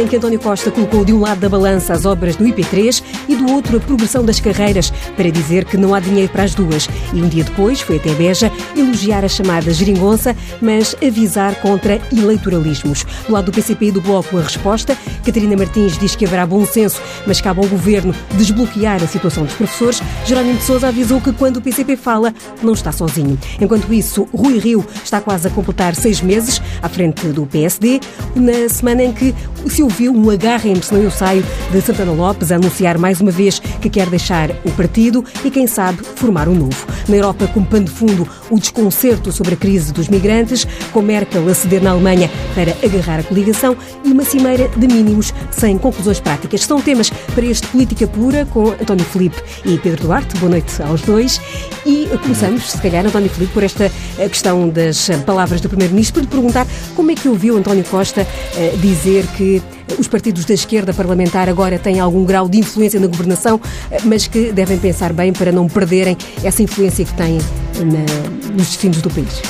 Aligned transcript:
em 0.00 0.06
que 0.06 0.16
António 0.16 0.40
Costa 0.40 0.70
colocou 0.70 1.04
de 1.04 1.12
um 1.12 1.20
lado 1.20 1.40
da 1.40 1.48
balança 1.48 1.92
as 1.92 2.06
obras 2.06 2.34
do 2.34 2.44
IP3 2.44 3.02
e 3.28 3.36
do 3.36 3.52
outro 3.52 3.76
a 3.76 3.80
progressão 3.80 4.24
das 4.24 4.40
carreiras, 4.40 4.90
para 5.14 5.30
dizer 5.30 5.66
que 5.66 5.76
não 5.76 5.94
há 5.94 6.00
dinheiro 6.00 6.32
para 6.32 6.44
as 6.44 6.54
duas. 6.54 6.88
E 7.12 7.20
um 7.20 7.28
dia 7.28 7.44
depois 7.44 7.80
foi 7.80 7.96
até 7.96 8.14
Beja 8.14 8.50
elogiar 8.74 9.24
a 9.24 9.28
chamada 9.28 9.70
geringonça, 9.72 10.34
mas 10.60 10.96
avisar 11.06 11.54
contra 11.56 12.00
eleitoralismos. 12.10 13.04
Do 13.26 13.32
lado 13.32 13.46
do 13.46 13.52
PCP 13.52 13.86
e 13.86 13.92
do 13.92 14.00
Bloco, 14.00 14.38
a 14.38 14.42
resposta. 14.42 14.96
Catarina 15.24 15.56
Martins 15.56 15.98
diz 15.98 16.16
que 16.16 16.24
haverá 16.24 16.46
bom 16.46 16.64
senso, 16.64 17.00
mas 17.26 17.40
cabe 17.40 17.60
ao 17.60 17.68
Governo 17.68 18.14
desbloquear 18.36 19.02
a 19.02 19.06
situação 19.06 19.44
dos 19.44 19.54
professores. 19.54 20.02
Jerónimo 20.24 20.58
de 20.58 20.64
Sousa 20.64 20.88
avisou 20.88 21.20
que 21.20 21.32
quando 21.32 21.58
o 21.58 21.60
PCP 21.60 21.96
fala, 21.96 22.32
não 22.62 22.72
está 22.72 22.90
sozinho. 22.90 23.38
Enquanto 23.60 23.92
isso, 23.92 24.26
Rui 24.32 24.58
Rio 24.58 24.86
está 25.04 25.20
quase 25.20 25.46
a 25.46 25.50
completar 25.50 25.94
seis 25.94 26.22
meses 26.22 26.60
à 26.80 26.88
frente 26.88 27.26
do 27.28 27.44
PSD, 27.44 28.00
na 28.34 28.68
semana 28.68 29.02
em 29.02 29.12
que 29.12 29.34
se 29.68 29.82
ouviu 29.90 30.14
um 30.14 30.30
agarrem-me 30.30 30.82
se 30.82 30.94
não 30.94 31.02
eu 31.02 31.10
saio 31.10 31.44
de 31.72 31.80
Santana 31.80 32.12
Lopes 32.12 32.52
a 32.52 32.56
anunciar 32.56 32.96
mais 32.96 33.20
uma 33.20 33.32
vez 33.32 33.58
que 33.58 33.90
quer 33.90 34.06
deixar 34.08 34.50
o 34.64 34.70
partido 34.70 35.24
e, 35.44 35.50
quem 35.50 35.66
sabe, 35.66 35.98
formar 36.14 36.48
um 36.48 36.54
novo. 36.54 36.86
Na 37.08 37.16
Europa, 37.16 37.48
como 37.48 37.66
pano 37.66 37.86
de 37.86 37.90
fundo, 37.90 38.28
o 38.48 38.58
desconcerto 38.58 39.32
sobre 39.32 39.54
a 39.54 39.56
crise 39.56 39.92
dos 39.92 40.08
migrantes, 40.08 40.66
com 40.92 41.02
Merkel 41.02 41.48
a 41.48 41.54
ceder 41.54 41.82
na 41.82 41.90
Alemanha 41.90 42.30
para 42.54 42.72
agarrar 42.86 43.18
a 43.18 43.22
coligação 43.24 43.76
e 44.04 44.12
uma 44.12 44.24
cimeira 44.24 44.68
de 44.68 44.86
mínimos 44.86 45.34
sem 45.50 45.76
conclusões 45.76 46.20
práticas. 46.20 46.62
São 46.62 46.80
temas 46.80 47.10
para 47.34 47.44
este 47.44 47.66
Política 47.66 48.06
Pura 48.06 48.46
com 48.46 48.68
António 48.68 49.04
Filipe 49.04 49.42
e 49.64 49.76
Pedro 49.78 50.04
Duarte. 50.04 50.36
Boa 50.38 50.50
noite 50.50 50.80
aos 50.82 51.02
dois. 51.02 51.40
E 51.84 52.08
começamos, 52.22 52.70
se 52.70 52.78
calhar, 52.80 53.04
António 53.04 53.28
Filipe, 53.28 53.52
por 53.52 53.64
esta 53.64 53.90
questão 54.16 54.68
das 54.68 55.10
palavras 55.26 55.60
do 55.60 55.68
Primeiro-Ministro, 55.68 56.14
para 56.14 56.22
lhe 56.22 56.28
perguntar 56.28 56.66
como 56.94 57.10
é 57.10 57.14
que 57.16 57.28
ouviu 57.28 57.56
António 57.56 57.84
Costa 57.84 58.26
eh, 58.56 58.74
dizer 58.80 59.26
que 59.36 59.60
os 59.98 60.08
partidos 60.08 60.44
da 60.44 60.54
esquerda 60.54 60.92
parlamentar 60.92 61.48
agora 61.48 61.78
têm 61.78 62.00
algum 62.00 62.24
grau 62.24 62.48
de 62.48 62.58
influência 62.58 63.00
na 63.00 63.06
governação, 63.06 63.60
eh, 63.90 63.98
mas 64.04 64.26
que 64.26 64.52
devem 64.52 64.78
pensar 64.78 65.12
bem 65.12 65.32
para 65.32 65.52
não 65.52 65.68
perderem 65.68 66.16
essa 66.44 66.62
influência 66.62 67.04
que 67.04 67.14
têm 67.14 67.38
na, 67.78 68.52
nos 68.52 68.68
destinos 68.68 69.02
do 69.02 69.10
país. 69.10 69.42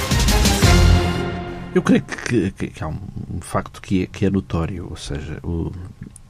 Eu 1.74 1.82
creio 1.82 2.02
que, 2.02 2.50
que, 2.52 2.66
que 2.68 2.84
há 2.84 2.88
um, 2.88 2.98
facto 3.40 3.80
que 3.80 4.04
é, 4.04 4.06
que 4.06 4.26
é 4.26 4.30
notório, 4.30 4.88
ou 4.90 4.96
seja, 4.96 5.38
o, 5.42 5.72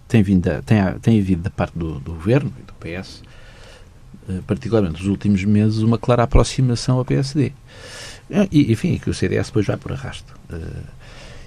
tem, 0.07 0.23
vindo 0.23 0.49
a, 0.49 0.63
tem, 0.63 0.79
tem 1.01 1.19
havido 1.19 1.43
da 1.43 1.51
parte 1.51 1.79
do, 1.79 1.99
do 1.99 2.13
Governo 2.13 2.53
e 2.59 2.63
do 2.63 2.73
PS, 2.75 3.23
eh, 4.29 4.41
particularmente 4.47 5.01
nos 5.01 5.09
últimos 5.09 5.45
meses, 5.45 5.79
uma 5.79 5.99
clara 5.99 6.23
aproximação 6.25 6.99
ao 6.99 7.05
PSD. 7.05 7.53
E, 8.53 8.71
enfim, 8.71 8.97
que 8.97 9.11
o 9.11 9.15
CDS 9.15 9.49
depois 9.49 9.67
vai 9.67 9.77
por 9.77 9.91
arrasto. 9.91 10.33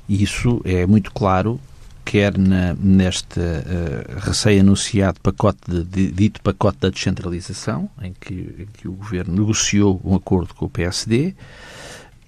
E 0.10 0.22
isso 0.22 0.60
é 0.66 0.86
muito 0.86 1.14
claro 1.14 1.58
quer 2.04 2.38
na, 2.38 2.74
neste 2.74 3.40
uh, 3.40 4.20
recém-anunciado 4.20 5.20
pacote, 5.22 5.60
de, 5.68 5.84
de, 5.84 6.12
dito 6.12 6.42
pacote 6.42 6.80
da 6.80 6.90
descentralização, 6.90 7.90
em 8.02 8.14
que, 8.20 8.34
em 8.34 8.68
que, 8.74 8.88
o 8.88 8.94
Governo 8.94 9.34
negociou 9.34 10.00
um 10.04 10.16
acordo 10.16 10.54
com 10.54 10.66
o 10.66 10.70
PSD, 10.70 11.34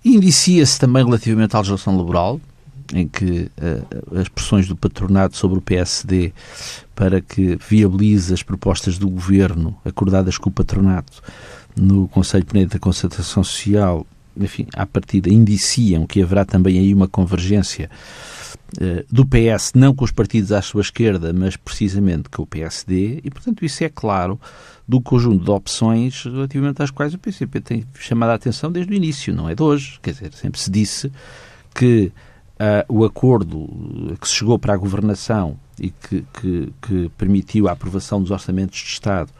indicia-se 0.04 0.80
também 0.80 1.04
relativamente 1.04 1.56
à 1.56 1.60
legislação 1.60 1.98
laboral, 1.98 2.40
em 2.94 3.08
que 3.08 3.50
uh, 3.58 4.20
as 4.20 4.30
pressões 4.30 4.68
do 4.68 4.76
patronato 4.76 5.36
sobre 5.38 5.58
o 5.58 5.62
PSD 5.62 6.34
para 6.94 7.20
que 7.22 7.58
viabilize 7.58 8.34
as 8.34 8.44
propostas 8.44 8.98
do 8.98 9.10
Governo 9.10 9.76
acordadas 9.84 10.38
com 10.38 10.50
o 10.50 10.54
patronato 10.54 11.22
no 11.76 12.08
Conselho 12.08 12.46
Permanente 12.46 12.74
da 12.74 12.80
Concertação 12.80 13.44
Social, 13.44 14.06
enfim, 14.38 14.68
à 14.76 14.86
partida 14.86 15.30
indiciam 15.30 16.06
que 16.06 16.22
haverá 16.22 16.46
também 16.46 16.80
aí 16.80 16.94
uma 16.94 17.08
convergência 17.08 17.90
do 19.10 19.26
PS, 19.26 19.72
não 19.74 19.94
com 19.94 20.04
os 20.04 20.12
partidos 20.12 20.52
à 20.52 20.62
sua 20.62 20.82
esquerda, 20.82 21.32
mas 21.32 21.56
precisamente 21.56 22.30
com 22.30 22.44
o 22.44 22.46
PSD, 22.46 23.22
e 23.24 23.30
portanto 23.30 23.64
isso 23.64 23.84
é 23.84 23.90
claro 23.90 24.40
do 24.88 25.02
conjunto 25.02 25.44
de 25.44 25.52
opções 25.52 26.24
relativamente 26.24 26.82
às 26.82 26.92
quais 26.92 27.14
o 27.14 27.18
PCP 27.18 27.62
tem 27.62 27.86
chamado 27.96 28.30
a 28.32 28.34
atenção 28.36 28.72
desde 28.72 28.92
o 28.92 28.96
início, 28.96 29.34
não 29.34 29.50
é 29.50 29.56
de 29.56 29.64
hoje. 29.64 30.00
Quer 30.02 30.12
dizer, 30.12 30.34
sempre 30.34 30.60
se 30.60 30.70
disse 30.70 31.12
que 31.74 32.12
uh, 32.60 32.94
o 32.94 33.04
acordo 33.04 34.18
que 34.20 34.28
se 34.28 34.36
chegou 34.36 34.60
para 34.60 34.74
a 34.74 34.78
governação 34.78 35.58
e 35.80 35.90
que, 35.90 36.26
que, 36.34 36.74
que 36.82 37.12
permitiu 37.18 37.68
a 37.68 37.72
aprovação 37.72 38.22
dos 38.22 38.32
orçamentos 38.32 38.80
de 38.80 38.88
Estado 38.88 39.32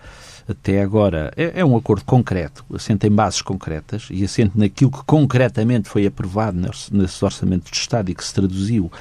até 0.48 0.82
agora 0.82 1.34
é, 1.36 1.60
é, 1.60 1.66
um 1.66 1.76
acordo 1.76 2.06
concreto, 2.06 2.64
assente 2.74 3.08
em 3.08 3.12
bases 3.12 3.42
concretas 3.42 4.08
e 4.12 4.24
assente 4.24 4.58
naquilo 4.58 4.92
que 4.92 5.04
concretamente 5.04 5.90
foi 5.90 6.06
aprovado 6.06 6.58
nesses 6.92 7.22
orçamentos 7.24 7.72
de 7.72 7.78
Estado 7.78 8.12
e 8.12 8.16
que 8.16 8.24
se 8.24 8.34
traduziu 8.34 8.92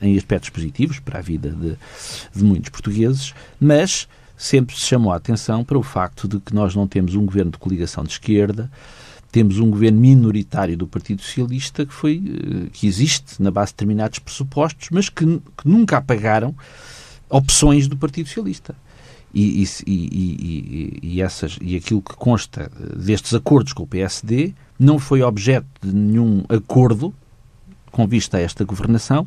em 0.00 0.16
aspectos 0.16 0.50
positivos 0.50 0.98
para 0.98 1.18
a 1.18 1.22
vida 1.22 1.50
de, 1.50 1.76
de 2.34 2.44
muitos 2.44 2.70
portugueses, 2.70 3.34
mas 3.58 4.06
sempre 4.36 4.74
se 4.76 4.86
chamou 4.86 5.12
a 5.12 5.16
atenção 5.16 5.64
para 5.64 5.78
o 5.78 5.82
facto 5.82 6.26
de 6.26 6.38
que 6.40 6.54
nós 6.54 6.74
não 6.74 6.86
temos 6.86 7.14
um 7.14 7.24
governo 7.24 7.50
de 7.50 7.58
coligação 7.58 8.04
de 8.04 8.10
esquerda, 8.10 8.70
temos 9.30 9.58
um 9.58 9.70
governo 9.70 10.00
minoritário 10.00 10.76
do 10.76 10.86
Partido 10.86 11.22
Socialista 11.22 11.86
que 11.86 11.92
foi 11.92 12.22
eh, 12.26 12.68
que 12.72 12.86
existe 12.86 13.40
na 13.40 13.50
base 13.50 13.70
de 13.70 13.74
determinados 13.74 14.18
pressupostos, 14.18 14.88
mas 14.90 15.08
que, 15.08 15.24
que 15.24 15.68
nunca 15.68 15.98
apagaram 15.98 16.54
opções 17.28 17.86
do 17.86 17.96
Partido 17.96 18.26
Socialista. 18.26 18.74
E, 19.32 19.62
e, 19.62 19.68
e, 19.86 20.98
e, 21.02 21.22
essas, 21.22 21.56
e 21.60 21.76
aquilo 21.76 22.02
que 22.02 22.16
consta 22.16 22.70
destes 22.96 23.32
acordos 23.32 23.72
com 23.72 23.84
o 23.84 23.86
PSD 23.86 24.52
não 24.78 24.98
foi 24.98 25.22
objeto 25.22 25.66
de 25.80 25.94
nenhum 25.94 26.44
acordo 26.48 27.14
com 27.92 28.06
vista 28.06 28.38
a 28.38 28.40
esta 28.40 28.64
governação, 28.64 29.26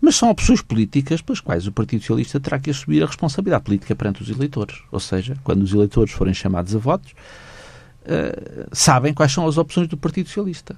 mas 0.00 0.16
são 0.16 0.30
opções 0.30 0.60
políticas 0.60 1.22
pelas 1.22 1.40
quais 1.40 1.66
o 1.66 1.72
Partido 1.72 2.00
Socialista 2.00 2.40
terá 2.40 2.58
que 2.58 2.70
assumir 2.70 3.02
a 3.02 3.06
responsabilidade 3.06 3.64
política 3.64 3.94
perante 3.94 4.22
os 4.22 4.28
eleitores. 4.28 4.76
Ou 4.90 5.00
seja, 5.00 5.36
quando 5.42 5.62
os 5.62 5.72
eleitores 5.72 6.12
forem 6.12 6.34
chamados 6.34 6.74
a 6.74 6.78
votos, 6.78 7.12
uh, 7.12 8.68
sabem 8.72 9.14
quais 9.14 9.32
são 9.32 9.46
as 9.46 9.56
opções 9.56 9.88
do 9.88 9.96
Partido 9.96 10.28
Socialista. 10.28 10.76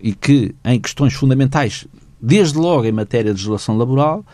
E 0.00 0.14
que, 0.14 0.54
em 0.64 0.78
questões 0.80 1.14
fundamentais, 1.14 1.86
desde 2.20 2.58
logo 2.58 2.84
em 2.84 2.92
matéria 2.92 3.32
de 3.32 3.38
legislação 3.38 3.76
laboral, 3.76 4.24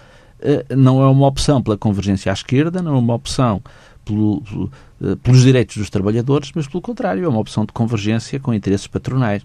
não 0.76 1.02
é 1.02 1.08
uma 1.08 1.26
opção 1.26 1.62
pela 1.62 1.76
convergência 1.76 2.30
à 2.30 2.34
esquerda, 2.34 2.82
não 2.82 2.94
é 2.94 2.98
uma 2.98 3.14
opção 3.14 3.62
pelo, 4.04 4.42
uh, 5.00 5.16
pelos 5.22 5.42
direitos 5.42 5.76
dos 5.76 5.90
trabalhadores, 5.90 6.52
mas, 6.54 6.66
pelo 6.66 6.82
contrário, 6.82 7.24
é 7.24 7.28
uma 7.28 7.40
opção 7.40 7.64
de 7.64 7.72
convergência 7.72 8.38
com 8.38 8.52
interesses 8.52 8.86
patronais. 8.86 9.42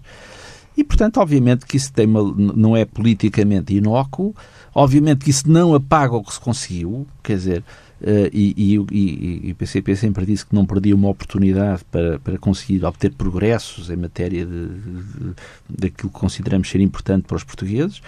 E, 0.76 0.84
portanto, 0.84 1.18
obviamente 1.18 1.66
que 1.66 1.76
isso 1.76 1.92
tem 1.92 2.06
uma, 2.06 2.22
não 2.22 2.76
é 2.76 2.84
politicamente 2.84 3.74
inócuo, 3.74 4.34
obviamente 4.74 5.24
que 5.24 5.30
isso 5.30 5.50
não 5.50 5.74
apaga 5.74 6.14
o 6.14 6.22
que 6.22 6.32
se 6.32 6.40
conseguiu, 6.40 7.06
quer 7.22 7.36
dizer, 7.36 7.64
Uh, 8.00 8.32
e, 8.32 8.54
e, 8.56 8.76
e, 8.90 9.48
e, 9.48 9.52
o 9.52 9.54
PCP 9.56 9.94
sempre 9.94 10.24
disse 10.24 10.46
que 10.46 10.54
não 10.54 10.64
perdia 10.64 10.94
uma 10.94 11.10
oportunidade 11.10 11.84
para, 11.90 12.18
para 12.18 12.38
conseguir 12.38 12.82
obter 12.82 13.12
progressos 13.12 13.90
em 13.90 13.96
matéria 13.96 14.46
de, 14.46 14.68
de, 14.68 15.34
daquilo 15.68 16.10
que 16.10 16.18
consideramos 16.18 16.70
ser 16.70 16.80
importante 16.80 17.24
para 17.24 17.36
os 17.36 17.44
portugueses. 17.44 18.00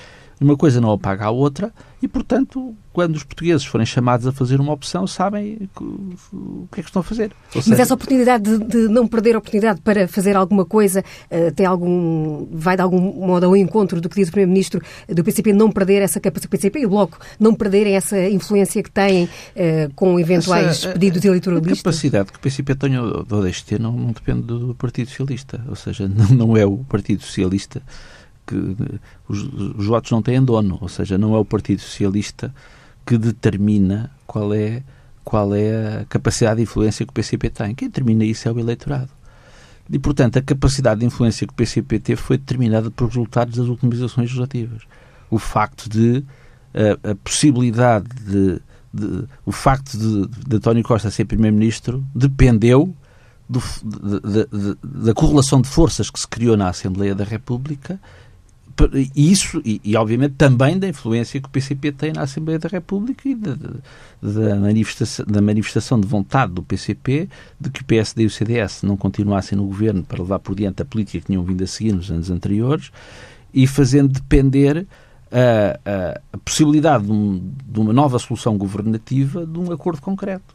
Uma 0.43 0.57
coisa 0.57 0.81
não 0.81 0.91
apaga 0.91 1.27
a 1.27 1.31
outra 1.31 1.73
e, 2.03 2.09
portanto, 2.09 2.75
quando 2.93 3.15
os 3.15 3.23
portugueses 3.23 3.65
forem 3.65 3.87
chamados 3.87 4.27
a 4.27 4.33
fazer 4.33 4.61
uma 4.61 4.73
opção, 4.73 5.07
sabem 5.07 5.69
o 6.33 6.67
que 6.73 6.81
é 6.81 6.83
que 6.83 6.89
estão 6.89 6.99
a 7.01 7.03
fazer. 7.05 7.31
Ou 7.55 7.63
Mas 7.65 7.79
essa 7.79 7.95
oportunidade 7.95 8.59
de, 8.59 8.59
de, 8.59 8.89
não 8.89 9.07
perder 9.07 9.37
a 9.37 9.39
oportunidade 9.39 9.81
para 9.81 10.09
fazer 10.09 10.37
alguma 10.37 10.65
coisa 10.65 11.05
uh, 11.31 11.53
tem 11.55 11.65
algum, 11.65 12.47
vai 12.51 12.75
de 12.75 12.83
algum 12.83 13.01
modo 13.01 13.47
ao 13.47 13.57
encontro 13.57 14.01
do 14.01 14.09
pedido 14.09 14.27
do 14.27 14.33
Primeiro-Ministro 14.33 14.83
do 15.09 15.23
PCP 15.23 15.53
não 15.53 15.71
perder 15.71 16.03
essa 16.03 16.19
capacidade, 16.19 16.51
PCP 16.51 16.81
e 16.81 16.87
o 16.87 16.89
Bloco 16.89 17.19
não 17.39 17.55
perderem 17.55 17.95
essa 17.95 18.19
influência 18.29 18.83
que 18.83 18.91
têm 18.91 19.25
uh, 19.25 19.93
com 19.95 20.19
eventuais 20.19 20.67
essa, 20.67 20.89
pedidos 20.89 21.25
eleitoralistas? 21.25 21.79
A 21.79 21.83
capacidade 21.85 22.33
que 22.33 22.39
o 22.39 22.41
PCP 22.41 22.75
tem 22.75 22.99
ou 22.99 23.43
deixe 23.43 23.65
ter 23.65 23.79
não, 23.79 23.93
não 23.93 24.11
depende 24.11 24.43
do 24.43 24.75
Partido 24.75 25.09
Socialista. 25.09 25.65
Ou 25.69 25.77
seja, 25.77 26.09
não, 26.11 26.27
não 26.27 26.57
é 26.57 26.67
o 26.67 26.79
Partido 26.79 27.23
Socialista 27.23 27.81
que 28.47 28.57
os, 29.29 29.43
os 29.43 29.87
votos 29.87 30.11
não 30.11 30.23
têm 30.23 30.43
dono, 30.43 30.79
ou 30.81 30.89
seja, 30.89 31.17
não 31.17 31.35
é 31.35 31.39
o 31.39 31.45
Partido 31.45 31.81
Socialista 31.81 32.55
que 33.05 33.19
determina 33.19 34.11
qual 34.27 34.55
é, 34.55 34.83
qual 35.25 35.55
é 35.55 36.01
a 36.01 36.05
capacidade 36.05 36.57
de 36.57 36.63
influência 36.63 37.05
que 37.05 37.11
o 37.11 37.15
PCP 37.15 37.51
tem. 37.51 37.75
Quem 37.75 37.89
determina 37.89 38.25
isso 38.25 38.49
é 38.49 38.53
o 38.53 38.59
eleitorado. 38.59 39.11
E, 39.91 39.99
portanto, 39.99 40.39
a 40.39 40.43
capacidade 40.43 41.01
de 41.01 41.07
influência 41.07 41.47
que 41.47 41.53
o 41.53 41.57
PCP 41.57 41.99
teve 41.99 42.21
foi 42.21 42.39
determinada 42.39 42.91
pelos 42.91 43.15
resultados 43.15 43.57
das 43.57 43.67
últimas 43.67 43.99
eleições 43.99 44.25
legislativas. 44.25 44.83
O 45.31 45.39
facto 45.39 45.89
de 45.89 46.25
a, 46.75 47.11
a 47.11 47.15
possibilidade 47.17 48.07
de, 48.25 48.61
de, 48.93 49.25
o 49.45 49.53
facto 49.53 49.97
de, 49.97 50.29
de 50.49 50.57
António 50.57 50.83
Costa 50.83 51.11
ser 51.11 51.25
primeiro-ministro 51.25 52.05
dependeu 52.15 52.95
do, 53.49 53.61
de, 53.61 54.77
da 54.83 55.13
correlação 55.13 55.61
de 55.61 55.69
forças 55.69 56.11
que 56.11 56.19
se 56.19 56.29
criou 56.29 56.57
na 56.57 56.69
Assembleia 56.69 57.15
da 57.15 57.25
República 57.25 58.01
isso, 59.15 59.61
e, 59.65 59.81
e, 59.85 59.97
obviamente 59.97 60.35
também 60.37 60.79
da 60.79 60.89
influência 60.89 61.41
que 61.41 61.47
o 61.47 61.51
PCP 61.51 61.93
tem 61.93 62.13
na 62.13 62.23
Assembleia 62.23 62.59
da 62.59 62.69
República 62.69 63.29
e 63.29 63.35
da, 63.35 63.55
da, 64.23 64.57
manifestação, 64.57 65.27
da 65.27 65.41
manifestação 65.41 66.01
de 66.01 66.07
vontade 66.07 66.53
do 66.53 66.63
PCP 66.63 67.29
de 67.61 67.71
que 67.71 67.83
o 67.83 67.85
PSD 67.85 68.23
e 68.23 68.27
o 68.27 68.31
CDS 68.31 68.83
não 68.83 68.97
continuassem 68.97 69.57
no 69.57 69.65
governo 69.65 70.03
para 70.03 70.23
levar 70.23 70.39
por 70.39 70.55
diante 70.55 70.83
a 70.83 70.85
política 70.85 71.21
que 71.21 71.27
tinham 71.27 71.43
vindo 71.43 71.63
a 71.63 71.67
seguir 71.67 71.93
nos 71.93 72.11
anos 72.11 72.31
anteriores 72.31 72.91
e 73.53 73.67
fazendo 73.67 74.09
depender 74.09 74.87
a, 75.31 75.79
a, 75.91 76.21
a 76.33 76.39
possibilidade 76.39 77.05
de, 77.05 77.13
um, 77.13 77.53
de, 77.67 77.81
uma 77.81 77.93
nova 77.93 78.19
solução 78.19 78.57
governativa 78.57 79.47
de 79.47 79.59
um 79.59 79.73
acordo 79.73 80.01
concreto. 80.01 80.55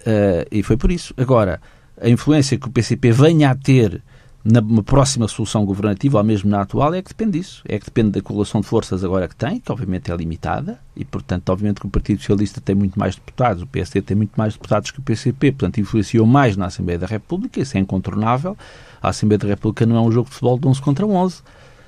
Uh, 0.00 0.46
e 0.50 0.62
foi 0.62 0.76
por 0.76 0.90
isso. 0.90 1.14
Agora, 1.16 1.60
a 2.00 2.08
influência 2.08 2.58
que 2.58 2.66
o 2.66 2.70
PCP 2.70 3.12
venha 3.12 3.50
a 3.50 3.54
ter 3.54 4.02
na 4.44 4.82
próxima 4.82 5.28
solução 5.28 5.64
governativa, 5.64 6.18
ou 6.18 6.24
mesmo 6.24 6.50
na 6.50 6.62
atual, 6.62 6.92
é 6.94 7.00
que 7.00 7.10
depende 7.10 7.38
disso. 7.38 7.62
É 7.64 7.78
que 7.78 7.84
depende 7.84 8.10
da 8.10 8.20
correlação 8.20 8.60
de 8.60 8.66
forças 8.66 9.04
agora 9.04 9.28
que 9.28 9.36
tem, 9.36 9.60
que 9.60 9.70
obviamente 9.70 10.10
é 10.10 10.16
limitada, 10.16 10.80
e 10.96 11.04
portanto, 11.04 11.48
obviamente 11.50 11.80
que 11.80 11.86
o 11.86 11.90
Partido 11.90 12.18
Socialista 12.18 12.60
tem 12.60 12.74
muito 12.74 12.98
mais 12.98 13.14
deputados, 13.14 13.62
o 13.62 13.66
PSD 13.66 14.02
tem 14.02 14.16
muito 14.16 14.32
mais 14.36 14.54
deputados 14.54 14.90
que 14.90 14.98
o 14.98 15.02
PCP, 15.02 15.52
portanto, 15.52 15.78
influenciou 15.78 16.26
mais 16.26 16.56
na 16.56 16.66
Assembleia 16.66 16.98
da 16.98 17.06
República, 17.06 17.60
isso 17.60 17.76
é 17.76 17.80
incontornável. 17.80 18.56
A 19.00 19.10
Assembleia 19.10 19.38
da 19.38 19.48
República 19.48 19.86
não 19.86 19.96
é 19.96 20.00
um 20.00 20.10
jogo 20.10 20.28
de 20.28 20.34
futebol 20.34 20.58
de 20.58 20.66
11 20.66 20.82
contra 20.82 21.06
11, 21.06 21.42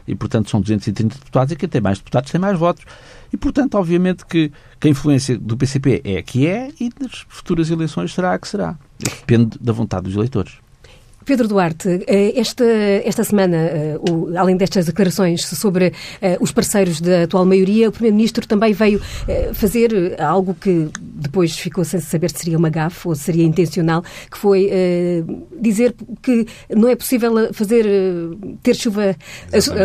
e 0.06 0.14
portanto 0.14 0.50
são 0.50 0.60
230 0.60 1.18
deputados, 1.18 1.52
e 1.52 1.56
quem 1.56 1.68
tem 1.68 1.80
mais 1.80 1.98
deputados 1.98 2.30
tem 2.30 2.40
mais 2.40 2.56
votos. 2.56 2.84
E 3.32 3.36
portanto, 3.36 3.74
obviamente 3.74 4.24
que, 4.24 4.52
que 4.78 4.86
a 4.86 4.90
influência 4.90 5.36
do 5.36 5.56
PCP 5.56 6.02
é 6.04 6.18
a 6.18 6.22
que 6.22 6.46
é, 6.46 6.70
e 6.80 6.88
nas 7.00 7.24
futuras 7.28 7.68
eleições 7.68 8.14
será 8.14 8.34
a 8.34 8.38
que 8.38 8.46
será. 8.46 8.78
Depende 8.98 9.58
da 9.60 9.72
vontade 9.72 10.04
dos 10.04 10.14
eleitores. 10.14 10.63
Pedro 11.24 11.48
Duarte, 11.48 12.04
eh, 12.06 12.38
esta, 12.38 12.64
esta 12.64 13.24
semana, 13.24 13.56
eh, 13.56 13.98
além 14.36 14.56
destas 14.56 14.86
declarações 14.86 15.46
sobre 15.46 15.92
eh, 16.20 16.36
os 16.38 16.52
parceiros 16.52 17.00
da 17.00 17.22
atual 17.22 17.46
maioria, 17.46 17.88
o 17.88 17.92
Primeiro-Ministro 17.92 18.46
também 18.46 18.72
veio 18.72 19.00
fazer 19.54 20.20
algo 20.20 20.54
que 20.54 20.88
depois 21.00 21.56
ficou 21.58 21.84
sem 21.84 22.00
saber 22.00 22.30
se 22.30 22.38
seria 22.40 22.58
uma 22.58 22.68
gafe 22.68 23.08
ou 23.08 23.14
se 23.14 23.22
seria 23.22 23.44
intencional, 23.44 24.02
que 24.30 24.36
foi 24.36 24.70
dizer 25.60 25.94
que 26.22 26.46
não 26.70 26.88
é 26.88 26.96
possível 26.96 27.52
fazer 27.52 27.86
ter 28.62 28.74
chuva, 28.74 29.16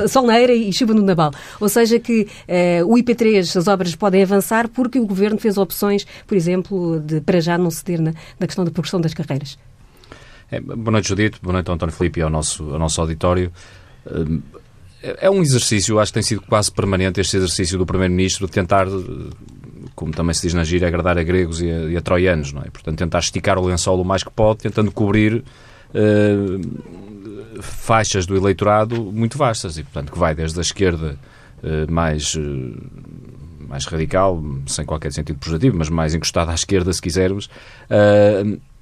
sol 0.08 0.26
na 0.26 0.40
eira 0.40 0.54
e 0.54 0.72
chuva 0.74 0.94
no 0.94 1.02
Nabal. 1.02 1.32
Ou 1.60 1.70
seja, 1.70 2.00
que 2.00 2.28
o 2.86 2.96
IP3, 2.96 3.58
as 3.58 3.68
obras 3.68 3.96
podem 3.96 4.24
avançar 4.24 4.68
porque 4.68 5.00
o 5.00 5.06
Governo 5.06 5.40
fez 5.40 5.58
opções, 5.58 6.06
por 6.28 6.36
exemplo, 6.36 7.00
de 7.00 7.22
para 7.22 7.40
já 7.40 7.58
não 7.58 7.72
ceder 7.72 8.02
na, 8.02 8.14
na 8.40 8.48
questão 8.48 8.66
da 8.66 8.72
progressão 8.72 9.00
das 9.00 9.14
carreiras. 9.14 9.58
É, 10.52 10.60
boa 10.60 10.92
noite, 10.92 11.08
Judito. 11.08 11.40
Boa 11.42 11.54
noite, 11.54 11.72
António 11.72 11.94
Filipe 11.94 12.20
e 12.20 12.24
ao 12.24 12.30
nosso, 12.30 12.64
ao 12.72 12.80
nosso 12.80 13.00
auditório. 13.00 13.52
Hum, 14.10 14.42
é, 15.04 15.28
é 15.28 15.30
um 15.30 15.42
exercício, 15.42 16.00
acho 16.00 16.12
que 16.12 16.16
tem 16.16 16.24
sido 16.24 16.42
quase 16.42 16.72
permanente 16.72 17.22
este 17.22 17.38
exercício 17.38 17.78
do 17.78 17.86
Primeiro-Ministro 17.86 18.48
de 18.48 18.52
tentar, 18.52 18.88
como 19.96 20.12
também 20.12 20.34
se 20.34 20.42
diz 20.44 20.54
na 20.54 20.64
gira, 20.64 20.88
agradar 20.88 21.18
a 21.18 21.24
gregos 21.24 21.62
e 21.62 21.70
a, 21.70 21.80
e 21.84 21.98
a 21.98 22.02
troianos, 22.02 22.52
não 22.52 22.62
é? 22.62 22.70
Portanto, 22.70 22.98
tentar 22.98 23.20
esticar 23.20 23.60
o 23.60 23.66
lençol 23.66 24.02
o 24.02 24.06
mais 24.06 24.24
que 24.24 24.32
pode, 24.32 24.60
tentando 24.60 24.92
cobrir 24.92 25.36
uh, 25.94 27.62
faixas 27.62 28.26
do 28.26 28.36
eleitorado 28.36 28.96
muito 29.04 29.38
vastas 29.38 29.78
e, 29.78 29.84
portanto, 29.84 30.12
que 30.12 30.18
vai 30.18 30.34
desde 30.34 30.58
a 30.58 30.62
esquerda 30.62 31.18
uh, 31.64 31.92
mais. 31.92 32.34
Uh, 32.36 32.76
mais 33.70 33.86
radical, 33.86 34.44
sem 34.66 34.84
qualquer 34.84 35.14
sentido 35.14 35.38
projetivo, 35.38 35.78
mas 35.78 35.90
mais 35.90 36.16
encostada 36.16 36.50
à 36.52 36.56
esquerda, 36.56 36.92
se 36.92 37.00
quisermos, 37.00 37.48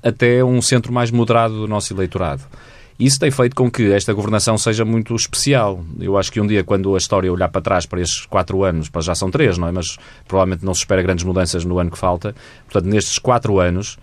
até 0.07 0.43
um 0.43 0.61
centro 0.61 0.91
mais 0.93 1.11
moderado 1.11 1.53
do 1.55 1.67
nosso 1.67 1.93
eleitorado. 1.93 2.43
Isso 2.99 3.19
tem 3.19 3.29
feito 3.29 3.55
com 3.55 3.69
que 3.69 3.91
esta 3.91 4.11
governação 4.11 4.57
seja 4.57 4.83
muito 4.83 5.15
especial. 5.15 5.83
Eu 5.99 6.17
acho 6.17 6.31
que 6.31 6.41
um 6.41 6.47
dia, 6.47 6.63
quando 6.63 6.95
a 6.95 6.97
história 6.97 7.31
olhar 7.31 7.47
para 7.47 7.61
trás 7.61 7.85
para 7.85 8.01
estes 8.01 8.25
quatro 8.25 8.63
anos, 8.63 8.89
para 8.89 9.01
já 9.01 9.13
são 9.13 9.29
três, 9.29 9.55
não 9.57 9.67
é? 9.67 9.71
Mas 9.71 9.97
provavelmente 10.27 10.65
não 10.65 10.73
se 10.73 10.79
espera 10.79 11.03
grandes 11.03 11.23
mudanças 11.23 11.63
no 11.63 11.77
ano 11.77 11.91
que 11.91 11.97
falta. 11.97 12.33
Portanto, 12.65 12.91
nestes 12.91 13.19
quatro 13.19 13.59
anos, 13.59 13.99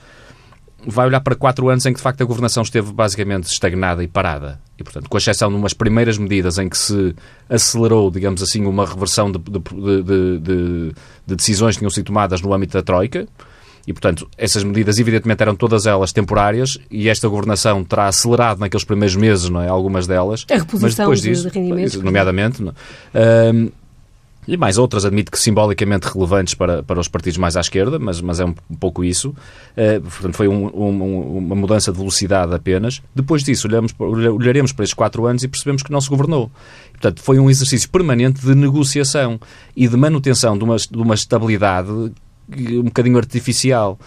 vai 0.87 1.07
olhar 1.07 1.21
para 1.21 1.35
quatro 1.35 1.69
anos 1.69 1.85
em 1.87 1.93
que, 1.93 1.97
de 1.97 2.03
facto, 2.03 2.23
a 2.23 2.25
governação 2.25 2.63
esteve 2.63 2.93
basicamente 2.93 3.45
estagnada 3.45 4.05
e 4.05 4.07
parada. 4.07 4.61
E, 4.79 4.85
portanto, 4.85 5.09
com 5.09 5.19
exceção 5.19 5.49
de 5.49 5.57
umas 5.57 5.73
primeiras 5.73 6.17
medidas 6.17 6.59
em 6.59 6.69
que 6.69 6.79
se 6.79 7.17
acelerou, 7.49 8.13
digamos 8.13 8.43
assim, 8.45 8.65
uma 8.65 8.87
reversão 8.87 9.31
de, 9.31 9.39
de, 9.39 10.39
de, 10.39 10.93
de 11.27 11.37
decisões 11.37 11.75
que 11.75 11.81
tinham 11.81 11.91
sido 11.91 12.07
tomadas 12.07 12.41
no 12.41 12.55
âmbito 12.55 12.75
da 12.75 12.83
Troika, 12.83 13.27
e, 13.87 13.93
portanto, 13.93 14.29
essas 14.37 14.65
medidas, 14.65 14.99
evidentemente, 14.99 15.43
eram 15.43 15.55
todas 15.55 15.87
elas 15.87 16.13
temporárias 16.13 16.79
e 16.91 17.09
esta 17.09 17.29
governação 17.29 17.85
terá 17.85 18.09
acelerado 18.09 18.59
naqueles 18.61 18.85
primeiros 18.85 19.17
meses, 19.17 19.49
não 19.49 19.61
é? 19.61 19.69
Algumas 19.69 20.07
delas. 20.07 20.47
A 20.51 20.55
reposição 20.55 20.81
mas 20.81 20.95
depois 20.97 21.23
disso, 21.23 21.49
de 21.49 21.59
rendimentos. 21.59 21.95
Nomeadamente. 21.97 22.63
Não? 22.63 22.73
Um, 23.15 23.71
e 24.47 24.57
mais 24.59 24.77
outras, 24.77 25.07
admito 25.07 25.33
que 25.33 25.39
simbolicamente 25.39 26.07
relevantes 26.07 26.55
para, 26.55 26.83
para 26.83 27.01
os 27.01 27.09
partidos 27.09 27.39
mais 27.39 27.57
à 27.57 27.61
esquerda, 27.61 27.99
mas, 27.99 28.21
mas 28.21 28.41
é 28.41 28.45
um, 28.45 28.55
um 28.71 28.75
pouco 28.75 29.03
isso. 29.03 29.31
Uh, 29.31 30.01
portanto, 30.03 30.35
foi 30.35 30.49
um, 30.49 30.67
um, 30.67 31.39
uma 31.39 31.55
mudança 31.55 31.91
de 31.91 31.99
velocidade 31.99 32.55
apenas. 32.55 33.03
Depois 33.15 33.43
disso, 33.43 33.67
olhamos, 33.67 33.95
olharemos 33.99 34.73
para 34.73 34.85
estes 34.85 34.95
quatro 34.95 35.27
anos 35.27 35.43
e 35.43 35.49
percebemos 35.49 35.83
que 35.83 35.91
não 35.91 36.01
se 36.01 36.11
governou. 36.11 36.51
Portanto, 36.93 37.23
foi 37.23 37.39
um 37.39 37.49
exercício 37.49 37.89
permanente 37.89 38.41
de 38.41 38.55
negociação 38.55 39.41
e 39.75 39.89
de 39.89 39.97
manutenção 39.97 40.59
de 40.59 40.65
uma, 40.65 40.77
de 40.77 40.99
uma 40.99 41.15
estabilidade 41.15 42.13
um 42.49 42.85
bocadinho 42.85 43.17
artificial. 43.17 43.99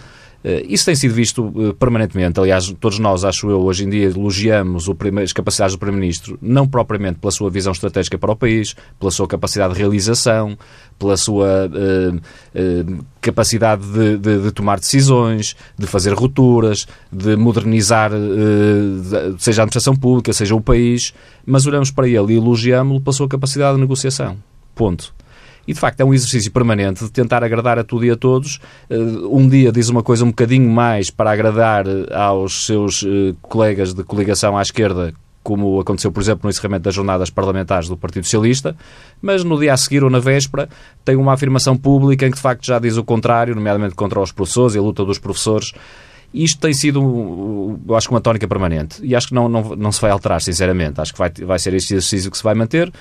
Uh, 0.43 0.63
isso 0.69 0.85
tem 0.85 0.95
sido 0.95 1.13
visto 1.13 1.45
uh, 1.45 1.73
permanentemente. 1.73 2.39
Aliás, 2.39 2.73
todos 2.79 2.99
nós, 2.99 3.25
acho 3.25 3.49
eu, 3.49 3.59
hoje 3.61 3.85
em 3.85 3.89
dia 3.89 4.05
elogiamos 4.05 4.87
as 5.21 5.33
capacidades 5.33 5.75
do 5.75 5.79
Primeiro-Ministro, 5.79 6.37
não 6.41 6.67
propriamente 6.67 7.19
pela 7.19 7.31
sua 7.31 7.49
visão 7.49 7.73
estratégica 7.73 8.17
para 8.17 8.31
o 8.31 8.35
país, 8.35 8.75
pela 8.99 9.11
sua 9.11 9.27
capacidade 9.27 9.73
de 9.73 9.79
realização, 9.79 10.57
pela 10.99 11.17
sua 11.17 11.67
uh, 11.67 13.05
capacidade 13.19 13.83
de, 13.91 14.17
de, 14.17 14.43
de, 14.43 14.51
tomar 14.51 14.79
decisões, 14.79 15.55
de 15.77 15.87
fazer 15.87 16.13
rupturas, 16.13 16.87
de 17.11 17.35
modernizar, 17.35 18.11
seja 19.39 19.61
a 19.61 19.63
administração 19.63 19.95
pública, 19.95 20.31
seja 20.31 20.55
o 20.55 20.61
país, 20.61 21.13
mas 21.45 21.65
olhamos 21.65 21.91
para 21.91 22.07
ele 22.07 22.33
e 22.33 22.37
elogiamos-lo 22.37 23.01
pela 23.01 23.13
sua 23.13 23.27
capacidade 23.27 23.75
de 23.75 23.81
negociação. 23.81 24.37
Ponto. 24.73 25.13
E, 25.67 25.73
de 25.73 25.79
facto, 25.79 25.99
é 25.99 26.05
um 26.05 26.13
exercício 26.13 26.51
permanente 26.51 27.03
de 27.03 27.11
tentar 27.11 27.43
agradar 27.43 27.77
a 27.77 27.83
tudo 27.83 28.05
e 28.05 28.09
a 28.09 28.15
todos. 28.15 28.59
Eh, 28.89 28.97
um 29.29 29.47
dia 29.47 29.71
diz 29.71 29.89
uma 29.89 30.01
coisa 30.01 30.23
um 30.23 30.29
bocadinho 30.29 30.69
mais 30.69 31.09
para 31.09 31.29
agradar 31.31 31.85
eh, 31.85 32.05
aos 32.15 32.65
seus 32.65 33.03
eh, 33.03 33.35
colegas 33.41 33.93
de 33.93 34.01
coligação 34.03 34.57
à 34.57 34.61
esquerda, 34.61 35.13
como 35.43 35.79
aconteceu, 35.79 36.11
por 36.11 36.21
exemplo, 36.21 36.41
no 36.43 36.49
encerramento 36.49 36.83
das 36.83 36.93
jornadas 36.93 37.29
parlamentares 37.29 37.89
do 37.89 37.97
Partido 37.97 38.23
Socialista, 38.23 38.75
mas 39.21 39.43
no 39.43 39.59
dia 39.59 39.73
a 39.73 39.77
seguir 39.77 40.03
ou 40.03 40.09
na 40.09 40.19
véspera 40.19 40.69
tem 41.03 41.17
uma 41.17 41.33
afirmação 41.33 41.75
pública 41.77 42.25
em 42.25 42.31
que 42.31 42.37
de 42.37 42.41
facto 42.41 42.65
já 42.65 42.79
diz 42.79 42.95
o 42.95 43.03
contrário, 43.03 43.53
nomeadamente 43.53 43.95
contra 43.95 44.21
os 44.21 44.31
professores 44.31 44.75
e 44.75 44.77
a 44.77 44.81
luta 44.81 45.03
dos 45.03 45.19
professores. 45.19 45.73
Isto 46.33 46.59
tem 46.59 46.73
sido, 46.73 47.79
eu 47.87 47.95
acho 47.95 48.07
que 48.09 48.13
uma 48.13 48.19
tónica 48.19 48.47
permanente 48.47 48.99
e 49.01 49.15
acho 49.15 49.29
que 49.29 49.33
não, 49.33 49.47
não, 49.47 49.75
não 49.75 49.91
se 49.91 50.01
vai 50.01 50.11
alterar, 50.11 50.41
sinceramente. 50.41 50.99
Acho 50.99 51.13
que 51.13 51.19
vai, 51.19 51.31
vai 51.45 51.59
ser 51.59 51.73
este 51.73 51.93
exercício 51.93 52.29
que 52.29 52.37
se 52.37 52.43
vai 52.43 52.53
manter 52.53 52.91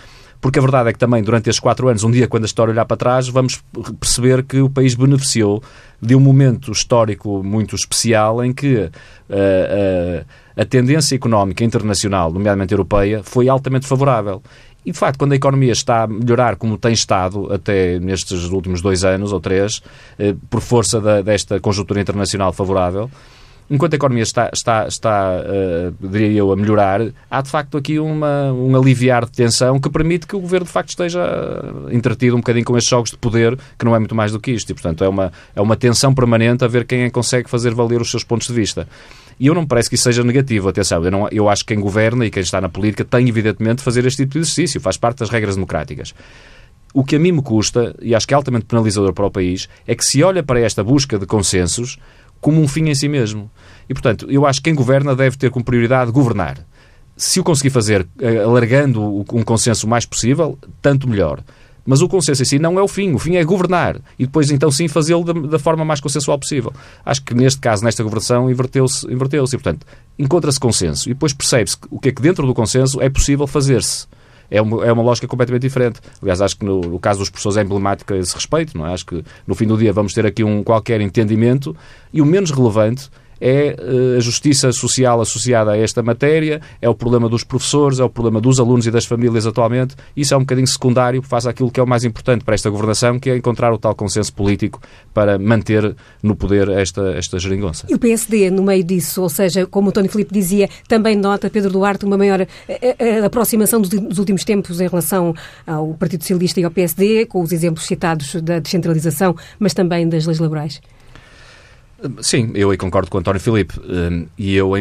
porque 0.40 0.59
a 0.59 0.62
verdade 0.62 0.90
é 0.90 0.93
que 0.93 0.99
também 0.99 1.23
durante 1.23 1.49
estes 1.49 1.61
quatro 1.61 1.88
anos, 1.88 2.05
um 2.05 2.11
dia 2.11 2.28
quando 2.28 2.45
a 2.45 2.47
história 2.47 2.73
olhar 2.73 2.85
para 2.85 2.97
trás, 2.97 3.28
vamos 3.28 3.62
perceber 3.99 4.43
que 4.45 4.61
o 4.61 4.71
país 4.71 4.95
beneficiou 4.95 5.62
de 6.00 6.14
um 6.14 6.21
momento 6.21 6.71
histórico 6.71 7.43
muito 7.43 7.75
especial 7.75 8.45
em 8.45 8.52
que 8.52 8.76
uh, 8.76 8.88
uh, 8.88 10.26
a 10.57 10.64
tendência 10.64 11.14
económica 11.14 11.64
internacional, 11.64 12.33
nomeadamente 12.33 12.73
europeia, 12.73 13.23
foi 13.23 13.49
altamente 13.49 13.87
favorável. 13.87 14.43
E, 14.85 14.93
de 14.93 14.99
facto, 14.99 15.19
quando 15.19 15.33
a 15.33 15.37
economia 15.37 15.73
está 15.73 16.05
a 16.05 16.07
melhorar 16.07 16.55
como 16.55 16.78
tem 16.78 16.93
estado 16.93 17.52
até 17.52 17.99
nestes 17.99 18.45
últimos 18.45 18.81
dois 18.81 19.05
anos 19.05 19.33
ou 19.33 19.40
três, 19.40 19.83
eh, 20.16 20.37
por 20.49 20.61
força 20.61 21.00
da, 21.00 21.23
desta 21.23 21.59
conjuntura 21.59 22.00
internacional 22.00 22.52
favorável, 22.52 23.11
enquanto 23.70 23.94
a 23.94 23.96
economia 23.96 24.23
está, 24.23 24.50
está, 24.52 24.87
está 24.87 25.40
uh, 25.40 26.08
diria 26.08 26.38
eu, 26.38 26.52
a 26.52 26.56
melhorar, 26.56 27.00
há 27.30 27.42
de 27.42 27.50
facto 27.50 27.76
aqui 27.76 27.99
uma, 27.99 28.52
um 28.52 28.76
aliviar 28.76 29.25
de 29.25 29.32
tensão 29.32 29.78
que 29.80 29.90
permite 29.90 30.26
que 30.26 30.37
o 30.37 30.40
governo 30.40 30.66
de 30.66 30.73
facto 30.73 30.90
esteja 30.90 31.20
entretido 31.90 32.37
um 32.37 32.40
bocadinho 32.40 32.64
com 32.64 32.76
estes 32.76 32.90
jogos 32.90 33.11
de 33.11 33.16
poder, 33.16 33.58
que 33.78 33.85
não 33.85 33.94
é 33.94 33.99
muito 33.99 34.14
mais 34.14 34.32
do 34.32 34.40
que 34.40 34.52
isto. 34.52 34.70
E, 34.70 34.75
portanto, 34.75 35.02
é 35.02 35.08
uma, 35.08 35.32
é 35.54 35.61
uma 35.61 35.76
tensão 35.76 36.14
permanente 36.14 36.64
a 36.64 36.68
ver 36.68 36.85
quem 36.85 37.02
é 37.02 37.11
consegue 37.11 37.50
fazer 37.50 37.75
valer 37.75 38.00
os 38.00 38.11
seus 38.11 38.25
pontos 38.25 38.46
de 38.46 38.52
vista. 38.52 38.88
E 39.38 39.49
eu 39.49 39.54
não 39.54 39.62
me 39.62 39.68
parece 39.68 39.88
que 39.88 39.96
isso 39.96 40.04
seja 40.04 40.25
negativo, 40.25 40.68
atenção. 40.68 41.04
Eu, 41.04 41.11
não, 41.11 41.28
eu 41.30 41.49
acho 41.49 41.64
que 41.64 41.75
quem 41.75 41.82
governa 41.82 42.25
e 42.25 42.30
quem 42.30 42.42
está 42.42 42.61
na 42.61 42.68
política 42.68 43.04
tem, 43.04 43.28
evidentemente, 43.28 43.78
de 43.78 43.82
fazer 43.82 44.06
este 44.06 44.23
tipo 44.23 44.32
de 44.32 44.38
exercício, 44.38 44.80
faz 44.80 44.96
parte 44.96 45.18
das 45.18 45.28
regras 45.28 45.56
democráticas. 45.56 46.14
O 46.94 47.04
que 47.04 47.16
a 47.16 47.18
mim 47.18 47.32
me 47.32 47.42
custa, 47.42 47.94
e 48.00 48.14
acho 48.14 48.26
que 48.26 48.32
é 48.32 48.37
altamente 48.37 48.64
penalizador 48.64 49.12
para 49.12 49.26
o 49.26 49.30
país, 49.30 49.68
é 49.87 49.94
que 49.94 50.04
se 50.04 50.23
olha 50.23 50.42
para 50.42 50.61
esta 50.61 50.82
busca 50.82 51.18
de 51.18 51.26
consensos 51.26 51.99
como 52.40 52.61
um 52.61 52.69
fim 52.69 52.88
em 52.88 52.95
si 52.95 53.09
mesmo. 53.09 53.50
E, 53.88 53.95
portanto, 53.95 54.26
eu 54.28 54.47
acho 54.47 54.61
que 54.61 54.64
quem 54.64 54.75
governa 54.75 55.14
deve 55.14 55.37
ter 55.37 55.50
como 55.50 55.64
prioridade 55.64 56.11
governar. 56.11 56.59
Se 57.16 57.40
o 57.40 57.45
conseguir 57.45 57.71
fazer 57.71 58.07
eh, 58.21 58.38
alargando 58.38 59.02
um 59.33 59.43
consenso 59.43 59.87
o 59.87 59.90
mais 59.90 60.05
possível, 60.05 60.59
tanto 60.83 61.09
melhor. 61.09 61.43
Mas 61.87 62.02
o 62.02 62.09
consenso 62.09 62.43
em 62.43 62.45
si 62.45 62.59
não 62.59 62.78
é 62.78 62.83
o 62.83 62.88
fim. 62.88 63.14
O 63.14 63.19
fim 63.19 63.37
é 63.37 63.45
governar. 63.45 64.00
E 64.19 64.26
depois, 64.26 64.50
então, 64.50 64.71
sim, 64.71 64.88
fazê-lo 64.88 65.25
da, 65.25 65.33
da, 65.33 65.59
forma 65.59 65.85
mais 65.85 66.00
consensual 66.00 66.38
possível. 66.38 66.73
Acho 67.05 67.23
que, 67.23 67.33
neste 67.33 67.61
caso, 67.61 67.85
nesta 67.85 68.02
governação, 68.02 68.50
inverteu-se. 68.50 69.07
Inverteu 69.11 69.45
e, 69.45 69.50
portanto, 69.50 69.87
encontra-se 70.19 70.59
consenso. 70.59 71.09
E 71.09 71.14
depois 71.14 71.33
percebe-se 71.33 71.76
o 71.88 72.00
que 72.00 72.09
é 72.09 72.12
que 72.12 72.21
dentro 72.21 72.45
do 72.45 72.52
consenso 72.52 73.00
é 73.00 73.09
possível 73.09 73.47
fazer-se 73.47 74.07
é 74.50 74.61
uma, 74.61 74.85
é 74.85 74.93
uma 74.93 75.03
lógica 75.03 75.26
completamente 75.26 75.62
diferente. 75.62 76.00
Aliás, 76.21 76.41
acho 76.41 76.57
que 76.59 76.65
no, 76.65 76.81
no 76.81 76.99
caso 76.99 77.21
dos 77.21 77.31
professores 77.31 77.57
é 77.57 77.62
emblemático 77.62 78.12
a 78.12 78.17
esse 78.17 78.35
respeito, 78.35 78.76
não 78.76 78.87
é? 78.87 78.93
Acho 78.93 79.07
que 79.07 79.25
no 79.47 79.55
fim 79.55 79.67
do 79.67 79.76
dia 79.76 79.93
vamos 79.93 80.12
ter 80.12 80.26
aqui 80.26 80.45
um 80.45 80.62
qualquer 80.62 81.00
entendimento 81.00 81.76
e 82.12 82.21
o 82.21 82.26
menos 82.26 82.50
relevante 82.50 83.11
é 83.40 83.76
a 84.16 84.21
justiça 84.21 84.73
social 84.73 85.21
associada 85.21 85.73
a 85.73 85.76
esta 85.76 86.02
matéria, 86.02 86.61
é 86.81 86.88
o 86.88 86.95
problema 86.95 87.28
dos 87.28 87.45
professores, 87.45 87.99
é 87.99 88.05
o 88.05 88.11
problema 88.11 88.40
dos 88.40 88.59
alunos 88.59 88.87
e 88.87 88.90
das 88.90 89.05
famílias 89.05 89.47
atualmente. 89.47 89.95
Isso 90.16 90.35
é 90.35 90.37
um 90.37 90.40
bocadinho 90.40 90.66
secundário 90.66 91.23
face 91.23 91.49
àquilo 91.49 91.71
que 91.71 91.81
é 91.81 91.83
o 91.83 91.87
mais 91.87 92.05
importante 92.05 92.45
para 92.45 92.55
esta 92.55 92.71
governação, 92.71 93.19
que 93.19 93.31
é 93.31 93.37
encontrar 93.37 93.73
o 93.73 93.78
tal 93.78 93.95
consenso 93.95 94.33
político 94.33 94.81
para 95.12 95.38
manter 95.38 95.95
no 96.23 96.35
poder 96.35 96.69
esta, 96.69 97.12
esta 97.16 97.38
geringonça. 97.38 97.87
E 97.88 97.95
o 97.95 97.99
PSD, 97.99 98.50
no 98.50 98.62
meio 98.62 98.85
disso, 98.85 99.23
ou 99.23 99.28
seja, 99.28 99.66
como 99.66 99.88
o 99.88 99.93
Tony 99.93 100.09
Filipe 100.09 100.33
dizia, 100.33 100.69
também 100.88 101.16
nota, 101.16 101.50
Pedro 101.50 101.71
Duarte, 101.71 102.05
uma 102.05 102.16
maior 102.16 102.43
a, 102.43 103.23
a 103.23 103.26
aproximação 103.26 103.81
dos, 103.81 104.19
últimos 104.19 104.45
tempos 104.45 104.81
em 104.81 104.88
relação 104.88 105.35
ao 105.66 105.95
Partido 105.95 106.23
Socialista 106.23 106.61
e 106.61 106.64
ao 106.64 106.71
PSD, 106.71 107.26
com 107.26 107.43
os 107.43 107.52
exemplos 107.52 107.87
citados 107.87 108.35
da 108.43 108.59
descentralização, 108.59 109.35
mas 109.59 109.75
também 109.75 110.09
das 110.09 110.26
leis 110.26 110.38
laborais? 110.38 110.81
Sim, 112.21 112.53
eu 112.55 112.71
aí 112.71 112.76
concordo 112.76 113.11
com 113.11 113.19
o 113.19 113.21
António 113.21 113.41
Filipe. 113.41 113.79
Hum, 113.81 114.26
e 114.37 114.55
eu, 114.55 114.73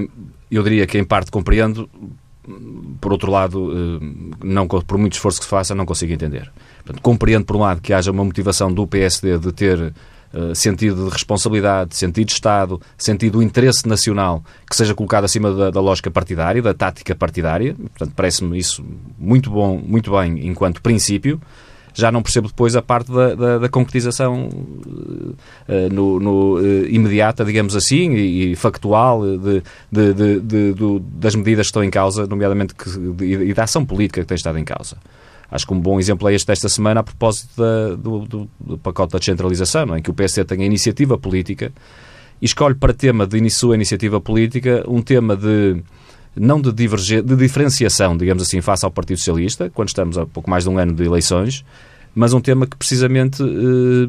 eu 0.51 0.63
diria 0.63 0.86
que 0.86 0.98
em 0.98 1.03
parte 1.03 1.31
compreendo, 1.31 1.89
por 3.00 3.12
outro 3.12 3.31
lado, 3.31 3.60
hum, 3.60 4.31
não, 4.43 4.67
por 4.67 4.98
muito 4.98 5.13
esforço 5.13 5.39
que 5.39 5.45
se 5.45 5.50
faça, 5.50 5.74
não 5.74 5.86
consigo 5.86 6.12
entender. 6.12 6.51
Portanto, 6.84 7.01
compreendo, 7.01 7.45
por 7.45 7.55
um 7.55 7.60
lado, 7.60 7.81
que 7.81 7.93
haja 7.93 8.12
uma 8.12 8.24
motivação 8.24 8.72
do 8.72 8.86
PSD 8.88 9.38
de 9.38 9.51
ter 9.51 9.93
Uh, 10.34 10.53
sentido 10.53 11.05
de 11.05 11.12
responsabilidade, 11.12 11.95
sentido 11.95 12.25
de 12.25 12.34
Estado, 12.34 12.81
sentido 12.98 13.39
de 13.39 13.45
interesse 13.45 13.88
nacional 13.88 14.43
que 14.69 14.75
seja 14.75 14.93
colocado 14.93 15.24
acima 15.24 15.53
da, 15.53 15.69
da 15.69 15.79
lógica 15.79 16.12
partidária, 16.12 16.62
da 16.62 16.74
tática 16.74 17.15
partidária. 17.15 17.74
Portanto, 17.74 18.12
parece-me 18.13 18.57
isso 18.57 18.84
muito 19.17 19.50
bom, 19.50 19.77
muito 19.77 20.12
bem 20.12 20.45
enquanto 20.45 20.81
princípio 20.81 21.39
já 21.95 22.11
não 22.11 22.21
percebo 22.21 22.49
depois 22.49 22.75
a 22.75 22.81
parte 22.81 23.11
da, 23.11 23.33
da, 23.33 23.57
da 23.57 23.69
concretização 23.69 24.47
uh, 24.47 25.93
no, 25.93 26.19
no 26.19 26.59
uh, 26.59 26.85
imediata, 26.87 27.43
digamos 27.43 27.75
assim, 27.75 28.11
e, 28.13 28.51
e 28.51 28.55
factual 28.55 29.21
de, 29.37 29.63
de, 29.91 30.13
de, 30.13 30.39
de, 30.73 30.99
das 31.13 31.33
medidas 31.35 31.67
que 31.67 31.69
estão 31.69 31.83
em 31.83 31.89
causa, 31.89 32.27
nomeadamente 32.27 32.75
que, 32.75 32.89
e 33.23 33.53
da 33.53 33.63
ação 33.63 33.85
política 33.85 34.21
que 34.21 34.27
tem 34.27 34.35
estado 34.35 34.59
em 34.59 34.65
causa. 34.65 34.97
Acho 35.49 35.65
que 35.65 35.73
um 35.73 35.79
bom 35.79 35.99
exemplo 35.99 36.27
é 36.27 36.33
este 36.33 36.47
desta 36.47 36.67
semana 36.67 36.99
a 36.99 37.03
propósito 37.03 37.49
da, 37.57 37.95
do, 37.95 38.19
do, 38.25 38.49
do, 38.59 38.77
pacote 38.77 39.13
da 39.13 39.19
descentralização, 39.19 39.95
é? 39.95 39.99
em 39.99 40.01
que 40.01 40.09
o 40.09 40.13
PSD 40.13 40.43
tem 40.43 40.63
a 40.63 40.65
iniciativa 40.65 41.17
política 41.17 41.71
e 42.41 42.45
escolhe 42.45 42.75
para 42.75 42.93
tema 42.93 43.25
de 43.25 43.49
sua 43.49 43.75
iniciativa 43.75 44.19
política 44.19 44.83
um 44.87 45.01
tema 45.01 45.37
de 45.37 45.81
não 46.35 46.61
de, 46.61 46.71
diverger, 46.71 47.21
de 47.21 47.35
diferenciação, 47.35 48.17
digamos 48.17 48.43
assim, 48.43 48.61
face 48.61 48.85
ao 48.85 48.91
Partido 48.91 49.17
Socialista, 49.17 49.69
quando 49.73 49.89
estamos 49.89 50.17
a 50.17 50.25
pouco 50.25 50.49
mais 50.49 50.63
de 50.63 50.69
um 50.69 50.77
ano 50.77 50.93
de 50.93 51.03
eleições, 51.03 51.63
mas 52.15 52.34
um 52.34 52.39
tema 52.39 52.65
que 52.65 52.77
precisamente 52.77 53.43
eh, 53.43 54.07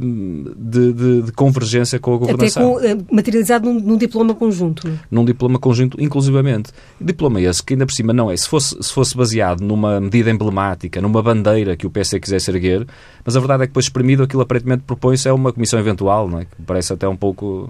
de, 0.56 0.92
de, 0.92 1.22
de, 1.22 1.32
convergência 1.32 1.98
com 1.98 2.14
a 2.14 2.18
governação. 2.18 2.76
Até 2.76 2.94
com, 2.94 3.00
eh, 3.02 3.04
materializado 3.10 3.68
num, 3.68 3.80
num, 3.80 3.96
diploma 3.96 4.32
conjunto. 4.32 4.88
Num 5.10 5.24
diploma 5.24 5.58
conjunto, 5.58 6.00
inclusivamente. 6.00 6.70
Diploma 7.00 7.40
esse 7.40 7.60
que 7.62 7.74
ainda 7.74 7.84
por 7.84 7.92
cima 7.92 8.12
não 8.12 8.30
é, 8.30 8.36
se 8.36 8.48
fosse, 8.48 8.80
se 8.80 8.92
fosse 8.92 9.16
baseado 9.16 9.60
numa 9.60 10.00
medida 10.00 10.30
emblemática, 10.30 11.00
numa 11.00 11.20
bandeira 11.20 11.76
que 11.76 11.86
o 11.86 11.90
PS 11.90 12.12
quisesse 12.20 12.48
erguer, 12.48 12.86
mas 13.24 13.36
a 13.36 13.40
verdade 13.40 13.64
é 13.64 13.66
que 13.66 13.70
depois 13.70 13.86
exprimido 13.86 14.22
aquilo 14.22 14.42
aparentemente 14.42 14.84
propõe-se 14.86 15.28
é 15.28 15.32
uma 15.32 15.52
comissão 15.52 15.80
eventual, 15.80 16.28
não 16.28 16.38
é? 16.38 16.44
que 16.44 16.50
parece 16.64 16.92
até 16.92 17.08
um 17.08 17.16
pouco 17.16 17.68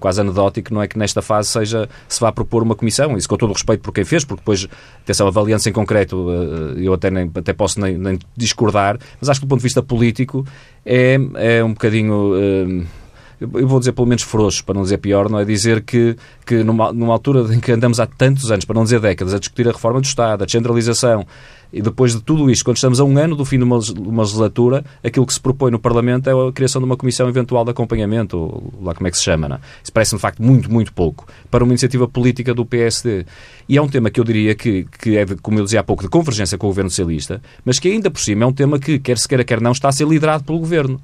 quase 0.00 0.20
anedótico, 0.20 0.74
não 0.74 0.82
é 0.82 0.88
que 0.88 0.98
nesta 0.98 1.22
fase 1.22 1.48
seja, 1.48 1.88
se 2.08 2.18
vá 2.18 2.32
propor 2.32 2.64
uma 2.64 2.74
comissão, 2.74 3.16
isso 3.16 3.28
com 3.28 3.36
todo 3.36 3.50
o 3.50 3.52
respeito 3.52 3.80
por 3.82 3.92
quem 3.92 4.04
fez, 4.04 4.24
porque 4.24 4.40
depois, 4.40 4.66
atenção, 5.02 5.28
avaliando-se 5.28 5.70
em 5.70 5.72
concreto, 5.72 6.26
eh, 6.30 6.82
eu 6.82 6.92
até, 6.92 7.08
nem, 7.08 7.30
até 7.32 7.52
posso 7.52 7.80
nem, 7.80 7.96
nem 7.96 8.18
discordar, 8.36 8.98
mas 9.20 9.28
acho 9.28 9.38
que 9.38 9.46
do 9.46 9.48
ponto 9.48 9.60
de 9.60 9.64
vista 9.64 9.75
político 9.82 10.44
é, 10.84 11.16
é 11.36 11.64
um 11.64 11.72
bocadinho. 11.72 12.32
Uh, 12.34 13.05
eu 13.40 13.66
vou 13.66 13.78
dizer 13.78 13.92
pelo 13.92 14.06
menos 14.06 14.22
frouxo, 14.22 14.64
para 14.64 14.74
não 14.74 14.82
dizer 14.82 14.98
pior, 14.98 15.28
não 15.28 15.38
é 15.38 15.44
dizer 15.44 15.82
que, 15.82 16.16
que 16.44 16.64
numa, 16.64 16.92
numa 16.92 17.12
altura 17.12 17.54
em 17.54 17.60
que 17.60 17.72
andamos 17.72 18.00
há 18.00 18.06
tantos 18.06 18.50
anos, 18.50 18.64
para 18.64 18.74
não 18.74 18.84
dizer 18.84 19.00
décadas, 19.00 19.34
a 19.34 19.38
discutir 19.38 19.68
a 19.68 19.72
reforma 19.72 20.00
do 20.00 20.04
Estado, 20.04 20.42
a 20.42 20.46
descentralização, 20.46 21.26
e 21.72 21.82
depois 21.82 22.14
de 22.14 22.22
tudo 22.22 22.50
isto, 22.50 22.64
quando 22.64 22.76
estamos 22.76 23.00
a 23.00 23.04
um 23.04 23.18
ano 23.18 23.34
do 23.34 23.44
fim 23.44 23.58
de 23.58 23.64
uma, 23.64 23.78
uma 23.98 24.22
legislatura, 24.22 24.84
aquilo 25.04 25.26
que 25.26 25.34
se 25.34 25.40
propõe 25.40 25.70
no 25.70 25.78
Parlamento 25.78 26.30
é 26.30 26.32
a 26.32 26.52
criação 26.52 26.80
de 26.80 26.86
uma 26.86 26.96
comissão 26.96 27.28
eventual 27.28 27.64
de 27.64 27.70
acompanhamento, 27.70 28.38
ou 28.38 28.72
lá 28.82 28.94
como 28.94 29.06
é 29.08 29.10
que 29.10 29.18
se 29.18 29.24
chama, 29.24 29.48
não? 29.48 29.56
É? 29.56 29.60
Isso 29.82 29.92
parece, 29.92 30.14
de 30.14 30.20
facto, 30.20 30.42
muito, 30.42 30.70
muito 30.72 30.92
pouco 30.92 31.26
para 31.50 31.64
uma 31.64 31.72
iniciativa 31.72 32.06
política 32.06 32.54
do 32.54 32.64
PSD. 32.64 33.26
E 33.68 33.76
é 33.76 33.82
um 33.82 33.88
tema 33.88 34.10
que 34.10 34.20
eu 34.20 34.24
diria 34.24 34.54
que, 34.54 34.86
que 34.98 35.16
é, 35.16 35.24
de, 35.24 35.36
como 35.36 35.58
eu 35.58 35.64
dizia 35.64 35.80
há 35.80 35.84
pouco, 35.84 36.02
de 36.02 36.08
convergência 36.08 36.56
com 36.56 36.66
o 36.66 36.70
Governo 36.70 36.88
Socialista, 36.88 37.42
mas 37.64 37.78
que 37.78 37.88
ainda 37.88 38.10
por 38.10 38.20
cima 38.20 38.44
é 38.44 38.46
um 38.46 38.52
tema 38.52 38.78
que, 38.78 38.98
quer 38.98 39.18
se 39.18 39.28
queira, 39.28 39.44
quer 39.44 39.60
não, 39.60 39.72
está 39.72 39.88
a 39.88 39.92
ser 39.92 40.06
liderado 40.06 40.44
pelo 40.44 40.58
Governo 40.58 41.00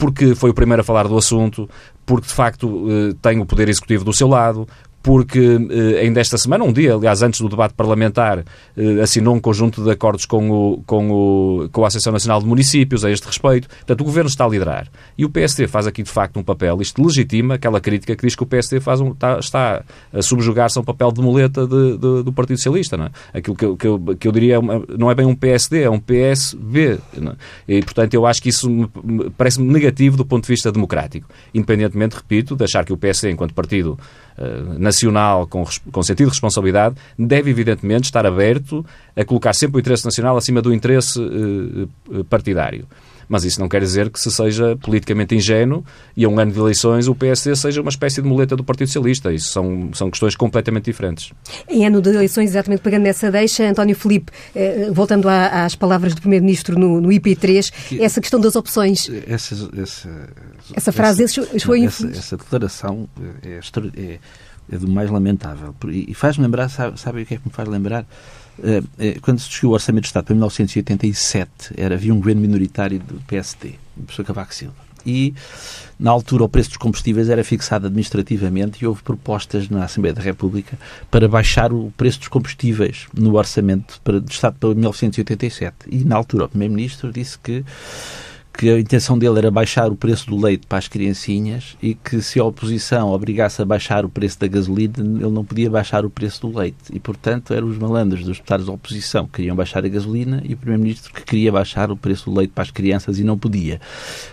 porque 0.00 0.34
foi 0.34 0.50
o 0.50 0.54
primeiro 0.54 0.80
a 0.80 0.84
falar 0.84 1.06
do 1.06 1.16
assunto, 1.16 1.68
porque 2.06 2.26
de 2.26 2.32
facto 2.32 2.86
eh, 2.88 3.14
tem 3.20 3.38
o 3.38 3.44
poder 3.44 3.68
executivo 3.68 4.02
do 4.02 4.14
seu 4.14 4.26
lado, 4.26 4.66
porque 5.02 5.38
eh, 5.70 6.00
ainda 6.00 6.20
esta 6.20 6.36
semana, 6.36 6.62
um 6.64 6.72
dia, 6.72 6.94
aliás, 6.94 7.22
antes 7.22 7.40
do 7.40 7.48
debate 7.48 7.74
parlamentar, 7.74 8.44
eh, 8.76 9.00
assinou 9.02 9.34
um 9.34 9.40
conjunto 9.40 9.82
de 9.82 9.90
acordos 9.90 10.26
com, 10.26 10.50
o, 10.50 10.82
com, 10.86 11.10
o, 11.10 11.68
com 11.70 11.84
a 11.84 11.88
Associação 11.88 12.12
Nacional 12.12 12.40
de 12.40 12.46
Municípios 12.46 13.04
a 13.04 13.10
este 13.10 13.26
respeito. 13.26 13.68
Portanto, 13.68 14.00
o 14.02 14.04
Governo 14.04 14.28
está 14.28 14.44
a 14.44 14.48
liderar. 14.48 14.88
E 15.16 15.24
o 15.24 15.30
PSD 15.30 15.66
faz 15.66 15.86
aqui, 15.86 16.02
de 16.02 16.10
facto, 16.10 16.38
um 16.38 16.42
papel. 16.42 16.82
Isto 16.82 17.02
legitima 17.02 17.54
aquela 17.54 17.80
crítica 17.80 18.14
que 18.14 18.26
diz 18.26 18.34
que 18.34 18.42
o 18.42 18.46
PSD 18.46 18.80
faz 18.80 19.00
um, 19.00 19.12
está, 19.12 19.38
está 19.38 19.82
a 20.12 20.22
subjugar-se 20.22 20.78
a 20.78 20.82
um 20.82 20.84
papel 20.84 21.10
de 21.12 21.22
muleta 21.22 21.66
de, 21.66 21.92
de, 21.92 22.22
do 22.22 22.32
Partido 22.32 22.58
Socialista. 22.58 22.96
Não 22.96 23.06
é? 23.06 23.10
Aquilo 23.32 23.56
que 23.56 23.70
que 23.76 23.86
eu, 23.86 24.16
que 24.18 24.28
eu 24.28 24.32
diria 24.32 24.56
é 24.56 24.60
não 24.98 25.10
é 25.10 25.14
bem 25.14 25.26
um 25.26 25.34
PSD, 25.34 25.82
é 25.82 25.90
um 25.90 25.98
PSB. 25.98 26.98
É? 27.68 27.76
E, 27.76 27.82
portanto, 27.82 28.14
eu 28.14 28.26
acho 28.26 28.42
que 28.42 28.50
isso 28.50 28.68
parece-me 29.36 29.72
negativo 29.72 30.16
do 30.16 30.24
ponto 30.24 30.44
de 30.44 30.48
vista 30.48 30.70
democrático. 30.70 31.28
Independentemente, 31.54 32.16
repito, 32.16 32.54
de 32.54 32.64
achar 32.64 32.84
que 32.84 32.92
o 32.92 32.96
PSD, 32.96 33.30
enquanto 33.30 33.54
partido 33.54 33.98
nacional 34.78 35.46
com, 35.46 35.64
com 35.92 36.02
sentido 36.02 36.26
de 36.26 36.32
responsabilidade, 36.32 36.96
deve 37.18 37.50
evidentemente 37.50 38.04
estar 38.04 38.26
aberto 38.26 38.84
a 39.16 39.24
colocar 39.24 39.52
sempre 39.52 39.78
o 39.78 39.80
interesse 39.80 40.04
nacional 40.04 40.36
acima 40.36 40.62
do 40.62 40.72
interesse 40.72 41.18
uh, 41.20 42.24
partidário. 42.24 42.86
Mas 43.30 43.44
isso 43.44 43.60
não 43.60 43.68
quer 43.68 43.80
dizer 43.80 44.10
que 44.10 44.18
se 44.18 44.28
seja 44.28 44.76
politicamente 44.82 45.36
ingênuo 45.36 45.84
e 46.16 46.24
a 46.24 46.28
um 46.28 46.36
ano 46.40 46.50
de 46.50 46.58
eleições 46.58 47.06
o 47.06 47.14
PSD 47.14 47.54
seja 47.54 47.80
uma 47.80 47.88
espécie 47.88 48.20
de 48.20 48.26
muleta 48.26 48.56
do 48.56 48.64
Partido 48.64 48.88
Socialista. 48.88 49.32
Isso 49.32 49.52
são, 49.52 49.90
são 49.94 50.10
questões 50.10 50.34
completamente 50.34 50.86
diferentes. 50.86 51.32
Em 51.68 51.86
ano 51.86 52.02
de 52.02 52.10
eleições, 52.10 52.50
exatamente 52.50 52.80
pegando 52.80 53.04
nessa 53.04 53.30
deixa, 53.30 53.62
António 53.68 53.94
Filipe, 53.94 54.32
eh, 54.52 54.90
voltando 54.92 55.28
às 55.28 55.76
palavras 55.76 56.12
do 56.12 56.20
Primeiro-Ministro 56.20 56.76
no, 56.76 57.00
no, 57.00 57.08
IP3, 57.10 57.72
que, 57.88 58.02
essa 58.02 58.20
questão 58.20 58.40
das 58.40 58.56
opções. 58.56 59.08
Essa, 59.28 59.70
essa, 59.80 60.28
essa 60.74 60.90
frase 60.90 61.22
essa, 61.22 61.46
foi... 61.60 61.80
Não, 61.80 61.86
essa, 61.86 62.08
essa 62.08 62.36
declaração 62.36 63.08
é, 63.44 63.60
é, 63.96 64.18
é 64.70 64.76
do 64.76 64.88
mais 64.88 65.10
lamentável. 65.10 65.74
E 65.88 66.14
faz-me 66.14 66.44
lembrar, 66.44 66.68
sabe, 66.68 66.98
sabe 66.98 67.22
o 67.22 67.26
que 67.26 67.34
é 67.34 67.36
que 67.38 67.46
me 67.46 67.52
faz 67.52 67.68
lembrar? 67.68 68.06
Eh, 68.62 68.82
eh, 68.98 69.18
quando 69.20 69.38
se 69.38 69.48
discutiu 69.48 69.70
o 69.70 69.72
Orçamento 69.72 70.02
de 70.02 70.08
Estado 70.08 70.24
para 70.24 70.34
1987, 70.34 71.74
era, 71.76 71.94
havia 71.94 72.12
um 72.12 72.18
governo 72.18 72.40
minoritário 72.42 72.98
do 72.98 73.14
PSD, 73.26 73.74
do 73.96 74.04
professor 74.04 74.24
Cavaco 74.24 74.54
Silva. 74.54 74.90
E, 75.04 75.34
na 75.98 76.10
altura, 76.10 76.44
o 76.44 76.48
preço 76.48 76.70
dos 76.70 76.76
combustíveis 76.76 77.30
era 77.30 77.42
fixado 77.42 77.86
administrativamente 77.86 78.84
e 78.84 78.86
houve 78.86 79.02
propostas 79.02 79.68
na 79.68 79.84
Assembleia 79.84 80.14
da 80.14 80.20
República 80.20 80.78
para 81.10 81.26
baixar 81.26 81.72
o 81.72 81.92
preço 81.96 82.18
dos 82.18 82.28
combustíveis 82.28 83.06
no 83.14 83.34
Orçamento 83.34 84.00
de 84.20 84.32
Estado 84.32 84.56
para 84.60 84.74
1987. 84.74 85.76
E, 85.88 86.04
na 86.04 86.16
altura, 86.16 86.44
o 86.44 86.48
Primeiro-Ministro 86.48 87.10
disse 87.12 87.38
que 87.38 87.64
que 88.52 88.68
a 88.68 88.78
intenção 88.78 89.18
dele 89.18 89.38
era 89.38 89.50
baixar 89.50 89.90
o 89.90 89.96
preço 89.96 90.28
do 90.28 90.36
leite 90.36 90.66
para 90.66 90.78
as 90.78 90.88
criancinhas 90.88 91.76
e 91.82 91.94
que 91.94 92.20
se 92.20 92.38
a 92.38 92.44
oposição 92.44 93.10
obrigasse 93.10 93.62
a 93.62 93.64
baixar 93.64 94.04
o 94.04 94.08
preço 94.08 94.38
da 94.38 94.46
gasolina, 94.46 94.94
ele 94.98 95.30
não 95.30 95.44
podia 95.44 95.70
baixar 95.70 96.04
o 96.04 96.10
preço 96.10 96.42
do 96.42 96.58
leite. 96.58 96.76
E, 96.92 96.98
portanto, 96.98 97.54
eram 97.54 97.68
os 97.68 97.78
malandros 97.78 98.24
dos 98.24 98.36
deputados 98.36 98.66
da 98.66 98.72
oposição 98.72 99.26
que 99.26 99.34
queriam 99.34 99.56
baixar 99.56 99.84
a 99.84 99.88
gasolina 99.88 100.42
e 100.44 100.54
o 100.54 100.56
Primeiro-Ministro 100.56 101.12
que 101.12 101.22
queria 101.22 101.50
baixar 101.50 101.90
o 101.90 101.96
preço 101.96 102.30
do 102.30 102.36
leite 102.36 102.52
para 102.54 102.62
as 102.62 102.70
crianças 102.70 103.18
e 103.18 103.24
não 103.24 103.38
podia. 103.38 103.80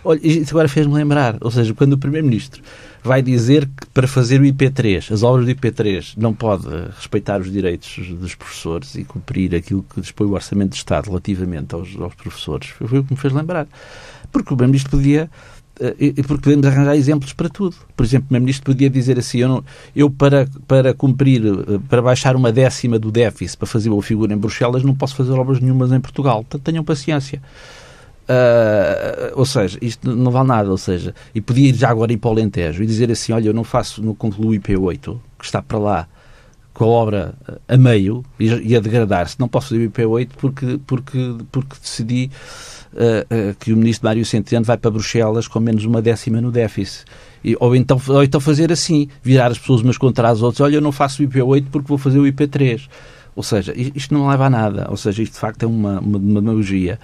Olha, 0.04 0.20
isso 0.22 0.52
agora 0.52 0.68
fez-me 0.68 0.94
lembrar, 0.94 1.38
ou 1.42 1.52
seja, 1.52 1.74
quando 1.74 1.94
o 1.94 1.98
Primeiro-Ministro 1.98 2.62
vai 3.08 3.22
dizer 3.22 3.66
que 3.66 3.88
para 3.88 4.08
fazer 4.08 4.40
o 4.42 4.44
IP3, 4.44 5.12
as 5.12 5.24
obras 5.24 5.46
do 5.46 5.52
IP3, 5.52 6.14
não 6.18 6.34
pode 6.34 6.68
respeitar 6.96 7.42
os 7.42 7.52
direitos 7.52 8.08
dos 8.10 8.36
professores 8.36 8.96
e 8.96 9.04
cumprir 9.04 9.56
aquilo 9.56 9.84
que 9.84 10.02
dispõe 10.02 10.28
o 10.28 10.34
Orçamento 10.34 10.72
de 10.72 10.78
Estado 10.78 11.08
relativamente 11.08 11.74
aos, 11.74 11.96
aos 12.00 12.14
professores. 12.14 12.68
Foi 12.68 13.00
o 13.00 13.04
que 13.04 13.14
me 13.14 13.20
fez 13.20 13.34
lembrar. 13.34 13.68
Porque 14.32 14.54
o 14.54 14.58
Primeiro-Ministro 14.58 14.92
podia 14.92 15.30
eh, 15.80 15.96
e 16.00 16.24
porque 16.24 16.44
podemos 16.44 16.66
arranjar 16.66 16.96
exemplos 16.96 17.34
para 17.34 17.50
tudo. 17.50 17.76
Por 17.96 18.06
exemplo, 18.06 18.26
o 18.26 18.28
Primeiro-Ministro 18.28 18.66
podia 18.66 18.90
dizer 18.90 19.18
assim: 19.20 19.40
eu, 19.40 19.48
não, 19.48 19.64
eu 19.96 20.10
para, 20.10 20.48
para 20.68 20.94
cumprir, 20.94 21.44
eh, 21.46 21.80
para 21.88 22.02
baixar 22.02 22.36
uma 22.36 22.52
décima 22.52 22.98
do 23.00 23.12
déficit, 23.12 23.58
para 23.58 23.68
fazer 23.68 23.90
uma 23.90 24.02
figura 24.02 24.34
em 24.34 24.38
Bruxelas, 24.38 24.84
não 24.84 24.96
posso 24.96 25.16
fazer 25.16 25.32
obras 25.34 25.60
nenhumas 25.60 25.92
em 25.92 26.00
Portugal. 26.00 26.44
Portanto, 26.44 26.64
tenham 26.64 26.84
paciência. 26.84 27.42
Uh, 28.30 29.32
ou 29.36 29.46
seja, 29.46 29.78
isto 29.82 30.14
não 30.14 30.32
vale 30.32 30.50
nada, 30.50 30.70
ou 30.70 30.78
seja, 30.78 31.16
e 31.34 31.40
podia 31.40 31.74
já 31.74 31.90
agora 31.90 32.12
ir 32.12 32.18
para 32.18 32.28
o 32.28 32.32
Alentejo 32.34 32.84
e 32.84 32.86
dizer 32.86 33.10
assim, 33.10 33.32
olha, 33.32 33.48
eu 33.48 33.54
não 33.54 33.64
faço, 33.64 34.04
não 34.04 34.14
concluo 34.14 34.52
o 34.52 34.54
IP8, 34.54 35.18
que 35.40 35.46
está 35.46 35.62
para 35.62 35.78
lá, 35.78 36.08
com 36.74 36.84
a 36.84 36.88
obra 36.88 37.34
a 37.68 37.78
meio 37.78 38.24
e 38.38 38.76
a 38.76 38.80
degradar-se. 38.80 39.40
Não 39.40 39.48
posso 39.48 39.70
fazer 39.70 39.88
o 39.88 39.90
IP8 39.90 40.30
porque, 40.38 40.80
porque, 40.86 41.36
porque 41.52 41.76
decidi 41.82 42.30
uh, 42.94 43.52
uh, 43.52 43.56
que 43.60 43.74
o 43.74 43.78
ministro 43.78 44.08
Mário 44.08 44.24
Centeno 44.26 44.64
vai 44.64 44.78
para 44.78 44.92
Bruxelas 44.92 45.48
com 45.48 45.60
menos 45.60 45.86
uma 45.86 46.02
décima 46.02 46.40
no 46.40 46.52
déficit. 46.52 47.06
E, 47.44 47.56
ou, 47.60 47.76
então, 47.76 48.00
ou 48.10 48.24
então 48.24 48.40
fazer 48.40 48.72
assim, 48.72 49.08
virar 49.24 49.52
as 49.52 49.58
pessoas 49.58 49.82
umas 49.82 49.98
contra 49.98 50.30
as 50.30 50.42
outras. 50.42 50.62
Olha, 50.62 50.76
eu 50.76 50.82
não 50.82 50.92
faço 50.92 51.24
o 51.24 51.28
IP8 51.28 51.66
porque 51.72 51.88
vou 51.88 51.98
fazer 51.98 52.20
o 52.20 52.24
IP3. 52.24 52.88
Ou 53.36 53.44
seja, 53.44 53.74
isto 53.76 54.14
não 54.14 54.28
leva 54.28 54.46
a 54.46 54.50
nada. 54.50 54.88
Ou 54.90 54.98
seja, 54.98 55.24
isto 55.24 55.34
de 55.34 55.40
facto 55.40 55.64
é 55.64 55.68
uma, 55.68 56.00
uma 56.00 56.20
demagogia. 56.20 57.00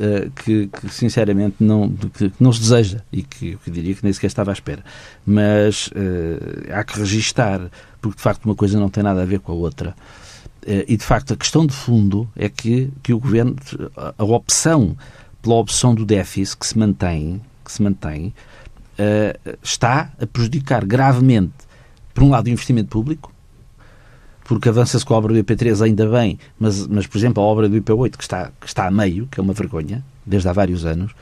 Uh, 0.00 0.30
que, 0.30 0.68
que, 0.68 0.88
sinceramente 0.88 1.56
não, 1.60 1.90
que, 1.90 2.32
não 2.40 2.50
se 2.54 2.60
deseja 2.60 3.02
e 3.12 3.22
que 3.22 3.58
eu 3.66 3.70
diria 3.70 3.94
que 3.94 4.02
nem 4.02 4.10
sequer 4.10 4.28
estava 4.28 4.50
à 4.50 4.54
espera. 4.54 4.82
Mas 5.26 5.88
uh, 5.88 6.72
há 6.72 6.82
que 6.82 6.98
registar, 6.98 7.70
porque 8.00 8.16
de 8.16 8.22
facto 8.22 8.46
uma 8.46 8.54
coisa 8.54 8.80
não 8.80 8.88
tem 8.88 9.02
nada 9.02 9.20
a 9.20 9.26
ver 9.26 9.40
com 9.40 9.52
a 9.52 9.54
outra. 9.54 9.94
Uh, 10.62 10.88
e 10.88 10.96
de 10.96 11.04
facto 11.04 11.34
a 11.34 11.36
questão 11.36 11.66
de 11.66 11.74
fundo 11.74 12.26
é 12.34 12.48
que, 12.48 12.90
que 13.02 13.12
o 13.12 13.18
governo, 13.18 13.56
a 14.16 14.24
opção 14.24 14.96
pela 15.42 15.56
opção 15.56 15.94
do 15.94 16.06
déficit 16.06 16.56
que 16.56 16.66
se 16.66 16.78
mantém, 16.78 17.38
que 17.62 17.70
se 17.70 17.82
mantém 17.82 18.32
está 19.62 20.12
a 20.20 20.26
prejudicar 20.26 20.84
gravemente, 20.84 21.54
por 22.12 22.22
um 22.22 22.28
lado, 22.28 22.46
o 22.46 22.50
investimento 22.50 22.90
público, 22.90 23.32
porque 24.50 24.68
avança-se 24.68 25.04
com 25.06 25.14
a 25.14 25.16
obra 25.16 25.32
do 25.32 25.44
IP3 25.44 25.80
ainda 25.80 26.08
bem, 26.08 26.36
mas, 26.58 26.84
mas 26.88 27.06
por 27.06 27.16
exemplo, 27.16 27.40
a 27.40 27.46
obra 27.46 27.68
do 27.68 27.80
IP8, 27.80 28.16
que 28.16 28.24
está, 28.24 28.50
que 28.60 28.66
está 28.66 28.88
a 28.88 28.90
meio, 28.90 29.28
que 29.30 29.38
é 29.38 29.42
uma 29.44 29.52
vergonha, 29.52 30.04
desde 30.26 30.48
há 30.48 30.52
vários 30.52 30.84
anos, 30.84 31.12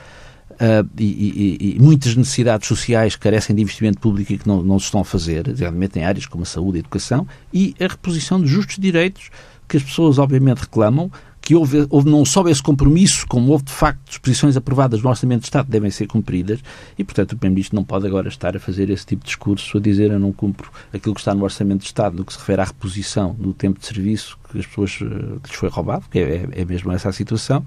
uh, 0.52 0.88
e, 0.98 1.04
e, 1.04 1.76
e, 1.76 1.78
muitas 1.78 2.16
necessidades 2.16 2.66
sociais 2.66 3.16
carecem 3.16 3.54
de 3.54 3.60
investimento 3.60 4.00
público 4.00 4.32
e 4.32 4.38
que 4.38 4.48
não, 4.48 4.62
não 4.62 4.78
se 4.78 4.86
estão 4.86 5.02
a 5.02 5.04
fazer, 5.04 5.46
realmente 5.46 5.98
em 5.98 6.04
áreas 6.04 6.24
como 6.24 6.44
a 6.44 6.46
saúde 6.46 6.78
e 6.78 6.80
a 6.80 6.80
educação, 6.80 7.28
e 7.52 7.74
a 7.78 7.86
reposição 7.86 8.40
de 8.40 8.46
justos 8.46 8.78
direitos 8.78 9.28
que 9.68 9.76
as 9.76 9.82
pessoas, 9.82 10.18
obviamente, 10.18 10.60
reclamam, 10.60 11.12
que 11.48 11.54
houve, 11.54 11.86
houve 11.88 12.10
não 12.10 12.26
só 12.26 12.46
esse 12.46 12.62
compromisso, 12.62 13.26
como 13.26 13.52
houve 13.52 13.64
de 13.64 13.72
facto 13.72 14.06
disposições 14.06 14.54
aprovadas 14.54 15.00
no 15.00 15.08
Orçamento 15.08 15.40
de 15.40 15.46
Estado 15.46 15.64
que 15.64 15.70
devem 15.70 15.90
ser 15.90 16.06
cumpridas, 16.06 16.60
e 16.98 17.02
portanto 17.02 17.32
o 17.32 17.38
Primeiro-Ministro 17.38 17.74
não 17.74 17.84
pode 17.84 18.06
agora 18.06 18.28
estar 18.28 18.54
a 18.54 18.60
fazer 18.60 18.90
esse 18.90 19.06
tipo 19.06 19.22
de 19.22 19.28
discurso, 19.28 19.78
a 19.78 19.80
dizer 19.80 20.10
eu 20.10 20.18
não 20.18 20.30
cumpro 20.30 20.70
aquilo 20.92 21.14
que 21.14 21.22
está 21.22 21.34
no 21.34 21.42
Orçamento 21.44 21.80
de 21.80 21.86
Estado, 21.86 22.18
no 22.18 22.22
que 22.26 22.34
se 22.34 22.38
refere 22.38 22.60
à 22.60 22.64
reposição 22.66 23.32
do 23.32 23.54
tempo 23.54 23.80
de 23.80 23.86
serviço 23.86 24.38
que 24.52 24.58
as 24.58 24.66
pessoas 24.66 24.96
que 24.96 25.04
lhes 25.04 25.54
foi 25.54 25.70
roubado, 25.70 26.04
que 26.10 26.18
é, 26.18 26.22
é, 26.22 26.60
é 26.60 26.64
mesmo 26.66 26.92
essa 26.92 27.08
a 27.08 27.12
situação. 27.12 27.64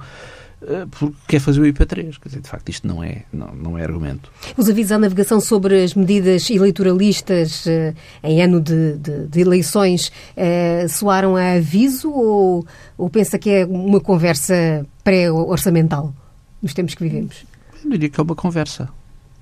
Eh, 0.63 0.85
porque 0.91 1.15
quer 1.27 1.39
fazer 1.39 1.61
o 1.61 1.63
IP3. 1.65 2.19
Quer 2.19 2.29
dizer, 2.29 2.41
de 2.41 2.47
facto, 2.47 2.69
isto 2.69 2.87
não 2.87 3.03
é, 3.03 3.23
não, 3.33 3.53
não 3.55 3.77
é 3.77 3.83
argumento. 3.83 4.31
Os 4.55 4.69
avisos 4.69 4.91
à 4.91 4.99
navegação 4.99 5.39
sobre 5.39 5.83
as 5.83 5.93
medidas 5.95 6.49
eleitoralistas 6.49 7.65
eh, 7.65 7.93
em 8.23 8.41
ano 8.41 8.61
de, 8.61 8.97
de, 8.97 9.27
de 9.27 9.39
eleições 9.41 10.11
eh, 10.35 10.85
soaram 10.87 11.35
a 11.35 11.53
aviso 11.53 12.11
ou, 12.11 12.65
ou 12.97 13.09
pensa 13.09 13.39
que 13.39 13.49
é 13.49 13.65
uma 13.65 13.99
conversa 13.99 14.85
pré-orçamental 15.03 16.13
nos 16.61 16.73
tempos 16.73 16.93
que 16.93 17.03
vivemos? 17.03 17.43
Eu 17.83 17.91
diria 17.91 18.09
que 18.09 18.19
é 18.19 18.23
uma 18.23 18.35
conversa. 18.35 18.89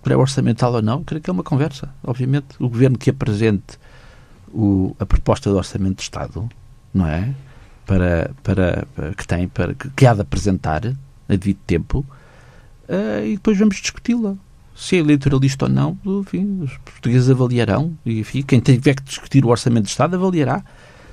Pré-orçamental 0.01 0.73
ou 0.73 0.81
não, 0.81 1.03
creio 1.03 1.21
que 1.21 1.29
é 1.29 1.33
uma 1.33 1.43
conversa. 1.43 1.89
Obviamente, 2.01 2.47
o 2.57 2.69
governo 2.69 2.97
que 2.97 3.09
apresente 3.09 3.77
o, 4.53 4.95
a 4.97 5.05
proposta 5.05 5.49
do 5.49 5.57
Orçamento 5.57 5.97
de 5.97 6.03
Estado, 6.03 6.47
não 6.93 7.05
é? 7.05 7.33
Para, 7.85 8.31
para, 8.41 8.88
para 8.95 9.13
que 9.13 9.27
tem, 9.27 9.47
para, 9.49 9.73
que 9.73 10.05
há 10.05 10.13
de 10.13 10.21
apresentar, 10.21 10.95
a 11.29 11.36
devido 11.36 11.59
tempo, 11.65 12.05
uh, 12.89 13.25
e 13.25 13.36
depois 13.36 13.57
vamos 13.57 13.77
discuti-la. 13.77 14.36
Se 14.75 14.95
é 14.95 15.00
eleitoralista 15.00 15.65
ou 15.65 15.71
não, 15.71 15.98
enfim, 16.05 16.62
os 16.62 16.77
portugueses 16.77 17.29
avaliarão, 17.29 17.98
e 18.05 18.19
enfim, 18.19 18.41
quem 18.41 18.59
tiver 18.59 18.95
que 18.95 19.03
discutir 19.03 19.45
o 19.45 19.50
Orçamento 19.50 19.86
de 19.86 19.91
Estado 19.91 20.15
avaliará 20.15 20.63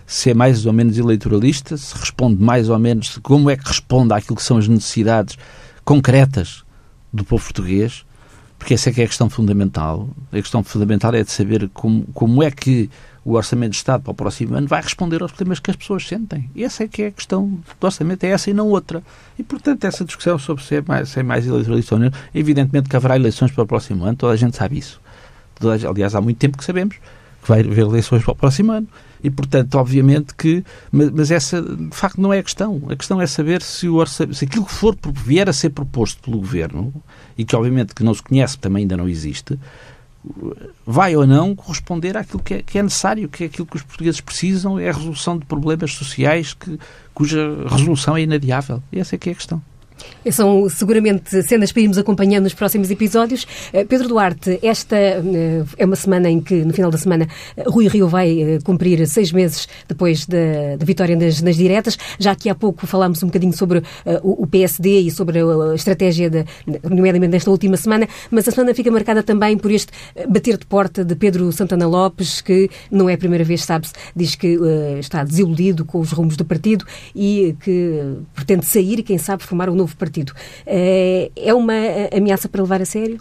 se 0.06 0.30
é 0.30 0.34
mais 0.34 0.64
ou 0.64 0.72
menos 0.72 0.96
eleitoralista, 0.96 1.76
se 1.76 1.94
responde 1.98 2.40
mais 2.40 2.68
ou 2.68 2.78
menos, 2.78 3.18
como 3.22 3.50
é 3.50 3.56
que 3.56 3.66
responde 3.66 4.14
àquilo 4.14 4.36
que 4.36 4.42
são 4.42 4.56
as 4.56 4.68
necessidades 4.68 5.36
concretas 5.84 6.64
do 7.12 7.24
povo 7.24 7.42
português, 7.42 8.04
porque 8.56 8.74
essa 8.74 8.90
é 8.90 8.92
que 8.92 9.00
é 9.00 9.04
a 9.04 9.08
questão 9.08 9.28
fundamental. 9.28 10.08
A 10.30 10.36
questão 10.36 10.62
fundamental 10.62 11.12
é 11.14 11.24
de 11.24 11.30
saber 11.30 11.68
como, 11.74 12.04
como 12.14 12.42
é 12.42 12.50
que 12.50 12.88
o 13.26 13.34
Orçamento 13.34 13.72
de 13.72 13.78
Estado 13.78 14.04
para 14.04 14.12
o 14.12 14.14
próximo 14.14 14.54
ano 14.54 14.68
vai 14.68 14.80
responder 14.80 15.20
aos 15.20 15.32
problemas 15.32 15.58
que 15.58 15.68
as 15.68 15.76
pessoas 15.76 16.06
sentem. 16.06 16.48
E 16.54 16.62
essa 16.62 16.84
é 16.84 16.88
que 16.88 17.02
é 17.02 17.06
a 17.08 17.10
questão 17.10 17.48
do 17.48 17.84
orçamento, 17.84 18.22
é 18.22 18.28
essa 18.28 18.50
e 18.50 18.54
não 18.54 18.68
outra. 18.68 19.02
E, 19.36 19.42
portanto, 19.42 19.82
essa 19.84 20.04
discussão 20.04 20.38
sobre 20.38 20.62
se 20.62 20.76
é 20.76 20.80
mais, 20.86 21.08
se 21.08 21.18
é 21.18 21.24
mais 21.24 21.44
eleitoralista 21.44 21.96
ou 21.96 22.00
não, 22.00 22.12
evidentemente 22.32 22.88
que 22.88 22.94
haverá 22.94 23.16
eleições 23.16 23.50
para 23.50 23.64
o 23.64 23.66
próximo 23.66 24.04
ano, 24.04 24.16
toda 24.16 24.32
a 24.32 24.36
gente 24.36 24.56
sabe 24.56 24.78
isso. 24.78 25.00
Aliás, 25.90 26.14
há 26.14 26.20
muito 26.20 26.38
tempo 26.38 26.56
que 26.56 26.64
sabemos 26.64 26.98
que 27.42 27.48
vai 27.48 27.60
haver 27.60 27.78
eleições 27.78 28.22
para 28.22 28.32
o 28.32 28.36
próximo 28.36 28.70
ano. 28.70 28.86
E, 29.24 29.28
portanto, 29.28 29.74
obviamente 29.74 30.32
que. 30.32 30.62
Mas, 30.92 31.10
mas, 31.10 31.30
essa, 31.32 31.60
de 31.60 31.96
facto, 31.96 32.20
não 32.20 32.32
é 32.32 32.38
a 32.38 32.42
questão. 32.44 32.82
A 32.88 32.94
questão 32.94 33.20
é 33.20 33.26
saber 33.26 33.60
se, 33.60 33.88
o 33.88 34.06
se 34.06 34.44
aquilo 34.44 34.64
que 34.64 34.72
for, 34.72 34.96
vier 35.12 35.48
a 35.48 35.52
ser 35.52 35.70
proposto 35.70 36.22
pelo 36.22 36.38
governo, 36.38 36.92
e 37.36 37.44
que, 37.44 37.56
obviamente, 37.56 37.92
que 37.92 38.04
não 38.04 38.14
se 38.14 38.22
conhece, 38.22 38.56
também 38.56 38.82
ainda 38.82 38.96
não 38.96 39.08
existe, 39.08 39.58
vai 40.86 41.16
ou 41.16 41.26
não 41.26 41.54
corresponder 41.54 42.16
àquilo 42.16 42.42
que 42.42 42.54
é, 42.54 42.62
que 42.62 42.78
é, 42.78 42.82
necessário, 42.82 43.28
que 43.28 43.44
é 43.44 43.46
aquilo 43.46 43.66
que 43.66 43.76
os 43.76 43.82
portugueses 43.82 44.20
precisam, 44.20 44.78
é 44.78 44.88
a 44.88 44.92
resolução 44.92 45.38
de 45.38 45.44
problemas 45.44 45.92
sociais 45.92 46.54
que, 46.54 46.78
cuja 47.14 47.64
resolução 47.68 48.16
é 48.16 48.22
inadiável. 48.22 48.82
Essa 48.92 49.14
é 49.14 49.18
que 49.18 49.28
é 49.28 49.32
a 49.32 49.36
questão. 49.36 49.62
São 50.30 50.68
seguramente 50.68 51.42
cenas 51.42 51.72
para 51.72 51.82
irmos 51.82 51.98
acompanhando 51.98 52.44
nos 52.44 52.54
próximos 52.54 52.90
episódios. 52.90 53.46
Eh, 53.72 53.84
Pedro 53.84 54.08
Duarte, 54.08 54.58
esta 54.62 54.96
eh, 54.96 55.64
é 55.78 55.84
uma 55.84 55.96
semana 55.96 56.28
em 56.28 56.40
que, 56.40 56.64
no 56.64 56.72
final 56.72 56.90
da 56.90 56.98
semana, 56.98 57.28
Rui 57.66 57.86
Rio 57.86 58.08
vai 58.08 58.40
eh, 58.40 58.58
cumprir 58.64 59.06
seis 59.06 59.30
meses 59.30 59.68
depois 59.88 60.26
da, 60.26 60.36
vitória 60.84 61.14
nas, 61.14 61.40
nas, 61.42 61.56
diretas. 61.56 61.96
Já 62.18 62.32
aqui 62.32 62.48
há 62.48 62.54
pouco 62.54 62.86
falámos 62.86 63.22
um 63.22 63.26
bocadinho 63.26 63.52
sobre 63.52 63.78
uh, 63.78 63.84
o 64.22 64.46
PSD 64.46 65.00
e 65.00 65.10
sobre 65.10 65.38
a, 65.38 65.44
a 65.44 65.74
estratégia, 65.74 66.28
de, 66.28 66.44
nomeadamente 66.82 67.32
nesta 67.32 67.50
última 67.50 67.76
semana, 67.76 68.08
mas 68.30 68.48
a 68.48 68.50
semana 68.50 68.74
fica 68.74 68.90
marcada 68.90 69.22
também 69.22 69.56
por 69.56 69.70
este 69.70 69.92
bater 70.28 70.58
de 70.58 70.66
porta 70.66 71.04
de 71.04 71.14
Pedro 71.14 71.50
Santana 71.52 71.86
Lopes, 71.86 72.40
que 72.40 72.68
não 72.90 73.08
é 73.08 73.14
a 73.14 73.18
primeira 73.18 73.44
vez, 73.44 73.62
sabe-se, 73.62 73.92
diz 74.14 74.34
que 74.34 74.58
uh, 74.58 74.98
está 74.98 75.22
desiludido 75.22 75.84
com 75.84 76.00
os 76.00 76.10
rumos 76.10 76.36
do 76.36 76.44
partido 76.44 76.84
e 77.14 77.56
que 77.60 78.16
pretende 78.34 78.66
sair 78.66 78.98
e, 78.98 79.02
quem 79.02 79.18
sabe, 79.18 79.42
formar 79.42 79.68
um 79.70 79.74
novo 79.74 79.85
novo 79.86 79.96
partido. 79.96 80.32
Eh, 80.66 81.30
é 81.36 81.54
uma 81.54 81.74
ameaça 82.12 82.48
para 82.48 82.60
levar 82.60 82.82
a 82.82 82.84
sério? 82.84 83.18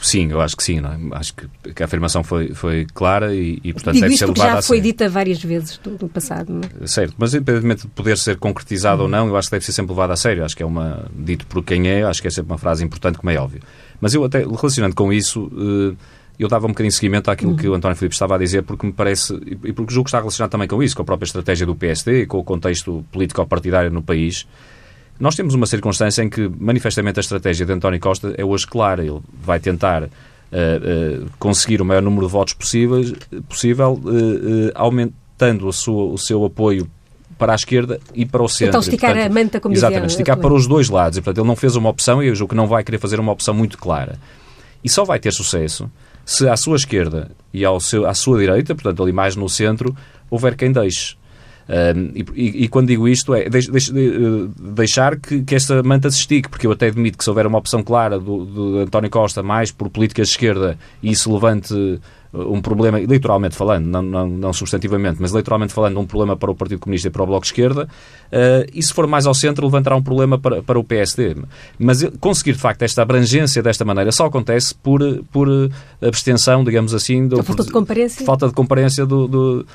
sim, 0.00 0.30
eu 0.30 0.40
acho 0.40 0.56
que 0.56 0.64
sim. 0.64 0.78
É? 0.78 1.16
Acho 1.16 1.34
que, 1.34 1.82
a 1.82 1.84
afirmação 1.84 2.24
foi, 2.24 2.54
foi 2.54 2.86
clara 2.94 3.34
e, 3.34 3.60
e 3.62 3.72
portanto, 3.72 3.94
Digo 3.94 4.06
deve 4.06 4.16
ser 4.16 4.26
levada 4.26 4.52
já 4.52 4.62
foi 4.62 4.80
dita 4.80 5.08
várias 5.08 5.42
vezes 5.42 5.78
no 6.00 6.08
passado. 6.08 6.60
É? 6.80 6.86
Certo, 6.86 7.14
mas 7.18 7.34
independentemente 7.34 7.82
de 7.82 7.88
poder 7.88 8.16
ser 8.16 8.38
concretizado 8.38 9.02
ou 9.02 9.08
não, 9.08 9.28
eu 9.28 9.36
acho 9.36 9.48
que 9.48 9.56
deve 9.56 9.64
ser 9.64 9.72
sempre 9.72 9.92
levado 9.92 10.12
a 10.12 10.16
sério. 10.16 10.44
Acho 10.44 10.56
que 10.56 10.62
é 10.62 10.66
uma. 10.66 11.06
Dito 11.14 11.46
por 11.46 11.62
quem 11.62 11.88
é, 11.88 12.02
acho 12.04 12.22
que 12.22 12.28
é 12.28 12.30
sempre 12.30 12.52
uma 12.52 12.58
frase 12.58 12.84
importante, 12.84 13.18
como 13.18 13.30
é 13.30 13.36
óbvio. 13.36 13.60
Mas 14.00 14.14
eu, 14.14 14.24
até 14.24 14.38
relacionando 14.40 14.94
com 14.94 15.12
isso. 15.12 15.44
Uh, 15.44 15.96
eu 16.38 16.48
dava 16.48 16.66
um 16.66 16.70
bocadinho 16.70 16.90
de 16.90 16.96
seguimento 16.96 17.30
àquilo 17.30 17.52
uhum. 17.52 17.56
que 17.56 17.68
o 17.68 17.74
António 17.74 17.96
Filipe 17.96 18.14
estava 18.14 18.34
a 18.34 18.38
dizer, 18.38 18.62
porque 18.62 18.86
me 18.86 18.92
parece, 18.92 19.34
e 19.64 19.72
porque 19.72 19.92
julgo 19.92 20.06
que 20.06 20.08
está 20.08 20.18
relacionado 20.18 20.50
também 20.50 20.66
com 20.66 20.82
isso, 20.82 20.96
com 20.96 21.02
a 21.02 21.04
própria 21.04 21.26
estratégia 21.26 21.66
do 21.66 21.74
PSD, 21.74 22.26
com 22.26 22.38
o 22.38 22.44
contexto 22.44 23.04
político-partidário 23.12 23.90
no 23.90 24.02
país. 24.02 24.46
Nós 25.20 25.36
temos 25.36 25.54
uma 25.54 25.66
circunstância 25.66 26.22
em 26.22 26.28
que, 26.28 26.50
manifestamente, 26.58 27.20
a 27.20 27.22
estratégia 27.22 27.64
de 27.64 27.72
António 27.72 28.00
Costa 28.00 28.34
é 28.36 28.44
hoje 28.44 28.66
clara. 28.66 29.04
Ele 29.04 29.20
vai 29.32 29.60
tentar 29.60 30.04
uh, 30.04 30.06
uh, 30.06 31.30
conseguir 31.38 31.80
o 31.80 31.84
maior 31.84 32.02
número 32.02 32.26
de 32.26 32.32
votos 32.32 32.54
possíveis, 32.54 33.12
possível, 33.48 34.00
uh, 34.02 34.72
aumentando 34.74 35.68
a 35.68 35.72
sua, 35.72 36.04
o 36.04 36.18
seu 36.18 36.44
apoio 36.44 36.90
para 37.38 37.52
a 37.52 37.54
esquerda 37.54 38.00
e 38.14 38.24
para 38.24 38.42
o 38.42 38.48
centro. 38.48 38.68
Então 38.68 38.80
esticar 38.80 39.12
portanto, 39.12 39.30
a 39.30 39.34
manta, 39.34 39.60
como 39.60 39.74
Exatamente, 39.74 40.06
dizia, 40.06 40.16
esticar 40.16 40.38
para 40.38 40.54
os 40.54 40.66
dois 40.66 40.88
lados. 40.88 41.18
E, 41.18 41.20
portanto, 41.20 41.42
ele 41.42 41.48
não 41.48 41.56
fez 41.56 41.76
uma 41.76 41.88
opção 41.88 42.22
e 42.22 42.28
eu 42.28 42.34
julgo 42.34 42.50
que 42.50 42.56
não 42.56 42.66
vai 42.66 42.82
querer 42.82 42.98
fazer 42.98 43.20
uma 43.20 43.32
opção 43.32 43.54
muito 43.54 43.78
clara. 43.78 44.18
E 44.82 44.88
só 44.88 45.04
vai 45.04 45.18
ter 45.18 45.32
sucesso 45.32 45.90
se 46.24 46.48
à 46.48 46.56
sua 46.56 46.76
esquerda 46.76 47.30
e 47.52 47.64
ao 47.64 47.80
seu, 47.80 48.06
à 48.06 48.14
sua 48.14 48.38
direita, 48.38 48.74
portanto 48.74 49.02
ali 49.02 49.12
mais 49.12 49.36
no 49.36 49.48
centro, 49.48 49.94
houver 50.30 50.56
quem 50.56 50.72
deixe. 50.72 51.16
Um, 51.68 52.10
e, 52.34 52.64
e, 52.64 52.68
quando 52.68 52.88
digo 52.88 53.06
isto 53.06 53.32
é 53.34 53.48
deix, 53.48 53.68
deix, 53.68 53.88
de, 53.88 54.48
deixar 54.58 55.16
que, 55.16 55.42
que, 55.42 55.54
esta 55.54 55.80
manta 55.82 56.10
se 56.10 56.18
estique, 56.18 56.48
porque 56.48 56.66
eu 56.66 56.72
até 56.72 56.88
admito 56.88 57.16
que 57.16 57.22
se 57.22 57.30
houver 57.30 57.46
uma 57.46 57.56
opção 57.56 57.84
clara 57.84 58.18
do, 58.18 58.44
do 58.44 58.78
António 58.80 59.08
Costa 59.08 59.44
mais 59.44 59.70
por 59.70 59.88
políticas 59.88 60.26
de 60.26 60.32
esquerda 60.32 60.76
e 61.00 61.12
isso 61.12 61.32
levante 61.32 62.00
um 62.32 62.62
problema, 62.62 63.00
eleitoralmente 63.00 63.54
falando, 63.54 63.86
não, 63.86 64.02
não, 64.02 64.26
não, 64.26 64.52
substantivamente, 64.52 65.18
mas 65.20 65.32
eleitoralmente 65.32 65.72
falando, 65.72 66.00
um 66.00 66.06
problema 66.06 66.36
para 66.36 66.50
o 66.50 66.54
Partido 66.54 66.78
Comunista 66.78 67.08
e 67.08 67.10
para 67.10 67.22
o 67.22 67.26
Bloco 67.26 67.42
de 67.42 67.48
Esquerda, 67.48 67.84
uh, 67.84 68.70
e 68.72 68.82
se 68.82 68.92
for 68.92 69.06
mais 69.06 69.26
ao 69.26 69.34
centro, 69.34 69.66
levantará 69.66 69.94
um 69.94 70.02
problema 70.02 70.38
para, 70.38 70.62
para 70.62 70.78
o 70.78 70.84
PSD. 70.84 71.36
Mas 71.78 72.02
conseguir, 72.20 72.52
de 72.52 72.58
facto, 72.58 72.82
esta 72.82 73.02
abrangência 73.02 73.62
desta 73.62 73.84
maneira 73.84 74.10
só 74.12 74.26
acontece 74.26 74.74
por, 74.74 75.00
por 75.30 75.48
abstenção, 76.00 76.64
digamos 76.64 76.94
assim, 76.94 77.28
do, 77.28 77.42
falta 77.42 77.64
de 77.64 77.70
comparência, 77.70 78.24
falta 78.24 78.48
de 78.48 78.54
comparência 78.54 79.04
do, 79.04 79.28
do 79.28 79.66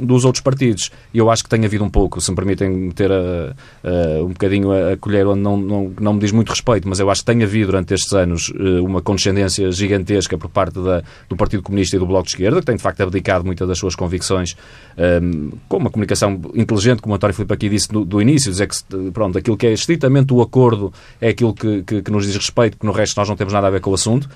dos 0.00 0.24
outros 0.24 0.42
partidos. 0.42 0.90
E 1.12 1.18
eu 1.18 1.30
acho 1.30 1.42
que 1.42 1.48
tem 1.48 1.64
havido 1.64 1.84
um 1.84 1.90
pouco, 1.90 2.20
se 2.20 2.30
me 2.30 2.36
permitem 2.36 2.70
meter 2.70 3.10
a, 3.10 3.54
a, 3.84 4.22
um 4.22 4.28
bocadinho 4.28 4.70
a, 4.70 4.92
a 4.92 4.96
colher 4.96 5.26
onde 5.26 5.40
não, 5.40 5.56
não, 5.56 5.92
não 6.00 6.14
me 6.14 6.20
diz 6.20 6.32
muito 6.32 6.50
respeito, 6.50 6.88
mas 6.88 7.00
eu 7.00 7.10
acho 7.10 7.22
que 7.22 7.32
tem 7.32 7.42
havido 7.42 7.66
durante 7.66 7.94
estes 7.94 8.12
anos 8.12 8.50
uh, 8.50 8.84
uma 8.84 9.00
condescendência 9.00 9.70
gigantesca 9.72 10.36
por 10.36 10.48
parte 10.48 10.78
da, 10.80 11.02
do 11.28 11.36
Partido 11.36 11.62
Comunista 11.62 11.96
e 11.96 11.98
do 11.98 12.06
Bloco 12.06 12.24
de 12.24 12.30
Esquerda, 12.30 12.60
que 12.60 12.66
tem 12.66 12.76
de 12.76 12.82
facto 12.82 13.00
abdicado 13.00 13.44
muitas 13.44 13.66
das 13.66 13.78
suas 13.78 13.94
convicções 13.94 14.56
um, 14.96 15.02
ehm, 15.02 15.50
com 15.68 15.78
uma 15.78 15.90
comunicação 15.90 16.40
inteligente, 16.54 17.00
como 17.00 17.14
o 17.14 17.16
António 17.16 17.34
Filipe 17.34 17.54
aqui 17.54 17.68
disse 17.68 17.88
do, 17.88 18.04
do, 18.04 18.20
início, 18.20 18.50
dizer 18.50 18.68
que 18.68 19.10
pronto, 19.12 19.38
aquilo 19.38 19.56
que 19.56 19.66
é 19.66 19.72
estritamente 19.72 20.32
o 20.32 20.40
acordo 20.40 20.92
é 21.20 21.30
aquilo 21.30 21.54
que, 21.54 21.82
que, 21.82 22.02
que 22.02 22.10
nos 22.10 22.26
diz 22.26 22.36
respeito, 22.36 22.78
que 22.78 22.86
no 22.86 22.92
resto 22.92 23.16
nós 23.18 23.28
não 23.28 23.36
temos 23.36 23.52
nada 23.52 23.66
a 23.66 23.70
ver 23.70 23.80
com 23.80 23.90
o 23.90 23.94
assunto 23.94 24.28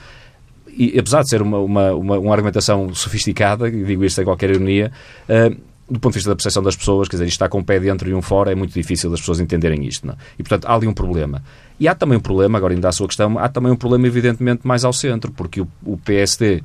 e 0.77 0.99
apesar 0.99 1.23
de 1.23 1.29
ser 1.29 1.43
uma, 1.43 1.59
uma, 1.59 1.93
uma, 1.93 2.19
uma 2.19 2.33
argumentação 2.33 2.93
sofisticada, 2.95 3.71
digo 3.71 4.05
isto 4.05 4.17
sem 4.17 4.25
qualquer 4.25 4.51
ironia, 4.51 4.93
uh, 5.29 5.71
do 5.91 5.99
ponto 5.99 6.13
de 6.13 6.19
vista 6.19 6.31
da 6.31 6.37
percepção 6.37 6.63
das 6.63 6.77
pessoas, 6.77 7.09
quer 7.09 7.17
dizer, 7.17 7.25
isto 7.25 7.35
está 7.35 7.49
com 7.49 7.59
um 7.59 7.65
pé 7.65 7.81
dentro 7.81 8.09
e 8.09 8.15
um 8.15 8.23
fora, 8.23 8.53
é 8.53 8.55
muito 8.55 8.73
difícil 8.73 9.11
das 9.11 9.19
pessoas 9.21 9.41
entenderem 9.41 9.85
isto. 9.85 10.07
Não? 10.07 10.15
É? 10.15 10.17
E, 10.39 10.43
portanto, 10.43 10.67
há 10.67 10.75
ali 10.75 10.87
um 10.87 10.95
problema. 10.95 11.43
E 11.81 11.89
há 11.89 11.95
também 11.95 12.17
um 12.17 12.21
problema, 12.21 12.57
agora 12.57 12.73
ainda 12.73 12.89
à 12.89 12.93
sua 12.93 13.09
questão, 13.09 13.37
há 13.39 13.49
também 13.49 13.73
um 13.73 13.77
problema, 13.77 14.07
evidentemente, 14.07 14.61
mais 14.65 14.85
ao 14.85 14.93
centro, 14.93 15.33
porque 15.33 15.61
o, 15.61 15.69
o 15.85 15.97
PSD, 15.99 16.63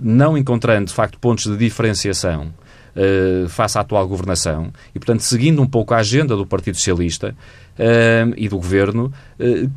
não 0.00 0.38
encontrando, 0.38 0.86
de 0.86 0.94
facto, 0.94 1.18
pontos 1.18 1.46
de 1.46 1.56
diferenciação 1.56 2.52
uh, 2.94 3.48
face 3.48 3.76
à 3.76 3.80
atual 3.80 4.06
governação, 4.06 4.72
e, 4.94 5.00
portanto, 5.00 5.20
seguindo 5.20 5.60
um 5.60 5.66
pouco 5.66 5.92
a 5.92 5.98
agenda 5.98 6.36
do 6.36 6.46
Partido 6.46 6.76
Socialista 6.76 7.34
uh, 7.76 8.34
e 8.36 8.48
do 8.48 8.56
Governo, 8.56 9.12
uh, 9.40 9.70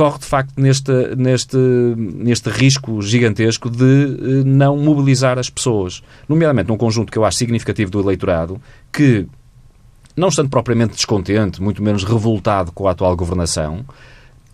corre 0.00 0.18
de 0.18 0.24
facto 0.24 0.58
neste, 0.58 0.90
neste, 1.14 1.58
neste 1.58 2.48
risco 2.48 3.02
gigantesco 3.02 3.68
de 3.68 3.84
eh, 3.84 4.44
não 4.46 4.74
mobilizar 4.78 5.38
as 5.38 5.50
pessoas, 5.50 6.02
nomeadamente 6.26 6.70
num 6.70 6.78
conjunto 6.78 7.12
que 7.12 7.18
eu 7.18 7.24
acho 7.26 7.36
significativo 7.36 7.90
do 7.90 8.00
eleitorado, 8.00 8.58
que, 8.90 9.26
não 10.16 10.28
estando 10.28 10.48
propriamente 10.48 10.94
descontente, 10.94 11.60
muito 11.60 11.82
menos 11.82 12.02
revoltado 12.02 12.72
com 12.72 12.88
a 12.88 12.92
atual 12.92 13.14
governação, 13.14 13.84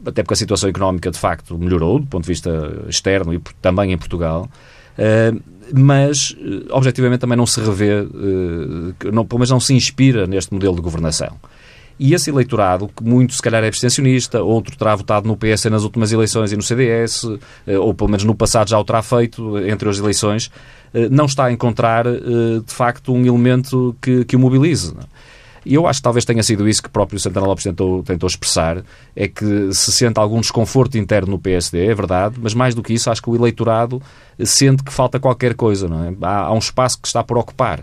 até 0.04 0.24
porque 0.24 0.35
a 0.35 0.37
situação 0.37 0.68
económica 0.68 1.12
de 1.12 1.18
facto 1.18 1.56
melhorou 1.56 2.00
do 2.00 2.06
ponto 2.09 2.24
de 2.24 2.28
vista 2.28 2.82
externo 2.88 3.32
e 3.32 3.38
também 3.62 3.92
em 3.92 3.98
Portugal, 3.98 4.50
eh, 4.98 5.32
mas 5.72 6.35
eh, 6.40 6.66
objetivamente 6.70 7.20
também 7.20 7.38
não 7.38 7.46
se 7.46 7.61
revê, 7.61 8.04
não, 9.12 9.24
pelo 9.24 9.38
menos 9.38 9.50
não 9.50 9.61
se 9.61 9.72
inspira 9.72 10.26
neste 10.26 10.52
modelo 10.52 10.74
de 10.74 10.82
governação. 10.82 11.38
E 11.98 12.12
esse 12.12 12.28
eleitorado, 12.28 12.88
que 12.94 13.02
muito 13.02 13.32
se 13.32 13.40
calhar 13.40 13.64
é 13.64 13.68
abstencionista, 13.68 14.42
outro 14.42 14.76
terá 14.76 14.94
votado 14.94 15.26
no 15.26 15.37
PS 15.37 15.64
nas 15.66 15.82
últimas 15.82 16.12
eleições 16.12 16.52
e 16.52 16.56
no 16.56 16.62
CDS, 16.62 17.24
eh, 17.66 17.78
ou 17.78 17.94
pelo 17.94 18.11
menos 18.11 18.24
no 18.24 18.35
passado 18.35 18.68
já 18.68 18.78
o 18.78 18.85
terá 18.85 19.02
feito 19.02 19.59
entre 19.61 19.88
as 19.88 19.98
eleições, 19.98 20.50
eh, 20.92 21.09
não 21.09 21.24
está 21.24 21.46
a 21.46 21.52
encontrar 21.52 22.06
eh, 22.06 22.20
de 22.64 22.72
facto 22.72 23.14
um 23.14 23.24
elemento 23.24 23.96
que, 24.00 24.26
que 24.26 24.37
o 24.37 24.38
mobilize. 24.38 24.94
E 25.64 25.74
eu 25.74 25.87
acho 25.87 25.98
que 25.98 26.04
talvez 26.04 26.24
tenha 26.24 26.42
sido 26.42 26.68
isso 26.68 26.80
que 26.80 26.88
o 26.88 26.92
próprio 26.92 27.18
Santana 27.18 27.46
Lopes 27.46 27.64
tentou, 27.64 28.02
tentou 28.02 28.26
expressar, 28.26 28.85
é 29.16 29.26
que 29.26 29.72
se 29.72 29.90
sente 29.90 30.20
algum 30.20 30.40
desconforto 30.40 30.96
interno 30.96 31.32
no 31.32 31.38
PSD, 31.40 31.87
é 31.87 31.94
verdade, 31.94 32.37
mas 32.40 32.54
mais 32.54 32.72
do 32.72 32.82
que 32.85 32.92
isso, 32.92 33.11
acho 33.11 33.20
que 33.20 33.28
o 33.28 33.35
eleitorado 33.35 34.00
sente 34.44 34.85
que 34.85 34.92
falta 34.92 35.18
qualquer 35.18 35.54
coisa, 35.54 35.88
não 35.88 36.04
é? 36.04 36.14
Há, 36.22 36.40
há 36.42 36.52
um 36.52 36.59
espaço 36.59 37.00
que 37.00 37.09
está 37.09 37.24
por 37.24 37.37
ocupar. 37.37 37.82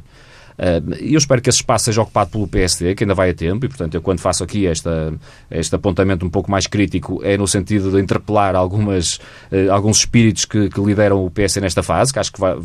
E 1.01 1.13
eu 1.13 1.17
espero 1.17 1.41
que 1.41 1.49
esse 1.49 1.59
espaço 1.59 1.85
seja 1.85 2.01
ocupado 2.01 2.31
pelo 2.31 2.47
PSD, 2.47 2.95
que 2.95 3.03
ainda 3.03 3.13
vai 3.13 3.31
a 3.31 3.33
tempo, 3.33 3.65
e 3.65 3.69
portanto 3.69 3.95
eu 3.95 4.01
quando 4.01 4.19
faço 4.19 4.43
aqui 4.43 4.67
esta, 4.67 5.13
este 5.49 5.75
apontamento 5.75 6.25
um 6.25 6.29
pouco 6.29 6.49
mais 6.51 6.67
crítico 6.67 7.21
é 7.23 7.37
no 7.37 7.47
sentido 7.47 7.91
de 7.91 7.99
interpelar 7.99 8.55
algumas, 8.55 9.15
uh, 9.51 9.71
alguns 9.71 9.97
espíritos 9.97 10.45
que, 10.45 10.69
que, 10.69 10.81
lideram 10.81 11.25
o 11.25 11.31
PSD 11.31 11.61
nesta 11.61 11.81
fase, 11.81 12.13
que 12.13 12.19
acho 12.19 12.31
que 12.31 12.39
vai, 12.39 12.55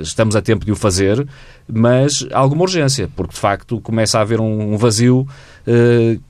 estamos 0.00 0.34
a 0.34 0.42
tempo 0.42 0.64
de 0.64 0.72
o 0.72 0.76
fazer, 0.76 1.26
mas 1.70 2.26
há 2.32 2.38
alguma 2.38 2.62
urgência, 2.62 3.08
porque 3.14 3.34
de 3.34 3.40
facto 3.40 3.80
começa 3.80 4.18
a 4.18 4.22
haver 4.22 4.40
um, 4.40 4.76
vazio 4.76 5.26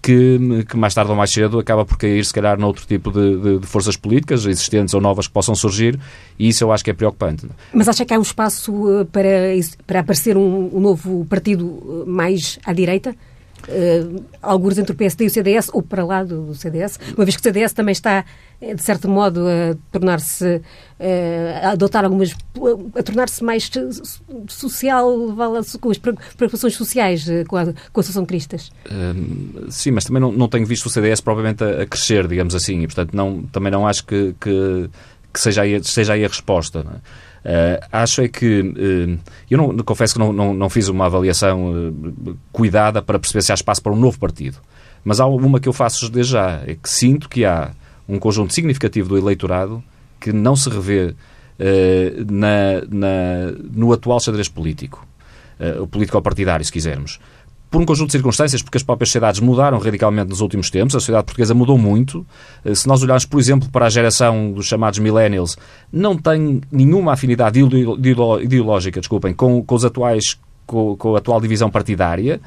que, 0.02 0.64
que 0.68 0.76
mais 0.76 0.94
tarde 0.94 1.10
ou 1.10 1.16
mais 1.16 1.30
cedo 1.30 1.58
acaba 1.58 1.84
por 1.84 1.96
cair, 1.96 2.24
se 2.24 2.32
calhar, 2.32 2.58
noutro 2.58 2.86
tipo 2.86 3.10
de, 3.12 3.36
de, 3.36 3.58
de, 3.60 3.66
forças 3.66 3.96
políticas, 3.96 4.44
existentes 4.46 4.94
ou 4.94 5.00
novas 5.00 5.26
que 5.26 5.32
possam 5.32 5.54
surgir, 5.54 5.98
e 6.38 6.48
isso 6.48 6.64
eu 6.64 6.72
acho 6.72 6.84
que 6.84 6.90
é 6.90 6.94
preocupante. 6.94 7.46
Mas 7.72 7.88
acha 7.88 8.04
que 8.04 8.12
há 8.12 8.18
um 8.18 8.22
espaço 8.22 9.06
para, 9.12 9.28
para 9.86 10.00
aparecer 10.00 10.36
um, 10.36 10.76
um 10.76 10.80
novo 10.80 11.24
partido 11.26 12.04
mais 12.06 12.58
à 12.64 12.72
direita? 12.72 13.14
Uh, 13.68 14.24
alguns 14.40 14.78
entre 14.78 14.92
o 14.92 14.94
PSD 14.94 15.24
e 15.24 15.26
o 15.26 15.30
CDS, 15.30 15.70
ou 15.72 15.82
para 15.82 16.04
lá 16.04 16.24
do 16.24 16.54
CDS, 16.54 16.98
uma 17.16 17.24
vez 17.24 17.36
que 17.36 17.40
o 17.40 17.42
CDS 17.42 17.72
também 17.72 17.92
está, 17.92 18.24
eh, 18.60 18.74
de 18.74 18.82
certo 18.82 19.08
modo, 19.08 19.46
a 19.48 19.76
tornar-se, 19.90 20.44
uh, 20.56 20.62
a 21.62 21.70
adotar 21.70 22.04
algumas, 22.04 22.34
a 22.96 23.02
tornar-se 23.02 23.42
mais 23.42 23.70
social, 24.48 25.12
com 25.80 25.90
as 25.90 25.98
preocupações 25.98 26.74
sociais 26.74 27.26
com 27.46 27.56
a, 27.56 27.64
com 27.64 27.72
a 27.72 28.00
Associação 28.00 28.24
Cristas. 28.24 28.70
Uh, 28.86 29.70
sim, 29.70 29.90
mas 29.90 30.04
também 30.04 30.20
não, 30.20 30.32
não 30.32 30.48
tenho 30.48 30.66
visto 30.66 30.86
o 30.86 30.90
CDS 30.90 31.20
provavelmente 31.20 31.64
a, 31.64 31.82
a, 31.82 31.86
crescer, 31.86 32.26
digamos 32.26 32.54
assim, 32.54 32.82
e 32.82 32.86
portanto 32.86 33.14
não, 33.14 33.42
também 33.44 33.72
não 33.72 33.86
acho 33.86 34.04
que, 34.04 34.34
que, 34.40 34.90
que 35.32 35.40
seja, 35.40 35.62
aí, 35.62 35.82
seja 35.82 36.12
aí 36.12 36.24
a 36.24 36.28
resposta. 36.28 36.82
Não 36.82 36.92
é? 36.92 37.27
Uh, 37.44 37.86
acho 37.92 38.22
é 38.22 38.28
que. 38.28 38.60
Uh, 38.60 39.18
eu 39.50 39.58
não, 39.58 39.76
confesso 39.78 40.14
que 40.14 40.18
não, 40.18 40.32
não, 40.32 40.54
não 40.54 40.68
fiz 40.68 40.88
uma 40.88 41.06
avaliação 41.06 41.88
uh, 41.88 42.36
cuidada 42.52 43.00
para 43.00 43.18
perceber 43.18 43.42
se 43.42 43.52
há 43.52 43.54
espaço 43.54 43.82
para 43.82 43.92
um 43.92 43.96
novo 43.96 44.18
partido. 44.18 44.58
Mas 45.04 45.20
há 45.20 45.26
uma 45.26 45.60
que 45.60 45.68
eu 45.68 45.72
faço 45.72 46.10
desde 46.10 46.32
já. 46.32 46.62
É 46.66 46.74
que 46.74 46.88
sinto 46.88 47.28
que 47.28 47.44
há 47.44 47.70
um 48.08 48.18
conjunto 48.18 48.52
significativo 48.52 49.08
do 49.08 49.18
eleitorado 49.18 49.82
que 50.20 50.32
não 50.32 50.56
se 50.56 50.68
revê 50.68 51.14
na, 52.28 52.82
na, 52.88 53.52
no 53.72 53.92
atual 53.92 54.18
xadrez 54.20 54.48
político. 54.48 55.06
o 55.80 55.86
político-partidário, 55.86 56.64
se 56.64 56.72
quisermos 56.72 57.20
por 57.70 57.80
um 57.80 57.84
conjunto 57.84 58.08
de 58.08 58.12
circunstâncias, 58.12 58.62
porque 58.62 58.78
as 58.78 58.82
próprias 58.82 59.10
sociedades 59.10 59.40
mudaram 59.40 59.78
radicalmente 59.78 60.30
nos 60.30 60.40
últimos 60.40 60.70
tempos, 60.70 60.94
a 60.94 61.00
sociedade 61.00 61.24
portuguesa 61.24 61.54
mudou 61.54 61.76
muito. 61.76 62.26
Eh, 62.64 62.74
se 62.74 62.88
nós 62.88 63.02
olharmos, 63.02 63.26
por 63.26 63.38
exemplo, 63.38 63.68
para 63.68 63.86
a 63.86 63.90
geração 63.90 64.52
dos 64.52 64.66
chamados 64.66 64.98
millennials, 64.98 65.56
não 65.92 66.16
tem 66.16 66.60
nenhuma 66.72 67.12
afinidade 67.12 67.60
ideológica, 67.60 69.00
desculpem, 69.00 69.34
com, 69.34 69.62
com 69.62 69.74
os 69.74 69.84
atuais, 69.84 70.38
com, 70.66 70.96
com 70.96 71.14
a 71.14 71.18
atual 71.18 71.40
divisão 71.40 71.70
partidária. 71.70 72.40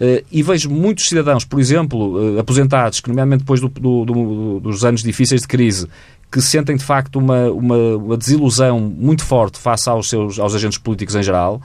Uh, 0.00 0.24
e 0.32 0.42
vejo 0.42 0.70
muitos 0.70 1.08
cidadãos, 1.08 1.44
por 1.44 1.60
exemplo, 1.60 2.36
uh, 2.36 2.40
aposentados, 2.40 3.00
que 3.00 3.08
nomeadamente 3.10 3.40
depois 3.40 3.60
do, 3.60 3.68
do, 3.68 4.04
do, 4.06 4.60
dos 4.60 4.82
anos 4.82 5.02
difíceis 5.02 5.42
de 5.42 5.48
crise, 5.48 5.86
que 6.32 6.40
sentem 6.40 6.76
de 6.76 6.84
facto 6.84 7.16
uma, 7.16 7.50
uma, 7.50 7.96
uma, 7.96 8.16
desilusão 8.16 8.80
muito 8.80 9.22
forte 9.22 9.58
face 9.58 9.90
aos, 9.90 10.08
seus, 10.08 10.38
aos 10.38 10.54
agentes 10.54 10.78
políticos 10.78 11.14
em 11.16 11.22
geral. 11.22 11.60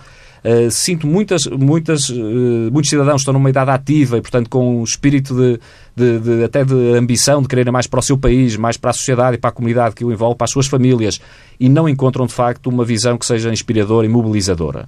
Uh, 0.45 0.69
sinto 0.69 1.07
muitas, 1.07 1.47
muitas, 1.47 2.07
uh, 2.09 2.69
muitos 2.71 2.87
cidadãos 2.87 3.21
estão 3.21 3.33
numa 3.33 3.49
idade 3.49 3.71
ativa 3.71 4.19
e, 4.19 4.21
portanto, 4.21 4.47
com 4.47 4.81
um 4.81 4.83
espírito 4.83 5.33
de, 5.33 5.59
de, 5.95 6.19
de, 6.19 6.43
até 6.43 6.63
de 6.63 6.95
ambição 6.95 7.41
de 7.41 7.47
quererem 7.47 7.73
mais 7.73 7.87
para 7.87 7.99
o 7.99 8.03
seu 8.03 8.15
país, 8.15 8.55
mais 8.55 8.77
para 8.77 8.91
a 8.91 8.93
sociedade 8.93 9.37
e 9.37 9.39
para 9.39 9.49
a 9.49 9.51
comunidade 9.51 9.95
que 9.95 10.05
o 10.05 10.11
envolve, 10.11 10.37
para 10.37 10.45
as 10.45 10.51
suas 10.51 10.67
famílias, 10.67 11.19
e 11.59 11.67
não 11.67 11.89
encontram, 11.89 12.27
de 12.27 12.33
facto, 12.33 12.67
uma 12.67 12.85
visão 12.85 13.17
que 13.17 13.25
seja 13.25 13.51
inspiradora 13.51 14.05
e 14.05 14.09
mobilizadora. 14.09 14.87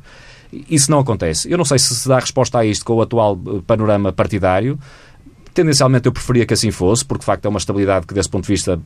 Isso 0.70 0.92
não 0.92 1.00
acontece. 1.00 1.52
Eu 1.52 1.58
não 1.58 1.66
sei 1.66 1.80
se 1.80 1.96
se 1.96 2.08
dá 2.08 2.20
resposta 2.20 2.60
a 2.60 2.66
isto 2.66 2.86
com 2.86 2.94
o 2.94 3.02
atual 3.02 3.36
eh, 3.48 3.62
panorama 3.66 4.14
partidário. 4.14 4.78
Tendencialmente 5.56 6.06
eu 6.06 6.12
preferia 6.12 6.46
que 6.46 6.54
assim 6.54 6.70
fosse, 6.70 7.04
porque 7.04 7.22
de 7.22 7.26
facto 7.26 7.46
é 7.46 7.50
uma 7.50 7.58
estabilidade 7.58 8.06
que, 8.06 8.14
desse 8.14 8.30
ponto 8.30 8.44
de 8.44 8.54
vista, 8.54 8.80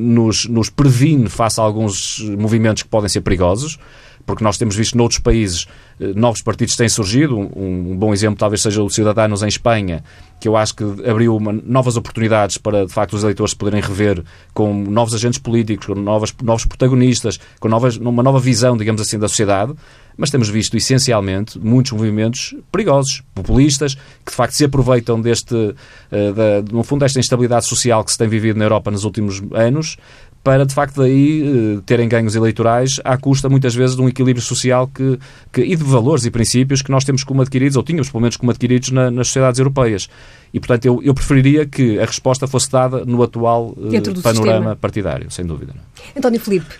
nos, 0.00 0.46
nos 0.46 0.68
previne 0.68 1.28
face 1.28 1.60
a 1.60 1.62
alguns 1.62 2.18
movimentos 2.36 2.82
que 2.82 2.88
podem 2.88 3.08
ser 3.08 3.20
perigosos 3.20 3.78
porque 4.26 4.44
nós 4.44 4.58
temos 4.58 4.76
visto 4.76 4.96
noutros 4.96 5.20
países 5.20 5.66
eh, 6.02 6.12
novos 6.14 6.42
partidos 6.42 6.76
têm 6.76 6.88
surgido. 6.88 7.38
Um, 7.38 7.96
bom 7.96 8.12
exemplo 8.12 8.38
talvez 8.38 8.60
seja 8.60 8.82
o 8.82 8.90
Ciudadanos 8.90 9.42
em 9.42 9.48
Espanha, 9.48 10.02
que 10.40 10.48
eu 10.48 10.56
acho 10.56 10.74
que 10.74 10.84
abriu 11.08 11.36
uma, 11.36 11.52
novas 11.52 11.96
oportunidades 11.96 12.58
para, 12.58 12.84
de 12.86 12.92
facto, 12.92 13.14
os 13.14 13.22
eleitores 13.22 13.54
poderem 13.54 13.80
rever 13.80 14.24
com 14.52 14.74
novos 14.74 15.14
agentes 15.14 15.38
políticos, 15.38 15.86
com 15.86 15.94
novas, 15.94 16.34
novos 16.42 16.64
protagonistas, 16.64 17.38
com 17.60 17.68
novas, 17.68 17.96
uma 17.96 18.22
nova 18.22 18.40
visão, 18.40 18.76
digamos 18.76 19.00
assim, 19.00 19.18
da 19.18 19.28
sociedade. 19.28 19.74
Mas 20.14 20.28
temos 20.28 20.50
visto, 20.50 20.76
essencialmente, 20.76 21.58
muitos 21.58 21.92
movimentos 21.92 22.54
perigosos, 22.70 23.22
populistas, 23.34 23.94
que 23.94 24.30
de 24.30 24.36
facto 24.36 24.52
se 24.52 24.64
aproveitam 24.64 25.18
deste, 25.18 25.54
uh, 25.54 25.74
da, 26.34 26.62
no 26.70 26.82
fundo, 26.82 27.00
desta 27.00 27.18
instabilidade 27.18 27.66
social 27.66 28.04
que 28.04 28.12
se 28.12 28.18
tem 28.18 28.28
vivido 28.28 28.58
na 28.58 28.66
Europa 28.66 28.90
nos 28.90 29.04
últimos 29.04 29.42
anos, 29.54 29.96
para 30.42 30.66
de 30.66 30.74
facto 30.74 31.00
daí 31.00 31.42
eh, 31.42 31.80
terem 31.86 32.08
ganhos 32.08 32.34
eleitorais 32.34 33.00
à 33.04 33.16
custa 33.16 33.48
muitas 33.48 33.74
vezes 33.74 33.94
de 33.94 34.02
um 34.02 34.08
equilíbrio 34.08 34.44
social 34.44 34.88
que, 34.88 35.18
que, 35.52 35.60
e 35.62 35.76
de 35.76 35.84
valores 35.84 36.24
e 36.24 36.30
princípios 36.30 36.82
que 36.82 36.90
nós 36.90 37.04
temos 37.04 37.22
como 37.22 37.42
adquiridos, 37.42 37.76
ou 37.76 37.82
tínhamos 37.82 38.10
pelo 38.10 38.20
menos 38.20 38.36
como 38.36 38.50
adquiridos 38.50 38.90
na, 38.90 39.10
nas 39.10 39.28
sociedades 39.28 39.58
europeias. 39.58 40.08
E 40.52 40.58
portanto 40.58 40.84
eu, 40.84 41.00
eu 41.02 41.14
preferiria 41.14 41.64
que 41.64 41.98
a 41.98 42.04
resposta 42.04 42.46
fosse 42.46 42.70
dada 42.70 43.04
no 43.04 43.22
atual 43.22 43.74
uh, 43.76 44.22
panorama 44.22 44.54
sistema. 44.56 44.76
partidário, 44.76 45.30
sem 45.30 45.46
dúvida. 45.46 45.74
António 46.16 46.40
Filipe, 46.40 46.74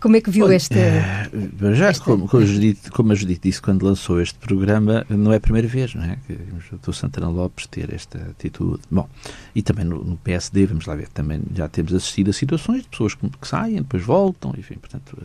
como 0.00 0.16
é 0.16 0.20
que 0.20 0.30
viu 0.30 0.50
esta. 0.50 0.78
É, 0.78 1.28
já, 1.74 1.88
esta... 1.88 2.04
Como, 2.04 2.28
como, 2.28 2.42
a 2.42 2.46
Judite, 2.46 2.90
como 2.90 3.12
a 3.12 3.14
Judite 3.14 3.48
disse 3.48 3.60
quando 3.60 3.84
lançou 3.84 4.20
este 4.20 4.38
programa, 4.38 5.04
não 5.08 5.32
é 5.32 5.36
a 5.36 5.40
primeira 5.40 5.66
vez, 5.66 5.94
não 5.94 6.04
é? 6.04 6.18
Que 6.26 6.32
o 6.32 6.78
Dr. 6.78 6.92
Santana 6.92 7.28
Lopes 7.28 7.66
ter 7.66 7.92
esta 7.92 8.18
atitude. 8.18 8.80
Bom, 8.90 9.08
e 9.54 9.62
também 9.62 9.84
no, 9.84 10.02
no, 10.02 10.16
PSD, 10.16 10.66
vamos 10.66 10.86
lá 10.86 10.94
ver, 10.94 11.08
também 11.08 11.40
já 11.54 11.68
temos 11.68 11.92
assistido 11.94 12.30
a 12.30 12.32
situações 12.32 12.82
de 12.82 12.88
pessoas 12.88 13.14
que, 13.14 13.28
que 13.28 13.48
saem, 13.48 13.76
depois 13.76 14.02
voltam, 14.02 14.54
enfim, 14.56 14.74
portanto, 14.74 15.18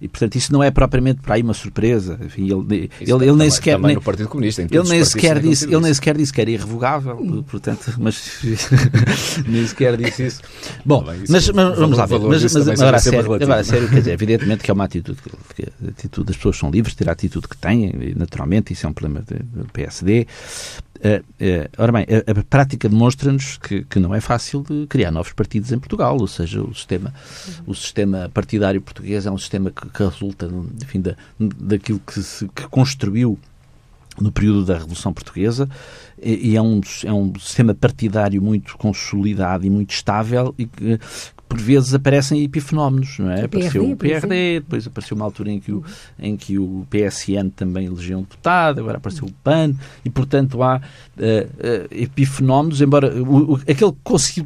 E, 0.00 0.06
portanto, 0.06 0.36
isso 0.36 0.52
não 0.52 0.62
é 0.62 0.70
propriamente 0.70 1.20
para 1.20 1.34
aí 1.34 1.42
uma 1.42 1.54
surpresa. 1.54 2.18
Enfim, 2.24 2.44
ele, 2.44 2.90
ele, 3.00 3.24
ele, 3.24 3.32
nem 3.32 3.50
sequer. 3.50 3.78
Nem, 3.80 3.98
Partido 3.98 4.28
Comunista. 4.28 4.62
ele 4.62 4.88
nem 4.88 5.04
sequer 5.04 5.40
disse, 5.40 5.64
ele 5.64 5.80
nem 5.80 5.92
sequer 5.92 6.16
disse 6.16 6.32
que 6.32 6.40
era 6.40 6.50
irrevogável, 6.50 7.16
portanto, 7.50 7.94
mas 7.98 8.38
nem 9.46 9.66
sequer 9.66 9.96
disse 9.96 10.26
isso. 10.26 10.42
Bom, 10.84 11.02
Bem, 11.02 11.22
isso 11.24 11.32
mas, 11.32 11.48
mas 11.50 11.78
vamos 11.78 11.98
lá 11.98 12.06
ver. 12.06 12.20
Mas, 12.20 12.42
mas 12.42 12.68
agora, 12.68 12.96
a 12.96 13.00
sério, 13.00 13.20
agora, 13.20 13.60
a 13.60 13.64
sério, 13.64 13.88
quer 13.88 13.98
dizer, 13.98 14.12
evidentemente 14.18 14.62
que 14.62 14.70
é 14.70 14.74
uma 14.74 14.84
atitude, 14.84 15.18
que, 15.54 15.62
a 15.62 15.88
atitude 15.88 16.26
das 16.28 16.36
pessoas 16.36 16.56
são 16.56 16.70
livres 16.70 16.92
de 16.92 16.98
ter 16.98 17.08
a 17.08 17.12
atitude 17.12 17.48
que 17.48 17.56
têm, 17.56 17.92
naturalmente, 18.14 18.72
isso 18.72 18.86
é 18.86 18.88
um 18.88 18.92
problema 18.92 19.24
do 19.26 19.66
PSD. 19.72 20.28
Uh, 20.98 21.22
uh, 21.22 21.68
ora 21.78 21.92
bem, 21.92 22.06
a, 22.26 22.44
prática 22.44 22.88
demonstra-nos 22.88 23.56
que, 23.56 23.84
que, 23.84 24.00
não 24.00 24.12
é 24.12 24.20
fácil 24.20 24.64
criar 24.88 25.12
novos 25.12 25.32
partidos 25.32 25.70
em 25.70 25.78
Portugal, 25.78 26.16
ou 26.18 26.26
seja, 26.26 26.60
o 26.60 26.74
sistema, 26.74 27.14
o 27.66 27.74
sistema 27.74 28.28
partidário 28.34 28.80
português 28.80 29.24
é 29.24 29.30
um 29.30 29.38
sistema 29.38 29.70
que, 29.70 29.88
que 29.88 30.02
resulta 30.02 30.50
enfim, 30.82 31.00
da, 31.00 31.14
daquilo 31.38 32.00
que 32.00 32.20
se 32.20 32.48
que 32.48 32.66
construiu 32.68 33.38
no 34.20 34.32
período 34.32 34.64
da 34.64 34.74
Revolução 34.74 35.12
Portuguesa 35.12 35.68
e, 36.20 36.50
e 36.50 36.56
é, 36.56 36.62
um, 36.62 36.80
é 37.04 37.12
um 37.12 37.32
sistema 37.38 37.74
partidário 37.74 38.42
muito 38.42 38.76
consolidado 38.76 39.64
e 39.64 39.70
muito 39.70 39.92
estável 39.92 40.52
e 40.58 40.66
que, 40.66 40.98
por 41.48 41.58
vezes 41.58 41.94
aparecem 41.94 42.42
epifenómenos, 42.44 43.18
não 43.18 43.30
é? 43.30 43.44
Apareceu 43.44 43.90
o 43.90 43.96
PRD, 43.96 44.60
depois 44.60 44.86
apareceu 44.86 45.16
uma 45.16 45.24
altura 45.24 45.50
em 45.50 45.58
que, 45.58 45.72
o, 45.72 45.82
em 46.18 46.36
que 46.36 46.58
o 46.58 46.86
PSN 46.90 47.48
também 47.56 47.86
elegeu 47.86 48.18
um 48.18 48.22
deputado, 48.22 48.80
agora 48.80 48.98
apareceu 48.98 49.24
o 49.24 49.32
PAN, 49.32 49.74
e 50.04 50.10
portanto 50.10 50.62
há 50.62 50.76
uh, 50.76 50.80
uh, 50.80 50.82
epifenómenos, 51.90 52.80
embora 52.80 53.14
o, 53.22 53.54
o, 53.54 53.56
aquele 53.56 53.92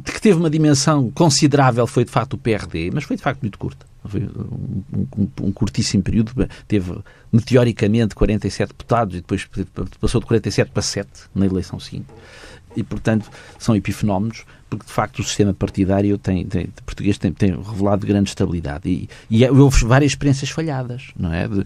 que 0.03 0.21
teve 0.21 0.39
uma 0.39 0.49
dimensão 0.49 1.11
considerável 1.11 1.85
foi 1.85 2.05
de 2.05 2.11
facto 2.11 2.33
o 2.33 2.37
PRD, 2.37 2.91
mas 2.93 3.03
foi 3.03 3.17
de 3.17 3.21
facto 3.21 3.41
muito 3.41 3.59
curta. 3.59 3.85
Foi 4.05 4.21
um, 4.21 4.83
um, 5.17 5.27
um, 5.43 5.51
curtíssimo 5.51 6.03
período, 6.03 6.33
teve 6.67 6.93
meteoricamente 7.31 8.15
47 8.15 8.69
deputados 8.69 9.15
e 9.15 9.21
depois 9.21 9.47
passou 9.99 10.19
de 10.19 10.27
47 10.27 10.71
para 10.71 10.81
7 10.81 11.09
na 11.33 11.45
eleição 11.45 11.79
seguinte. 11.79 12.07
E, 12.75 12.83
portanto, 12.83 13.29
são 13.59 13.75
epifenómenos 13.75 14.45
porque 14.77 14.85
de 14.85 14.93
facto 14.93 15.19
o 15.19 15.23
sistema 15.23 15.53
partidário 15.53 16.17
tem, 16.17 16.45
tem 16.45 16.67
português 16.85 17.17
tem, 17.17 17.31
tem, 17.31 17.51
revelado 17.51 18.05
grande 18.05 18.29
estabilidade 18.29 18.89
e, 18.89 19.09
e 19.29 19.43
é, 19.45 19.51
houve 19.51 19.85
várias 19.85 20.11
experiências 20.11 20.49
falhadas, 20.49 21.11
não 21.17 21.33
é? 21.33 21.47
De, 21.47 21.63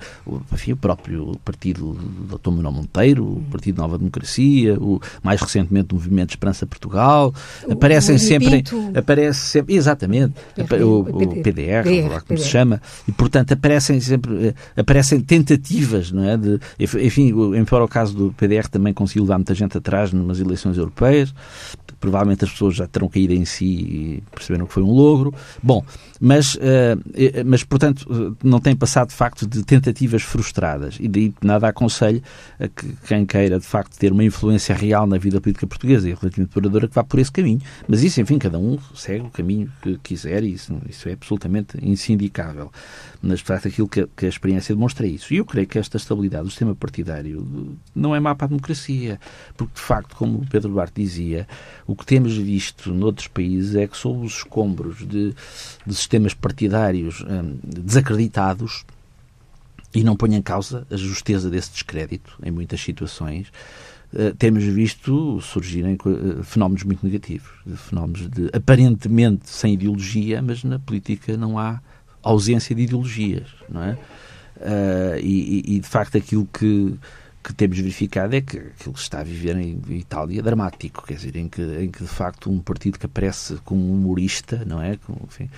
enfim, 0.53 0.73
o 0.73 0.77
próprio 0.77 1.37
partido 1.43 1.93
do 1.93 2.37
Dr. 2.37 2.51
Manuel 2.51 2.71
Monteiro, 2.73 3.23
o 3.23 3.43
Partido 3.51 3.77
Nova 3.81 3.97
Democracia, 3.97 4.77
o, 4.79 5.01
mais 5.23 5.41
recentemente 5.41 5.93
o 5.93 5.95
Movimento 5.95 6.31
Esperança 6.31 6.65
Portugal, 6.65 7.33
o, 7.65 7.73
aparecem 7.73 8.15
o 8.15 8.19
sempre, 8.19 8.63
aparece 8.95 9.39
sempre, 9.39 9.75
exatamente, 9.75 10.33
o, 10.83 10.99
o 10.99 11.43
PDR, 11.43 11.83
PDR, 11.83 12.09
lá 12.09 12.21
como 12.21 12.27
PDR. 12.27 12.39
se 12.39 12.49
chama, 12.49 12.81
e 13.07 13.11
portanto 13.11 13.53
aparecem 13.53 13.99
sempre, 13.99 14.55
aparecem 14.75 15.19
tentativas, 15.21 16.11
não 16.11 16.23
é? 16.23 16.37
De, 16.37 16.59
enfim, 16.79 17.29
embora 17.55 17.83
o 17.83 17.87
caso 17.87 18.15
do 18.15 18.33
PDR 18.33 18.67
também 18.69 18.93
conseguiu 18.93 19.23
levar 19.23 19.37
muita 19.37 19.55
gente 19.55 19.77
atrás 19.77 20.11
numas 20.11 20.39
eleições 20.39 20.77
europeias, 20.77 21.33
provavelmente 21.99 22.45
as 22.45 22.51
pessoas 22.51 22.75
já 22.75 22.87
terão 22.87 23.07
caído 23.07 23.33
em 23.33 23.45
si 23.45 23.65
e 23.65 24.23
perceberam 24.31 24.65
que 24.65 24.73
foi 24.73 24.83
um 24.83 24.91
logro. 24.91 25.33
Bom, 25.61 25.83
mas, 26.19 26.55
uh, 26.55 26.59
mas 27.45 27.63
portanto, 27.63 28.35
não 28.43 28.59
tem 28.59 28.75
passado 28.75 29.09
de 29.09 29.15
facto 29.15 29.47
de 29.47 29.63
tentativas 29.63 30.21
frustradas 30.21 30.97
e 30.99 31.07
daí 31.07 31.33
nada 31.41 31.67
aconselho 31.67 32.21
a 32.59 32.67
que 32.67 32.93
quem 33.07 33.25
queira 33.25 33.59
de 33.59 33.65
facto 33.65 33.97
ter 33.97 34.11
uma 34.11 34.23
influência 34.23 34.75
real 34.75 35.05
na 35.07 35.17
vida 35.17 35.39
política 35.41 35.67
portuguesa 35.67 36.09
e 36.09 36.13
relativamente 36.13 36.53
duradoura 36.53 36.87
que 36.87 36.95
vá 36.95 37.03
por 37.03 37.19
esse 37.19 37.31
caminho. 37.31 37.61
Mas 37.87 38.03
isso, 38.03 38.21
enfim, 38.21 38.37
cada 38.37 38.57
um 38.57 38.77
segue 38.95 39.25
o 39.25 39.29
caminho 39.29 39.71
que 39.81 39.97
quiser 39.99 40.43
e 40.43 40.53
isso, 40.53 40.77
isso 40.89 41.09
é 41.09 41.13
absolutamente 41.13 41.77
insindicável. 41.81 42.71
Mas, 43.21 43.39
de 43.39 43.45
facto, 43.45 43.67
aquilo 43.67 43.87
que 43.87 44.01
a, 44.01 44.07
que 44.15 44.25
a 44.25 44.29
experiência 44.29 44.75
demonstra 44.75 45.07
é 45.07 45.09
isso. 45.09 45.33
E 45.33 45.37
eu 45.37 45.45
creio 45.45 45.67
que 45.67 45.79
esta 45.79 45.97
estabilidade 45.97 46.43
do 46.43 46.49
sistema 46.49 46.75
partidário 46.75 47.77
não 47.95 48.15
é 48.15 48.19
má 48.19 48.35
para 48.35 48.45
a 48.45 48.49
democracia, 48.49 49.19
porque, 49.55 49.73
de 49.75 49.81
facto, 49.81 50.15
como 50.15 50.39
o 50.39 50.45
Pedro 50.45 50.71
Duarte 50.71 51.01
dizia, 51.01 51.47
o 51.85 51.95
que 51.95 52.05
temos 52.05 52.37
visto 52.37 52.93
noutros 52.93 53.27
países 53.27 53.75
é 53.75 53.87
que 53.87 53.97
sob 53.97 54.25
os 54.25 54.37
escombros 54.37 54.99
de, 54.99 55.33
de 55.85 55.95
sistemas 55.95 56.33
partidários 56.33 57.21
hum, 57.21 57.57
desacreditados, 57.63 58.85
e 59.93 60.03
não 60.03 60.15
ponho 60.15 60.35
em 60.35 60.41
causa 60.41 60.85
a 60.91 60.95
justeza 60.95 61.49
desse 61.49 61.71
descrédito 61.71 62.37
em 62.43 62.51
muitas 62.51 62.79
situações, 62.81 63.47
uh, 64.13 64.35
temos 64.37 64.63
visto 64.63 65.41
surgirem 65.41 65.95
uh, 65.95 66.43
fenómenos 66.43 66.83
muito 66.83 67.05
negativos, 67.05 67.49
fenómenos 67.75 68.29
de 68.29 68.49
aparentemente 68.53 69.49
sem 69.49 69.73
ideologia, 69.73 70.41
mas 70.41 70.63
na 70.63 70.77
política 70.77 71.35
não 71.37 71.57
há 71.57 71.81
ausência 72.27 72.75
de 72.75 72.83
ideologias, 72.83 73.47
não 73.69 73.83
é? 73.83 73.97
Uh, 74.57 75.19
e, 75.21 75.75
e, 75.75 75.79
de 75.79 75.87
facto 75.87 76.17
aquilo 76.17 76.47
que 76.47 76.97
que 77.47 77.53
temos 77.53 77.77
verificado 77.77 78.35
é 78.35 78.41
que 78.41 78.57
aquilo 78.57 78.93
que 78.93 78.99
está 78.99 79.21
a 79.21 79.23
viver 79.23 79.55
em 79.55 79.79
Itália 79.91 80.39
é 80.39 80.43
dramático, 80.43 81.05
quer 81.07 81.13
dizer, 81.13 81.37
em 81.37 81.47
que, 81.47 81.61
em 81.61 81.89
que 81.89 82.03
de 82.03 82.09
facto 82.09 82.51
um 82.51 82.59
partido 82.59 82.99
que 82.99 83.05
aparece 83.05 83.55
como 83.63 83.89
um 83.89 83.93
humorista, 83.93 84.65
não 84.65 84.81
é? 84.81 84.99
Enfim, 85.23 85.49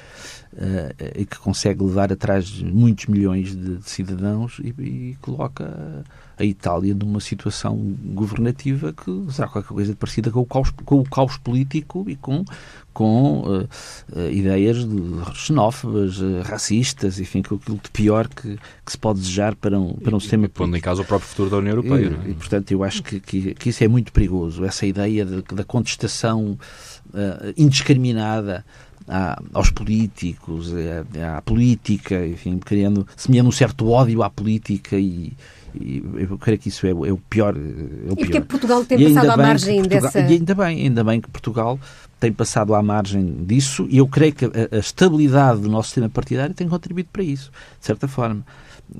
uh, 0.53 1.17
e 1.17 1.25
que 1.25 1.39
consegue 1.39 1.84
levar 1.84 2.13
atrás 2.13 2.62
muitos 2.62 3.08
milhões 3.08 3.55
de, 3.55 3.77
de 3.77 3.89
cidadãos 3.89 4.60
e, 4.63 4.69
e, 4.79 5.17
coloca 5.19 6.03
a 6.39 6.45
Itália 6.45 6.95
numa 6.95 7.19
situação 7.19 7.75
governativa 8.13 8.93
que 8.93 9.25
será 9.30 9.47
qualquer 9.49 9.73
coisa 9.73 9.93
parecida 9.93 10.32
com 10.32 10.39
o 10.39 10.45
caos, 10.45 10.71
com 10.86 10.99
o 10.99 11.04
caos 11.04 11.38
político 11.38 12.06
e 12.08 12.15
com, 12.15 12.45
com 12.93 13.41
uh, 13.41 13.67
uh, 14.15 14.32
ideias 14.32 14.88
de, 14.88 15.36
xenófobas, 15.36 16.19
uh, 16.19 16.41
racistas, 16.43 17.19
enfim, 17.19 17.41
com 17.41 17.56
aquilo 17.56 17.80
de 17.84 17.91
pior 17.91 18.30
que, 18.30 18.58
que 18.86 18.91
se 18.91 18.97
pode 18.97 19.19
desejar 19.19 19.54
para 19.54 19.78
um, 19.78 19.93
para 19.95 20.15
um 20.15 20.17
e, 20.17 20.21
sistema 20.21 20.43
político. 20.43 20.63
Pondo 20.63 20.78
em 20.78 20.82
causa 20.82 21.02
o 21.02 21.06
próprio 21.06 21.30
futuro 21.30 21.49
da 21.49 21.58
União 21.58 21.75
Europeia. 21.75 22.17
E, 22.23 22.28
é? 22.30 22.32
e 22.32 22.34
portanto, 22.34 22.71
eu 22.71 22.86
acho 22.86 23.04
que, 23.04 23.19
que, 23.19 23.54
que, 23.54 23.69
isso 23.69 23.84
é 23.84 23.88
muito 23.89 24.13
perigoso, 24.13 24.63
essa 24.63 24.86
ideia 24.86 25.25
de, 25.25 25.41
da 25.41 25.65
contestação 25.65 26.58
indiscriminada 27.58 28.63
à, 29.08 29.41
aos 29.52 29.71
políticos, 29.71 30.71
à, 31.17 31.38
à, 31.38 31.41
política, 31.41 32.25
enfim, 32.25 32.60
criando, 32.60 33.06
semeando 33.17 33.49
um 33.49 33.52
certo 33.52 33.89
ódio 33.89 34.21
à 34.21 34.30
política 34.30 34.95
e, 34.97 35.34
e 35.75 36.03
eu 36.17 36.38
creio 36.38 36.60
que 36.60 36.69
isso 36.69 36.86
é, 36.86 36.91
é 36.91 36.93
o 36.93 37.17
pior. 37.17 37.55
É 37.55 37.60
o 38.10 38.13
e 38.13 38.15
porque 38.15 38.41
Portugal 38.41 38.86
tem 38.86 39.13
passado 39.13 39.32
à 39.32 39.38
margem 39.38 39.75
Portugal, 39.82 40.01
dessa. 40.01 40.19
E 40.19 40.34
ainda 40.34 40.55
bem, 40.55 40.82
ainda 40.84 41.03
bem 41.03 41.21
que 41.21 41.29
Portugal 41.29 41.79
tem 42.19 42.34
passado 42.34 42.75
à 42.75 42.84
margem 42.84 43.45
disso 43.45 43.88
e 43.89 43.97
eu 43.97 44.08
creio 44.08 44.34
que 44.34 44.45
a, 44.45 44.49
a 44.71 44.79
estabilidade 44.79 45.62
do 45.62 45.69
nosso 45.69 45.89
sistema 45.89 46.10
partidário 46.10 46.53
tem 46.53 46.67
contribuído 46.67 47.10
para 47.12 47.23
isso, 47.23 47.51
de 47.79 47.86
certa 47.86 48.08
forma 48.08 48.43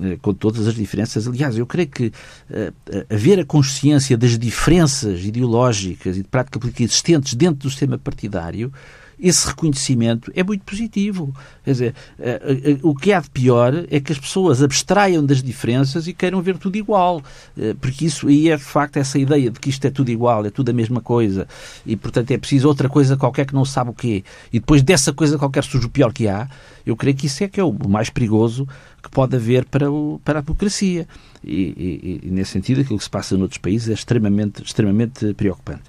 eh, 0.00 0.16
com 0.22 0.32
todas 0.32 0.66
as 0.66 0.74
diferenças. 0.74 1.26
Aliás, 1.26 1.58
eu 1.58 1.66
creio 1.66 1.88
que 1.88 2.06
uh, 2.06 3.12
haver 3.12 3.40
a 3.40 3.44
consciência 3.44 4.16
das 4.16 4.38
diferenças 4.38 5.24
ideológicas 5.24 6.16
e 6.16 6.22
de 6.22 6.28
prática 6.28 6.60
política 6.60 6.84
existentes 6.84 7.34
dentro 7.34 7.64
do 7.64 7.70
sistema 7.70 7.98
partidário 7.98 8.72
esse 9.20 9.46
reconhecimento 9.46 10.32
é 10.34 10.42
muito 10.42 10.62
positivo. 10.64 11.34
Quer 11.64 11.70
dizer, 11.70 11.94
eh, 12.18 12.40
eh, 12.64 12.78
o 12.82 12.94
que 12.94 13.12
há 13.12 13.20
de 13.20 13.30
pior 13.30 13.72
é 13.90 14.00
que 14.00 14.12
as 14.12 14.18
pessoas 14.18 14.62
abstraiam 14.62 15.24
das 15.24 15.42
diferenças 15.42 16.06
e 16.06 16.12
queiram 16.12 16.40
ver 16.40 16.56
tudo 16.56 16.76
igual. 16.76 17.22
Eh, 17.56 17.74
porque 17.80 18.06
isso 18.06 18.28
aí 18.28 18.48
é 18.48 18.56
de 18.56 18.62
facto 18.62 18.96
essa 18.96 19.18
ideia 19.18 19.50
de 19.50 19.60
que 19.60 19.68
isto 19.68 19.84
é 19.84 19.90
tudo 19.90 20.10
igual, 20.10 20.44
é 20.46 20.50
tudo 20.50 20.70
a 20.70 20.72
mesma 20.72 21.00
coisa. 21.00 21.46
E 21.84 21.96
portanto 21.96 22.30
é 22.30 22.38
preciso 22.38 22.66
outra 22.66 22.88
coisa 22.88 23.16
qualquer 23.16 23.46
que 23.46 23.54
não 23.54 23.64
sabe 23.64 23.90
o 23.90 23.94
quê. 23.94 24.24
E 24.52 24.58
depois 24.58 24.82
dessa 24.82 25.12
coisa 25.12 25.36
qualquer 25.38 25.64
surge 25.64 25.86
o 25.86 25.90
pior 25.90 26.12
que 26.12 26.26
há. 26.26 26.48
Eu 26.86 26.96
creio 26.96 27.16
que 27.16 27.26
isso 27.26 27.44
é 27.44 27.48
que 27.48 27.60
é 27.60 27.64
o 27.64 27.72
mais 27.88 28.08
perigoso 28.08 28.66
que 29.02 29.10
pode 29.10 29.36
haver 29.36 29.64
para, 29.66 29.90
o, 29.90 30.20
para 30.24 30.38
a 30.38 30.42
democracia. 30.42 31.06
E, 31.44 32.20
e, 32.22 32.28
e 32.28 32.30
nesse 32.30 32.52
sentido, 32.52 32.80
aquilo 32.80 32.98
que 32.98 33.04
se 33.04 33.10
passa 33.10 33.36
noutros 33.36 33.58
países 33.58 33.88
é 33.88 33.92
extremamente, 33.92 34.62
extremamente 34.62 35.34
preocupante. 35.34 35.82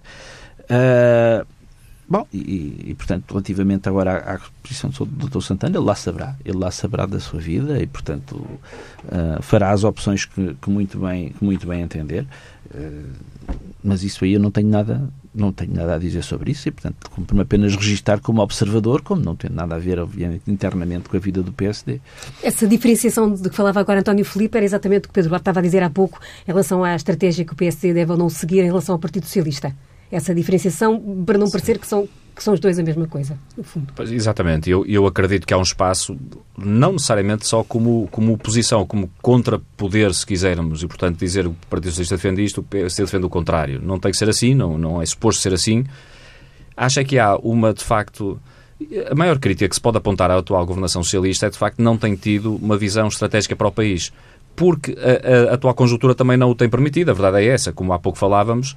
Uh, 0.69 1.45
Bom, 2.11 2.27
e, 2.33 2.87
e, 2.87 2.93
portanto, 2.93 3.31
relativamente 3.31 3.87
agora 3.87 4.17
à, 4.17 4.35
à 4.35 4.39
posição 4.61 4.89
do 4.89 5.29
Dr. 5.29 5.39
Santana, 5.39 5.77
ele 5.77 5.85
lá 5.85 5.95
saberá, 5.95 6.35
ele 6.43 6.57
lá 6.57 6.69
saberá 6.69 7.05
da 7.05 7.21
sua 7.21 7.39
vida 7.39 7.81
e, 7.81 7.87
portanto, 7.87 8.33
uh, 8.35 9.41
fará 9.41 9.71
as 9.71 9.85
opções 9.85 10.25
que, 10.25 10.53
que, 10.61 10.69
muito 10.69 10.99
bem, 10.99 11.29
que 11.29 11.41
muito 11.41 11.65
bem 11.65 11.81
entender. 11.81 12.27
Uh, 12.69 13.13
mas 13.81 14.03
isso 14.03 14.25
aí 14.25 14.33
eu 14.33 14.41
não 14.41 14.51
tenho 14.51 14.67
nada, 14.67 15.09
não 15.33 15.53
tenho 15.53 15.73
nada 15.73 15.95
a 15.95 15.97
dizer 15.97 16.21
sobre 16.21 16.51
isso 16.51 16.67
e, 16.67 16.71
portanto, 16.71 17.09
cumpre-me 17.09 17.43
apenas 17.43 17.77
registar 17.77 18.19
como 18.19 18.41
observador, 18.41 19.01
como 19.01 19.21
não 19.21 19.33
tem 19.33 19.49
nada 19.49 19.75
a 19.75 19.79
ver, 19.79 19.97
obviamente, 19.97 20.51
internamente 20.51 21.07
com 21.07 21.15
a 21.15 21.19
vida 21.21 21.41
do 21.41 21.53
PSD. 21.53 22.01
Essa 22.43 22.67
diferenciação 22.67 23.33
de 23.33 23.49
que 23.49 23.55
falava 23.55 23.79
agora 23.79 24.01
António 24.01 24.25
Filipe 24.25 24.57
era 24.57 24.65
exatamente 24.65 25.05
o 25.05 25.07
que 25.07 25.13
Pedro 25.13 25.29
Duarte 25.29 25.43
estava 25.43 25.59
a 25.59 25.63
dizer 25.63 25.81
há 25.81 25.89
pouco 25.89 26.19
em 26.45 26.51
relação 26.51 26.83
à 26.83 26.93
estratégia 26.93 27.45
que 27.45 27.53
o 27.53 27.55
PSD 27.55 27.93
deve 27.93 28.11
ou 28.11 28.17
não 28.17 28.27
seguir 28.27 28.59
em 28.59 28.65
relação 28.65 28.95
ao 28.95 28.99
Partido 28.99 29.23
Socialista 29.23 29.73
essa 30.11 30.35
diferenciação 30.35 31.23
para 31.25 31.37
não 31.37 31.49
parecer 31.49 31.79
que 31.79 31.87
são, 31.87 32.07
que 32.35 32.43
são 32.43 32.53
os 32.53 32.59
dois 32.59 32.77
a 32.77 32.83
mesma 32.83 33.07
coisa, 33.07 33.37
no 33.57 33.63
fundo. 33.63 33.93
Pois, 33.95 34.11
exatamente. 34.11 34.69
Eu, 34.69 34.85
eu 34.85 35.07
acredito 35.07 35.47
que 35.47 35.53
há 35.53 35.57
um 35.57 35.61
espaço, 35.61 36.17
não 36.57 36.93
necessariamente 36.93 37.47
só 37.47 37.63
como, 37.63 38.07
como 38.11 38.33
oposição, 38.33 38.85
como 38.85 39.09
contrapoder, 39.21 40.13
se 40.13 40.25
quisermos, 40.25 40.83
e 40.83 40.87
portanto 40.87 41.17
dizer 41.17 41.47
o 41.47 41.55
Partido 41.69 41.91
Socialista 41.91 42.17
defende 42.17 42.43
isto, 42.43 42.59
o 42.59 42.63
PSD 42.63 43.05
defende 43.05 43.25
o 43.25 43.29
contrário. 43.29 43.81
Não 43.81 43.97
tem 43.97 44.11
que 44.11 44.17
ser 44.17 44.27
assim, 44.29 44.53
não, 44.53 44.77
não 44.77 45.01
é 45.01 45.05
suposto 45.05 45.41
ser 45.41 45.53
assim. 45.53 45.85
Acha 46.75 47.03
que 47.03 47.17
há 47.17 47.35
uma, 47.37 47.73
de 47.73 47.83
facto, 47.83 48.39
A 49.09 49.15
maior 49.15 49.39
crítica 49.39 49.69
que 49.69 49.75
se 49.75 49.81
pode 49.81 49.97
apontar 49.97 50.29
à 50.29 50.37
atual 50.37 50.65
governação 50.65 51.03
socialista 51.03 51.45
é, 51.45 51.49
de 51.49 51.57
facto, 51.57 51.79
não 51.79 51.97
tem 51.97 52.15
tido 52.15 52.55
uma 52.55 52.77
visão 52.77 53.07
estratégica 53.07 53.55
para 53.55 53.67
o 53.67 53.71
país. 53.71 54.11
Porque 54.55 54.97
a, 54.99 55.51
a 55.51 55.53
atual 55.53 55.73
conjuntura 55.73 56.13
também 56.13 56.35
não 56.35 56.49
o 56.49 56.55
tem 56.55 56.69
permitido. 56.69 57.09
A 57.09 57.13
verdade 57.13 57.45
é 57.45 57.47
essa. 57.47 57.71
Como 57.71 57.93
há 57.93 57.99
pouco 57.99 58.17
falávamos, 58.17 58.75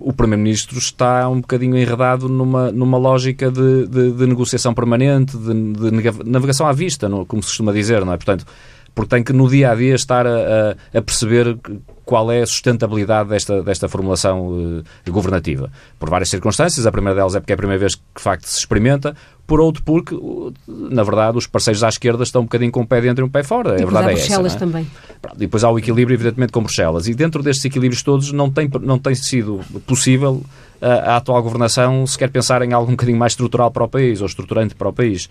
o 0.00 0.12
Primeiro-Ministro 0.12 0.78
está 0.78 1.28
um 1.28 1.40
bocadinho 1.40 1.76
enredado 1.76 2.28
numa, 2.28 2.72
numa 2.72 2.98
lógica 2.98 3.50
de, 3.50 3.86
de, 3.86 4.12
de 4.12 4.26
negociação 4.26 4.74
permanente, 4.74 5.36
de, 5.36 5.72
de, 5.72 6.24
navegação 6.24 6.66
à 6.66 6.72
vista, 6.72 7.08
como 7.26 7.42
se 7.42 7.48
costuma 7.48 7.72
dizer, 7.72 8.04
não 8.04 8.12
é? 8.12 8.16
Portanto, 8.16 8.46
porque 8.94 9.14
tem 9.14 9.22
que 9.22 9.32
no 9.32 9.48
dia 9.48 9.70
a 9.70 9.74
dia 9.74 9.94
estar 9.94 10.26
a, 10.26 10.76
a, 10.92 11.02
perceber 11.02 11.56
qual 12.04 12.32
é 12.32 12.42
a 12.42 12.46
sustentabilidade 12.46 13.28
desta, 13.28 13.62
desta 13.62 13.88
formulação 13.88 14.48
uh, 14.48 14.82
governativa. 15.08 15.70
Por 15.98 16.10
várias 16.10 16.30
circunstâncias, 16.30 16.84
a 16.84 16.90
primeira 16.90 17.14
delas 17.14 17.36
é 17.36 17.40
porque 17.40 17.52
é 17.52 17.54
a 17.54 17.56
primeira 17.56 17.78
vez 17.78 17.94
que 17.94 18.02
de 18.16 18.22
facto 18.22 18.46
se 18.46 18.58
experimenta, 18.58 19.14
por 19.48 19.62
outro 19.62 19.82
porque, 19.82 20.14
na 20.68 21.02
verdade, 21.02 21.38
os 21.38 21.46
parceiros 21.46 21.82
à 21.82 21.88
esquerda 21.88 22.22
estão 22.22 22.42
um 22.42 22.44
bocadinho 22.44 22.70
com 22.70 22.82
um 22.82 22.86
pé 22.86 23.00
dentro 23.00 23.24
e 23.24 23.26
um 23.26 23.30
pé 23.30 23.42
fora. 23.42 23.80
E 23.80 23.82
a 23.82 23.86
verdade 23.86 24.08
há 24.08 24.10
é 24.10 24.14
Bruxelas 24.14 24.54
essa. 24.54 24.56
É? 24.56 24.58
também. 24.58 24.86
E 25.36 25.38
depois 25.38 25.64
há 25.64 25.70
o 25.70 25.78
equilíbrio, 25.78 26.14
evidentemente, 26.14 26.52
com 26.52 26.62
Bruxelas. 26.62 27.08
E 27.08 27.14
dentro 27.14 27.42
destes 27.42 27.64
equilíbrios 27.64 28.02
todos 28.02 28.30
não 28.30 28.50
tem, 28.50 28.68
não 28.82 28.98
tem 28.98 29.14
sido 29.14 29.60
possível 29.86 30.42
a, 30.82 30.86
eh, 30.86 31.00
a 31.00 31.16
atual 31.16 31.42
governação 31.42 32.06
sequer 32.06 32.28
pensar 32.28 32.60
em 32.60 32.74
algo 32.74 32.88
um 32.88 32.94
bocadinho 32.94 33.18
mais 33.18 33.32
estrutural 33.32 33.70
para 33.70 33.84
o 33.84 33.88
país, 33.88 34.20
ou 34.20 34.26
estruturante 34.26 34.74
para 34.74 34.86
o 34.90 34.92
país. 34.92 35.30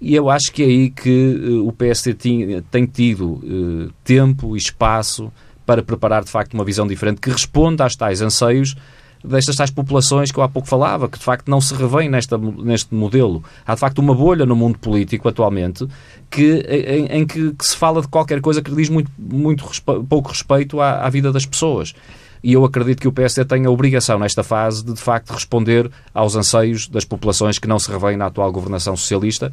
E 0.00 0.14
eu 0.14 0.30
acho 0.30 0.50
que 0.50 0.62
é 0.62 0.66
aí 0.66 0.88
que 0.88 1.10
uh, 1.10 1.68
o 1.68 1.72
PSD 1.74 2.14
tem, 2.14 2.62
tem 2.70 2.86
tido 2.86 3.32
uh, 3.32 3.92
tempo 4.02 4.56
e 4.56 4.58
espaço 4.58 5.30
para 5.66 5.82
preparar, 5.82 6.24
de 6.24 6.30
facto, 6.30 6.54
uma 6.54 6.64
visão 6.64 6.86
diferente 6.86 7.20
que 7.20 7.28
responda 7.28 7.84
às 7.84 7.94
tais 7.94 8.22
anseios 8.22 8.74
destas 9.24 9.56
tais 9.56 9.70
populações 9.70 10.30
que 10.30 10.38
eu 10.38 10.42
há 10.42 10.48
pouco 10.48 10.68
falava, 10.68 11.08
que 11.08 11.18
de 11.18 11.24
facto 11.24 11.48
não 11.48 11.60
se 11.60 11.74
revêem 11.74 12.10
neste 12.10 12.94
modelo. 12.94 13.42
Há 13.66 13.74
de 13.74 13.80
facto 13.80 13.98
uma 13.98 14.14
bolha 14.14 14.46
no 14.46 14.56
mundo 14.56 14.78
político 14.78 15.28
atualmente 15.28 15.86
que, 16.30 16.64
em, 16.68 17.06
em 17.06 17.26
que, 17.26 17.52
que, 17.52 17.66
se 17.66 17.76
fala 17.76 18.00
de 18.00 18.08
qualquer 18.08 18.40
coisa 18.40 18.62
que 18.62 18.74
diz 18.74 18.88
muito, 18.88 19.10
muito 19.18 19.64
pouco 20.08 20.30
respeito 20.30 20.80
à, 20.80 21.06
à 21.06 21.10
vida 21.10 21.32
das 21.32 21.46
pessoas 21.46 21.94
e 22.42 22.54
eu 22.54 22.64
acredito 22.64 23.00
que 23.00 23.06
o 23.06 23.12
PSD 23.12 23.44
tem 23.44 23.66
a 23.66 23.70
obrigação, 23.70 24.18
nesta 24.18 24.42
fase, 24.42 24.84
de 24.84 24.92
de 24.92 25.00
facto 25.00 25.32
responder 25.32 25.90
aos 26.12 26.34
anseios 26.34 26.88
das 26.88 27.04
populações 27.04 27.58
que 27.58 27.68
não 27.68 27.78
se 27.78 27.90
revêem 27.90 28.16
na 28.16 28.26
atual 28.26 28.50
governação 28.50 28.96
socialista 28.96 29.52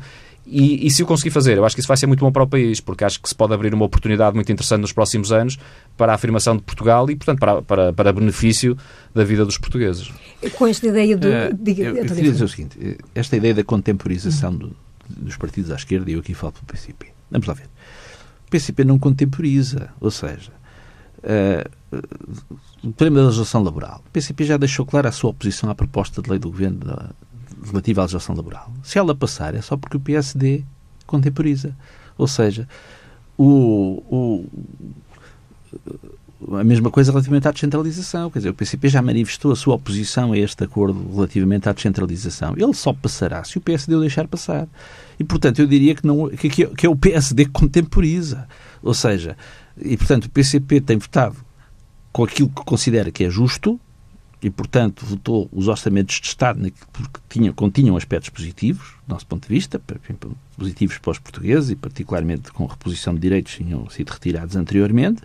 e, 0.51 0.87
e, 0.87 0.89
se 0.89 1.03
o 1.03 1.05
conseguir 1.05 1.29
fazer, 1.29 1.57
eu 1.57 1.65
acho 1.65 1.75
que 1.75 1.79
isso 1.79 1.87
vai 1.87 1.95
ser 1.95 2.07
muito 2.07 2.21
bom 2.21 2.31
para 2.31 2.43
o 2.43 2.47
país, 2.47 2.79
porque 2.79 3.03
acho 3.03 3.21
que 3.21 3.29
se 3.29 3.35
pode 3.35 3.53
abrir 3.53 3.71
uma 3.73 3.85
oportunidade 3.85 4.35
muito 4.35 4.51
interessante 4.51 4.81
nos 4.81 4.91
próximos 4.91 5.31
anos 5.31 5.59
para 5.95 6.11
a 6.11 6.15
afirmação 6.15 6.57
de 6.57 6.63
Portugal 6.63 7.09
e, 7.09 7.15
portanto, 7.15 7.39
para, 7.39 7.61
para, 7.61 7.93
para 7.93 8.11
benefício 8.11 8.75
da 9.13 9.23
vida 9.23 9.45
dos 9.45 9.59
portugueses. 9.59 10.11
Com 10.55 10.65
esta 10.65 10.87
ideia 10.87 11.15
do. 11.15 11.27
Uh, 11.27 11.53
diga, 11.53 11.83
eu, 11.83 11.97
eu 11.97 12.05
queria 12.05 12.31
dizer 12.31 12.43
o 12.43 12.49
seguinte: 12.49 12.97
esta 13.13 13.37
ideia 13.37 13.53
da 13.53 13.63
contemporização 13.63 14.55
do, 14.55 14.75
dos 15.07 15.37
partidos 15.37 15.69
à 15.69 15.75
esquerda, 15.75 16.09
e 16.09 16.15
eu 16.15 16.19
aqui 16.19 16.33
falo 16.33 16.53
pelo 16.53 16.65
PCP. 16.65 17.07
Vamos 17.29 17.47
lá 17.47 17.53
ver. 17.53 17.67
O 18.47 18.49
PCP 18.49 18.83
não 18.83 18.97
contemporiza, 18.97 19.89
ou 20.01 20.09
seja, 20.09 20.51
uh, 21.19 21.69
o 22.83 22.91
problema 22.91 23.19
da 23.19 23.25
legislação 23.25 23.61
laboral. 23.61 24.01
O 24.07 24.09
PCP 24.09 24.45
já 24.45 24.57
deixou 24.57 24.85
clara 24.85 25.09
a 25.09 25.11
sua 25.11 25.29
oposição 25.29 25.69
à 25.69 25.75
proposta 25.75 26.21
de 26.21 26.29
lei 26.29 26.39
do 26.39 26.49
governo 26.49 26.79
da, 26.79 27.09
relativa 27.63 28.01
à 28.01 28.03
legislação 28.03 28.35
laboral. 28.35 28.71
Se 28.83 28.97
ela 28.97 29.15
passar, 29.15 29.55
é 29.55 29.61
só 29.61 29.77
porque 29.77 29.97
o 29.97 29.99
PSD 29.99 30.63
contemporiza. 31.05 31.75
Ou 32.17 32.27
seja, 32.27 32.67
o, 33.37 34.03
o, 34.09 34.45
a 36.57 36.63
mesma 36.63 36.89
coisa 36.89 37.11
relativamente 37.11 37.47
à 37.47 37.51
descentralização. 37.51 38.29
Quer 38.29 38.39
dizer, 38.39 38.49
o 38.49 38.53
PCP 38.53 38.89
já 38.89 39.01
manifestou 39.01 39.51
a 39.51 39.55
sua 39.55 39.75
oposição 39.75 40.31
a 40.31 40.37
este 40.37 40.63
acordo 40.63 41.13
relativamente 41.13 41.67
à 41.67 41.73
descentralização. 41.73 42.53
Ele 42.57 42.73
só 42.73 42.93
passará 42.93 43.43
se 43.43 43.57
o 43.57 43.61
PSD 43.61 43.95
o 43.95 43.99
deixar 43.99 44.27
passar. 44.27 44.67
E, 45.19 45.23
portanto, 45.23 45.59
eu 45.59 45.67
diria 45.67 45.95
que, 45.95 46.05
não, 46.05 46.29
que, 46.29 46.49
que 46.49 46.85
é 46.85 46.89
o 46.89 46.95
PSD 46.95 47.45
que 47.45 47.51
contemporiza. 47.51 48.47
Ou 48.81 48.93
seja, 48.93 49.35
e, 49.77 49.97
portanto, 49.97 50.25
o 50.25 50.29
PCP 50.29 50.81
tem 50.81 50.97
votado 50.97 51.35
com 52.11 52.23
aquilo 52.23 52.49
que 52.49 52.63
considera 52.63 53.11
que 53.11 53.23
é 53.23 53.29
justo, 53.29 53.79
e, 54.41 54.49
portanto, 54.49 55.05
votou 55.05 55.49
os 55.51 55.67
orçamentos 55.67 56.19
de 56.19 56.27
Estado 56.27 56.71
porque 56.93 57.19
tinham, 57.27 57.53
continham 57.53 57.97
aspectos 57.97 58.29
positivos, 58.29 58.93
do 59.05 59.13
nosso 59.13 59.25
ponto 59.25 59.47
de 59.47 59.53
vista, 59.53 59.81
positivos 60.57 60.97
para 60.97 61.11
os 61.11 61.19
portugueses 61.19 61.69
e, 61.71 61.75
particularmente, 61.75 62.51
com 62.51 62.65
reposição 62.65 63.13
de 63.13 63.19
direitos 63.19 63.53
que 63.53 63.63
tinham 63.63 63.89
sido 63.89 64.09
retirados 64.09 64.55
anteriormente. 64.55 65.21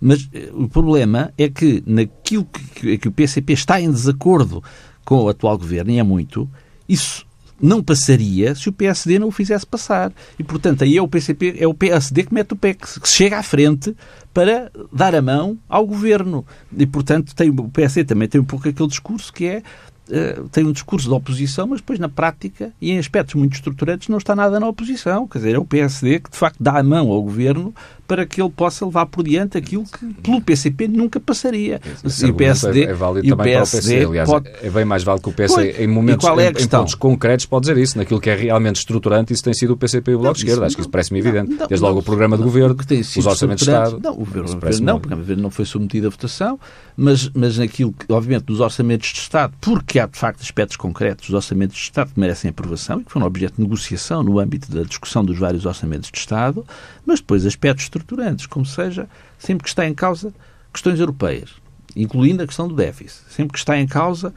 Mas 0.00 0.28
eh, 0.34 0.50
o 0.52 0.68
problema 0.68 1.32
é 1.38 1.48
que, 1.48 1.82
naquilo 1.86 2.44
que, 2.44 2.98
que 2.98 3.08
o 3.08 3.12
PCP 3.12 3.54
está 3.54 3.80
em 3.80 3.90
desacordo 3.90 4.62
com 5.04 5.22
o 5.22 5.28
atual 5.28 5.56
governo, 5.56 5.90
e 5.90 5.98
é 5.98 6.02
muito, 6.02 6.48
isso 6.86 7.26
não 7.60 7.82
passaria 7.82 8.54
se 8.54 8.68
o 8.68 8.72
PSD 8.72 9.18
não 9.18 9.28
o 9.28 9.32
fizesse 9.32 9.66
passar. 9.66 10.12
E, 10.38 10.44
portanto, 10.44 10.84
aí 10.84 10.96
é 10.96 11.02
o 11.02 11.08
PCP, 11.08 11.56
é 11.58 11.66
o 11.66 11.74
PSD 11.74 12.24
que 12.24 12.34
mete 12.34 12.52
o 12.52 12.56
pé, 12.56 12.74
que 12.74 13.08
chega 13.08 13.38
à 13.38 13.42
frente 13.42 13.94
para 14.32 14.70
dar 14.92 15.14
a 15.14 15.22
mão 15.22 15.56
ao 15.68 15.86
governo. 15.86 16.44
E, 16.76 16.86
portanto, 16.86 17.34
tem, 17.34 17.50
o 17.50 17.68
PSD 17.68 18.04
também 18.04 18.28
tem 18.28 18.40
um 18.40 18.44
pouco 18.44 18.68
aquele 18.68 18.88
discurso 18.88 19.32
que 19.32 19.46
é 19.46 19.62
Uh, 20.06 20.48
tem 20.50 20.64
um 20.64 20.72
discurso 20.72 21.08
de 21.08 21.14
oposição, 21.14 21.66
mas 21.66 21.80
depois 21.80 21.98
na 21.98 22.10
prática 22.10 22.72
e 22.78 22.90
em 22.90 22.98
aspectos 22.98 23.34
muito 23.36 23.54
estruturantes 23.54 24.08
não 24.08 24.18
está 24.18 24.36
nada 24.36 24.60
na 24.60 24.68
oposição. 24.68 25.26
Quer 25.26 25.38
dizer, 25.38 25.54
é 25.54 25.58
o 25.58 25.64
PSD 25.64 26.20
que 26.20 26.30
de 26.30 26.36
facto 26.36 26.58
dá 26.60 26.78
a 26.78 26.82
mão 26.82 27.10
ao 27.10 27.22
governo 27.22 27.74
para 28.06 28.26
que 28.26 28.40
ele 28.40 28.50
possa 28.50 28.84
levar 28.84 29.06
por 29.06 29.24
diante 29.24 29.56
aquilo 29.56 29.84
que 29.84 30.06
pelo 30.22 30.40
PCP 30.40 30.88
nunca 30.88 31.18
passaria. 31.18 31.80
Esse 32.04 32.26
e 32.26 32.30
o 32.30 32.34
PSD 32.34 32.84
é, 32.84 32.90
é 32.90 32.94
válido 32.94 33.28
também 33.28 33.54
para 33.54 33.64
o 33.64 33.70
PC. 33.70 34.04
Aliás, 34.04 34.28
pode... 34.28 34.50
é 34.62 34.70
bem 34.70 34.84
mais 34.84 35.02
válido 35.02 35.22
que 35.22 35.28
o 35.30 35.32
pois, 35.32 35.78
em 35.78 35.86
momentos, 35.86 36.28
é 36.28 36.50
em, 36.50 36.64
em, 36.64 36.68
pontos 36.68 36.94
concretos 36.94 37.46
pode 37.46 37.66
dizer 37.66 37.78
isso, 37.80 37.96
naquilo 37.96 38.20
que 38.20 38.28
é 38.28 38.34
realmente 38.34 38.76
estruturante, 38.76 39.32
isso 39.32 39.42
tem 39.42 39.54
sido 39.54 39.72
o 39.72 39.76
PCP 39.76 40.10
e 40.10 40.14
o 40.14 40.18
Bloco 40.18 40.34
de 40.34 40.40
Esquerda. 40.44 40.66
Acho 40.66 40.76
que 40.76 40.82
isso 40.82 40.90
parece-me 40.90 41.20
evidente. 41.20 41.52
Não, 41.52 41.66
Desde 41.66 41.84
logo 41.84 42.00
o 42.00 42.02
programa 42.02 42.36
de 42.36 42.42
governo, 42.42 42.76
os 42.76 43.26
orçamentos 43.26 43.64
de 43.64 43.70
Estado. 43.70 44.00
Não, 44.02 44.12
o 44.12 44.16
governo, 44.16 44.60
não, 44.82 45.00
porque 45.00 45.14
o 45.14 45.18
governo 45.18 45.42
não 45.42 45.50
foi 45.50 45.64
submetido 45.64 46.06
a 46.06 46.10
votação, 46.10 46.60
mas, 46.96 47.30
mas 47.34 47.58
naquilo 47.58 47.92
que, 47.92 48.12
obviamente, 48.12 48.44
dos 48.44 48.60
orçamentos 48.60 49.08
de 49.08 49.18
Estado, 49.18 49.54
porque 49.60 49.93
há 49.98 50.06
de 50.06 50.18
facto 50.18 50.42
aspectos 50.42 50.76
concretos 50.76 51.26
dos 51.26 51.34
orçamentos 51.34 51.76
de 51.76 51.82
Estado 51.82 52.12
que 52.12 52.20
merecem 52.20 52.50
aprovação 52.50 53.00
e 53.00 53.04
que 53.04 53.12
foram 53.12 53.26
objeto 53.26 53.56
de 53.56 53.62
negociação 53.62 54.22
no 54.22 54.38
âmbito 54.38 54.70
da 54.70 54.82
discussão 54.82 55.24
dos 55.24 55.38
vários 55.38 55.64
orçamentos 55.64 56.10
de 56.10 56.18
Estado, 56.18 56.64
mas 57.04 57.20
depois 57.20 57.46
aspectos 57.46 57.84
estruturantes, 57.84 58.46
como 58.46 58.64
seja, 58.64 59.08
sempre 59.38 59.64
que 59.64 59.68
está 59.68 59.86
em 59.86 59.94
causa 59.94 60.32
questões 60.72 60.98
europeias, 60.98 61.50
incluindo 61.94 62.42
a 62.42 62.46
questão 62.46 62.66
do 62.66 62.74
déficit, 62.74 63.22
sempre 63.30 63.52
que 63.52 63.58
está 63.58 63.78
em 63.78 63.86
causa 63.86 64.34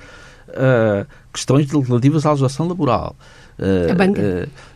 uh, 0.50 1.08
questões 1.34 1.70
relativas 1.70 2.26
à 2.26 2.30
legislação 2.30 2.68
laboral, 2.68 3.16
a 3.60 3.96
banca. 3.96 4.22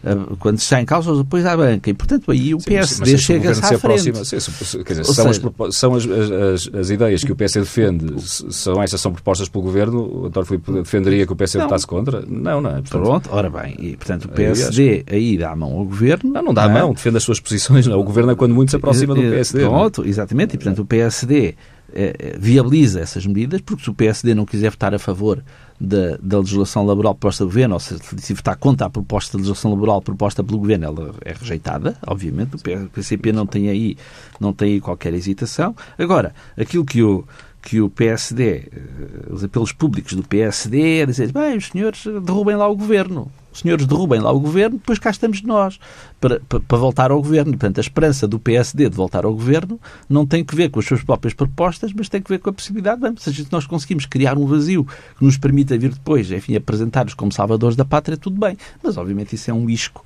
Uh, 0.03 0.09
uh, 0.09 0.37
quando 0.37 0.57
se 0.57 0.63
está 0.63 0.81
em 0.81 0.85
causa 0.85 1.11
os 1.11 1.19
apoios 1.19 1.45
à 1.45 1.55
banca. 1.55 1.89
E, 1.89 1.93
portanto, 1.93 2.31
aí 2.31 2.53
o 2.53 2.57
PSD 2.57 3.17
chega-se 3.17 3.59
à 3.59 3.67
frente. 3.67 4.09
Aproxima, 4.09 4.21
dizer, 4.21 4.41
são, 4.41 5.31
seja, 5.33 5.53
as, 5.59 5.75
são 5.75 5.95
as, 5.95 6.05
as, 6.05 6.69
as, 6.73 6.89
ideias 6.89 7.23
que 7.23 7.31
o 7.31 7.35
PSD 7.35 7.61
defende, 7.61 8.21
são 8.21 8.81
essas 8.81 8.99
são 8.99 9.13
propostas 9.13 9.47
pelo 9.47 9.63
Governo, 9.63 10.23
o 10.23 10.25
António 10.25 10.47
Filipe 10.47 10.71
defenderia 10.71 11.25
que 11.25 11.33
o 11.33 11.35
PSD 11.35 11.63
votasse 11.63 11.85
contra? 11.85 12.23
Não, 12.27 12.59
não 12.59 12.69
é. 12.71 12.73
Portanto, 12.81 13.03
Pronto, 13.03 13.29
ora 13.31 13.49
bem, 13.49 13.75
e 13.79 13.95
portanto 13.95 14.25
o 14.25 14.29
PSD 14.29 15.03
aí, 15.07 15.15
aí 15.15 15.37
dá 15.37 15.51
a 15.51 15.55
mão 15.55 15.71
ao 15.77 15.85
Governo. 15.85 16.31
Não, 16.31 16.41
não 16.41 16.53
dá 16.53 16.63
a 16.63 16.69
mão, 16.69 16.93
defende 16.93 17.17
as 17.17 17.23
suas 17.23 17.39
posições, 17.39 17.85
não. 17.85 17.99
o 17.99 18.03
Governo 18.03 18.31
é 18.31 18.35
quando 18.35 18.55
muito 18.55 18.71
se 18.71 18.75
aproxima 18.75 19.13
do 19.13 19.21
PSD. 19.21 19.61
Pronto, 19.61 20.05
exatamente, 20.05 20.55
e 20.55 20.57
portanto 20.57 20.79
o 20.79 20.85
PSD 20.85 21.55
eh, 21.93 22.35
viabiliza 22.39 23.01
essas 23.01 23.25
medidas, 23.25 23.61
porque 23.61 23.83
se 23.83 23.89
o 23.89 23.93
PSD 23.93 24.33
não 24.33 24.45
quiser 24.45 24.71
votar 24.71 24.93
a 24.93 24.99
favor 24.99 25.43
da, 25.81 26.17
da 26.21 26.39
legislação 26.39 26.85
laboral 26.85 27.15
proposta 27.15 27.43
pelo 27.43 27.49
Governo, 27.49 27.73
ou 27.73 27.79
se, 27.79 28.33
votar 28.33 28.55
contra 28.55 28.85
a 28.85 28.89
proposta 28.89 29.31
de 29.31 29.37
legislação 29.37 29.71
laboral 29.71 30.01
proposta 30.01 30.43
pelo 30.43 30.59
Governo, 30.59 30.85
ela 30.85 31.15
é 31.25 31.33
rejeitada, 31.33 31.97
obviamente, 32.05 32.55
o 32.55 32.89
PCP 32.89 33.31
não 33.31 33.47
tem 33.47 33.67
aí, 33.67 33.97
não 34.39 34.53
tem 34.53 34.73
aí 34.73 34.81
qualquer 34.81 35.13
hesitação. 35.13 35.75
Agora, 35.97 36.35
aquilo 36.55 36.85
que 36.85 37.01
o, 37.01 37.25
que 37.63 37.81
o 37.81 37.89
PSD, 37.89 38.69
eh, 38.71 39.33
os 39.33 39.43
apelos 39.43 39.71
públicos 39.71 40.13
do 40.13 40.23
PSD 40.23 40.99
é 40.99 41.05
dizer, 41.07 41.31
bem, 41.31 41.57
os 41.57 41.67
senhores 41.67 42.03
derrubem 42.23 42.55
lá 42.55 42.67
o 42.67 42.75
Governo 42.75 43.31
os 43.51 43.59
senhores 43.59 43.85
derrubem 43.85 44.19
lá 44.19 44.31
o 44.31 44.39
governo, 44.39 44.77
depois 44.77 44.97
cá 44.97 45.09
estamos 45.09 45.41
nós 45.41 45.79
para, 46.19 46.39
para, 46.41 46.59
para, 46.59 46.77
voltar 46.77 47.11
ao 47.11 47.21
governo. 47.21 47.51
Portanto, 47.51 47.79
a 47.79 47.81
esperança 47.81 48.27
do 48.27 48.39
PSD 48.39 48.89
de 48.89 48.95
voltar 48.95 49.25
ao 49.25 49.33
governo 49.33 49.79
não 50.09 50.25
tem 50.25 50.43
que 50.43 50.55
ver 50.55 50.69
com 50.69 50.79
as 50.79 50.85
suas 50.85 51.03
próprias 51.03 51.33
propostas, 51.33 51.91
mas 51.93 52.09
tem 52.09 52.21
que 52.21 52.29
ver 52.29 52.39
com 52.39 52.49
a 52.49 52.53
possibilidade, 52.53 53.01
seja, 53.17 53.43
se 53.43 53.51
nós 53.51 53.65
conseguimos 53.65 54.05
criar 54.05 54.37
um 54.37 54.45
vazio 54.45 54.85
que 55.17 55.25
nos 55.25 55.37
permita 55.37 55.77
vir 55.77 55.91
depois, 55.91 56.31
enfim, 56.31 56.55
apresentar-nos 56.55 57.13
como 57.13 57.31
salvadores 57.31 57.75
da 57.75 57.85
pátria, 57.85 58.17
tudo 58.17 58.39
bem. 58.39 58.57
Mas, 58.83 58.97
obviamente, 58.97 59.35
isso 59.35 59.49
é 59.49 59.53
um 59.53 59.69
isco 59.69 60.05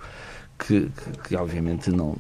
que, 0.58 0.90
que, 0.90 1.30
que, 1.30 1.36
obviamente 1.36 1.92
não, 1.92 2.16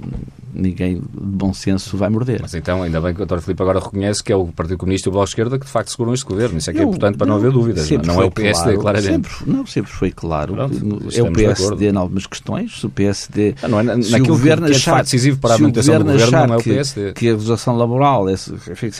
ninguém 0.53 0.95
de 0.95 1.01
bom 1.11 1.53
senso 1.53 1.95
vai 1.97 2.09
morder. 2.09 2.41
Mas 2.41 2.53
então, 2.53 2.83
ainda 2.83 2.99
bem 2.99 3.13
que 3.13 3.21
o 3.21 3.25
Dr. 3.25 3.39
Filipe 3.39 3.61
agora 3.61 3.79
reconhece 3.79 4.23
que 4.23 4.31
é 4.31 4.35
o 4.35 4.47
Partido 4.47 4.77
Comunista 4.77 5.07
e 5.07 5.09
o 5.09 5.11
Bloco 5.13 5.25
de 5.25 5.31
Esquerda 5.31 5.57
que 5.57 5.65
de 5.65 5.71
facto 5.71 5.89
seguram 5.89 6.13
este 6.13 6.25
governo. 6.25 6.57
Isso 6.57 6.69
é 6.69 6.73
que 6.73 6.79
é 6.79 6.83
importante 6.83 7.17
para 7.17 7.27
não, 7.27 7.35
não 7.35 7.41
haver 7.41 7.51
dúvidas. 7.51 7.89
Não, 7.89 8.01
não 8.01 8.21
é 8.21 8.25
o 8.25 8.31
PSD, 8.31 8.63
claro, 8.63 8.81
claramente. 8.81 9.29
Sempre, 9.29 9.51
não, 9.51 9.65
sempre 9.65 9.91
foi 9.91 10.11
claro. 10.11 10.53
Pronto, 10.53 11.09
é 11.13 11.23
o 11.23 11.31
PSD 11.31 11.89
em 11.89 11.95
algumas 11.95 12.27
questões. 12.27 12.79
Se 12.79 12.85
o 12.85 12.89
PSD. 12.89 13.55
Não, 13.63 13.69
não 13.69 13.79
é, 13.79 13.83
naquilo 13.83 14.23
o 14.23 14.27
governo 14.27 14.65
que 14.67 14.73
é 14.73 14.75
de 14.75 14.83
facto 14.83 15.05
decisivo 15.05 15.39
para 15.39 15.55
a 15.55 15.57
manutenção 15.57 15.99
do 15.99 16.05
governo, 16.05 16.31
não 16.47 16.53
é 16.53 16.57
o 16.57 16.63
PSD. 16.63 17.13
Que, 17.13 17.19
que 17.19 17.29
a 17.29 17.33
legislação 17.33 17.77
laboral, 17.77 18.25
se 18.37 18.53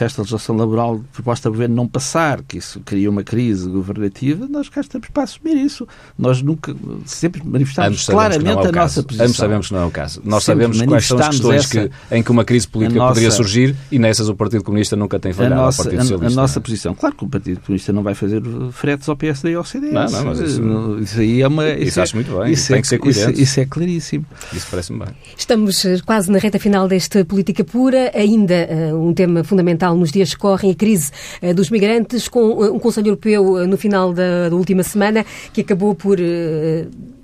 esta 0.04 0.22
legislação 0.22 0.56
laboral 0.56 1.02
proposta 1.14 1.50
do 1.50 1.54
governo 1.54 1.76
não 1.76 1.88
passar, 1.88 2.42
que 2.42 2.58
isso 2.58 2.80
cria 2.82 3.10
uma 3.10 3.24
crise 3.24 3.70
governativa, 3.70 4.48
nós 4.48 4.70
cá 4.70 4.82
estamos 4.82 5.10
para 5.10 5.24
assumir 5.24 5.58
isso. 5.58 5.88
Nós 6.18 6.42
nunca, 6.42 6.76
sempre 7.06 7.42
manifestamos 7.46 8.06
claramente 8.06 8.66
é 8.66 8.70
a 8.70 8.72
nossa 8.72 9.04
posição. 9.04 9.25
Ambos 9.26 9.38
sabemos 9.38 9.68
que 9.68 9.74
não 9.74 9.82
é 9.82 9.86
o 9.86 9.92
caso. 9.92 10.22
Nós 10.24 10.44
sabemos 10.44 10.82
quais 10.82 11.06
são 11.06 11.18
as 11.18 11.30
questões 11.30 11.66
que, 11.66 11.92
em 12.12 12.24
que 12.24 12.32
uma 12.32 12.44
crise 12.44 12.68
política 12.68 13.00
nossa, 13.00 13.14
poderia 13.14 13.32
surgir 13.32 13.76
e 13.92 14.00
nessas 14.00 14.30
o 14.30 14.36
Partido 14.36 14.64
Comunista 14.64 14.96
nunca 14.96 15.20
tem 15.20 15.34
falhado 15.34 15.56
nossa, 15.56 15.82
ao 15.82 15.86
Partido 15.86 16.02
Socialista. 16.02 16.40
A, 16.40 16.40
a 16.40 16.42
nossa 16.42 16.62
posição. 16.62 16.96
Claro 16.96 17.16
que 17.16 17.26
o 17.26 17.30
Partido 17.30 17.60
Comunista 17.62 17.94
não 17.94 18.04
vai 18.04 18.14
fazer 18.14 18.42
fretes 18.72 19.10
ao 19.10 19.16
PSD 19.16 19.52
e 19.52 19.56
ao 19.56 19.64
CDS. 19.64 19.94
Não, 19.94 20.10
não, 20.10 20.26
mas 20.26 20.40
isso, 20.40 20.62
isso 21.02 21.20
aí 21.20 21.42
é 21.42 21.48
uma... 21.48 21.70
Isso, 21.70 21.84
isso 21.84 22.02
acho 22.02 22.16
muito 22.16 22.38
bem. 22.38 22.52
Isso 22.52 22.68
tem 22.68 22.78
é, 22.78 22.82
que 22.82 22.88
ser 22.88 22.98
coerente. 22.98 23.32
Isso, 23.32 23.42
isso, 23.42 23.60
é 23.60 23.66
claríssimo. 23.66 24.26
Isso 24.54 24.68
parece-me 24.70 25.00
bem. 25.00 25.16
Estamos 25.38 25.86
eh, 25.86 26.00
quase 26.06 26.32
na 26.32 26.38
reta 26.38 26.60
final 26.60 26.88
desta 26.88 27.24
política 27.26 27.64
pura. 27.64 28.12
Ainda 28.14 28.68
uh, 28.92 29.08
um 29.08 29.14
tema 29.14 29.44
fundamental 29.44 29.96
nos 29.96 30.12
dias 30.12 30.34
que 30.34 30.40
correm, 30.40 30.72
a 30.72 30.76
crise 30.76 31.12
uh, 31.42 31.54
dos 31.54 31.70
migrantes, 31.70 32.28
com 32.28 32.64
um 32.64 32.80
Conselho 32.80 33.08
Europeu 33.08 33.68
no 33.68 33.78
final 33.78 34.14
da, 34.14 34.50
da, 34.50 34.56
última 34.56 34.84
semana 34.84 35.26
que 35.54 35.62
acabou 35.62 35.96
por 35.96 36.18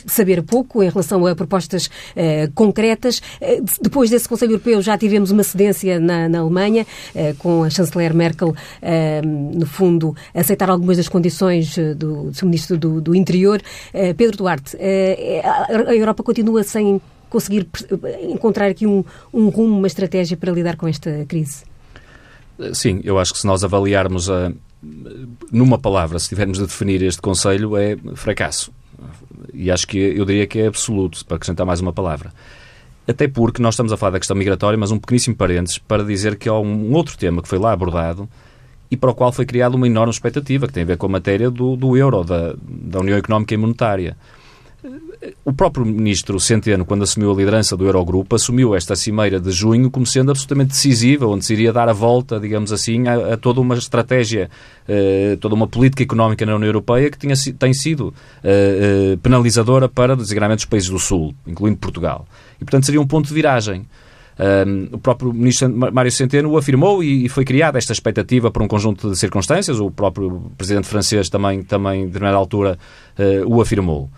saber 0.06 0.42
pouco 0.44 0.84
em 0.84 0.90
relação 0.90 1.26
a 1.26 1.36
propostas 1.36 1.88
uh, 1.88 2.52
concretas. 2.54 3.20
Uh, 3.42 3.64
depois 3.82 4.10
desse 4.10 4.28
Conselho 4.28 4.54
Europeu 4.54 4.82
já 4.82 4.98
tivemos 4.98 5.32
uma 5.32 5.44
cedência 5.44 6.00
na, 6.00 6.28
na 6.30 6.40
Alemanha, 6.40 6.86
uh, 7.16 7.36
com 7.38 7.64
a 7.64 7.70
chanceler 7.70 8.14
Merkel, 8.14 8.56
no 9.24 9.66
fundo, 9.66 10.16
aceitar 10.34 10.70
algumas 10.70 10.98
das 10.98 11.08
condições 11.08 11.76
do, 11.96 12.32
do 12.32 12.46
Ministro 12.46 12.78
do, 12.78 13.02
do 13.02 13.16
Interior. 13.16 13.62
Pedro 14.18 14.38
Duarte, 14.38 14.78
a 14.78 15.96
Europa 15.96 16.24
continua 16.24 16.64
sem 16.64 17.00
conseguir 17.30 17.68
encontrar 18.24 18.68
aqui 18.68 18.86
um, 18.86 19.04
um 19.34 19.50
rumo, 19.50 19.78
uma 19.78 19.88
estratégia 19.88 20.36
para 20.36 20.52
lidar 20.52 20.76
com 20.76 20.88
esta 20.88 21.26
crise? 21.28 21.64
Sim, 22.74 23.02
eu 23.04 23.18
acho 23.20 23.34
que 23.34 23.40
se 23.40 23.48
nós 23.48 23.64
avaliarmos 23.64 24.30
a, 24.30 24.52
numa 25.52 25.78
palavra, 25.78 26.20
se 26.20 26.30
tivermos 26.30 26.58
de 26.58 26.66
definir 26.66 27.02
este 27.04 27.22
Conselho, 27.22 27.78
é 27.78 27.96
fracasso 28.16 28.72
e 29.54 29.72
acho 29.72 29.88
que 29.88 29.98
eu 29.98 30.26
diria 30.26 30.48
que 30.48 30.60
é 30.60 30.68
absoluto, 30.68 31.26
para 31.26 31.38
acrescentar 31.38 31.66
mais 31.66 31.80
uma 31.80 31.94
palavra. 31.94 32.32
Até 33.08 33.28
porque 33.28 33.62
nós 33.62 33.74
estamos 33.74 33.92
a 33.92 33.98
falar 33.98 34.12
da 34.12 34.20
questão 34.20 34.36
migratória, 34.36 34.78
mas 34.78 34.92
um 34.92 35.00
pequeníssimo 35.00 35.36
parênteses 35.36 35.78
para 35.78 36.04
dizer 36.04 36.38
que 36.38 36.48
há 36.48 36.54
um 36.54 36.94
outro 36.94 37.18
tema 37.18 37.42
que 37.42 37.48
foi 37.48 37.58
lá 37.58 37.72
abordado 37.72 38.30
e 38.90 38.98
para 38.98 39.10
o 39.10 39.16
qual 39.16 39.32
foi 39.32 39.46
criada 39.46 39.76
uma 39.76 39.88
enorme 39.88 40.12
expectativa, 40.12 40.68
que 40.68 40.74
tem 40.74 40.84
a 40.84 40.86
ver 40.86 40.98
com 40.98 41.06
a 41.06 41.10
matéria 41.10 41.50
do, 41.50 41.76
do 41.76 41.96
euro, 41.96 42.24
da, 42.24 42.56
da 42.62 43.00
União 43.00 43.18
Económica 43.18 43.54
e 43.54 43.58
Monetária. 43.58 44.18
O 45.46 45.54
próprio 45.54 45.86
ministro 45.86 46.40
Centeno, 46.40 46.86
quando 46.86 47.04
assumiu 47.04 47.32
a 47.32 47.36
liderança 47.36 47.78
do 47.78 47.86
Eurogrupo, 47.86 48.36
assumiu 48.36 48.76
esta 48.76 48.96
cimeira 48.96 49.40
de 49.40 49.52
junho 49.52 49.92
como 49.92 50.08
sendo 50.08 50.32
absolutamente 50.32 50.70
decisiva, 50.70 51.28
onde 51.28 51.46
se 51.46 51.54
iria 51.54 51.72
dar 51.72 51.88
a 51.88 51.94
volta, 51.94 52.40
digamos 52.40 52.72
assim, 52.72 53.08
a, 53.08 53.34
a 53.34 53.38
toda 53.38 53.62
uma 53.62 53.76
estratégia, 53.76 54.50
uh, 54.90 55.38
toda 55.38 55.54
uma 55.54 55.68
política 55.68 56.02
económica 56.02 56.46
na 56.46 56.56
União 56.56 56.68
Europeia 56.68 57.12
que 57.12 57.18
tinha, 57.18 57.36
tem 57.60 57.74
sido 57.74 58.08
uh, 58.08 59.14
uh, 59.14 59.18
penalizadora 59.20 59.88
para, 59.88 60.16
designadamente, 60.16 60.66
os 60.66 60.66
países 60.66 60.90
do 60.90 60.98
Sul, 60.98 61.36
incluindo 61.46 61.78
Portugal. 61.78 62.26
E, 62.60 62.66
portanto, 62.66 62.86
seria 62.86 63.02
um 63.02 63.08
ponto 63.08 63.28
de 63.28 63.34
viragem. 63.34 63.86
Um, 64.40 64.96
o 64.96 64.98
próprio 64.98 65.32
ministro 65.32 65.70
Mário 65.70 66.12
Centeno 66.12 66.50
o 66.50 66.58
afirmou 66.58 67.04
e, 67.04 67.26
e, 67.26 67.30
foi 67.30 67.46
criada 67.46 67.78
esta 67.78 67.94
expectativa 67.94 68.50
por 68.50 68.64
um 68.64 68.68
conjunto 68.68 69.12
de 69.12 69.16
circunstâncias. 69.16 69.80
O 69.80 69.92
próprio 69.92 70.52
presidente 70.58 70.88
francês 70.88 71.30
também, 71.30 71.62
também 71.62 72.02
de 72.02 72.08
determinada 72.08 72.38
altura, 72.38 72.80
uh, 73.20 73.54
o 73.54 73.62
afirmou. 73.62 74.10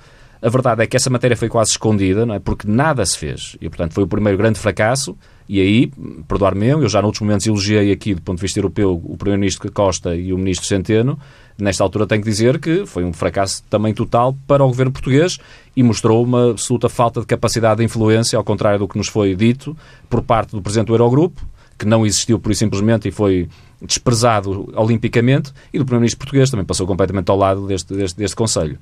A 0.44 0.50
verdade 0.50 0.84
é 0.84 0.88
que 0.88 0.98
essa 0.98 1.10
matéria 1.10 1.38
foi 1.38 1.48
quase 1.48 1.72
escondida, 1.72 2.26
não 2.26 2.36
é? 2.36 2.40
porque 2.40 2.68
nada 2.68 3.06
se 3.06 3.18
fez. 3.18 3.56
E, 3.62 3.70
portanto, 3.70 3.94
foi 3.94 4.04
o 4.04 4.08
primeiro 4.08 4.38
grande 4.38 4.60
fracasso. 4.60 5.18
E 5.48 5.62
aí, 5.62 5.90
perdoar-me 6.28 6.68
eu, 6.68 6.82
eu 6.82 6.90
já 6.90 7.02
noutros 7.02 7.22
momentos 7.22 7.48
elogiei 7.48 7.94
aqui, 7.94 8.14
do 8.14 8.22
ponto 8.22 8.40
de 8.40 8.42
vista 8.42 8.60
europeu, 8.60 9.02
o 9.06 9.16
Primeiro-Ministro 9.16 9.72
Costa 9.72 10.14
e 10.14 10.34
o 10.34 10.38
Ministro 10.38 10.68
Centeno. 10.68 11.18
Nesta 11.58 11.82
altura 11.82 12.06
tenho 12.06 12.22
que 12.22 12.30
dizer 12.30 12.60
que 12.60 12.86
foi 12.86 13.06
um 13.06 13.14
fracasso 13.14 13.64
também 13.70 13.94
total 13.94 14.36
para 14.46 14.66
o 14.66 14.68
governo 14.68 14.92
português 14.92 15.40
e 15.78 15.82
mostrou 15.82 16.22
uma 16.22 16.52
absoluta 16.52 16.90
falta 16.90 17.22
de 17.22 17.26
capacidade 17.26 17.78
de 17.78 17.86
influência, 17.86 18.38
ao 18.38 18.44
contrário 18.44 18.80
do 18.80 18.88
que 18.88 18.98
nos 18.98 19.08
foi 19.08 19.34
dito 19.36 19.78
por 20.10 20.22
parte 20.24 20.52
do 20.52 20.62
Presidente 20.62 20.88
do 20.88 20.94
Eurogrupo, 20.94 21.42
que 21.80 21.86
não 21.86 22.06
existiu 22.06 22.38
por 22.38 22.54
simplesmente 22.54 23.08
e 23.08 23.12
foi 23.12 23.48
desprezado 23.82 24.70
olimpicamente, 24.76 25.54
e 25.72 25.78
do 25.78 25.86
Primeiro-Ministro 25.86 26.20
português 26.20 26.50
também 26.50 26.66
passou 26.66 26.86
completamente 26.86 27.30
ao 27.30 27.38
lado 27.38 27.66
deste, 27.66 27.94
deste, 27.94 28.18
deste 28.18 28.36
Conselho. 28.36 28.78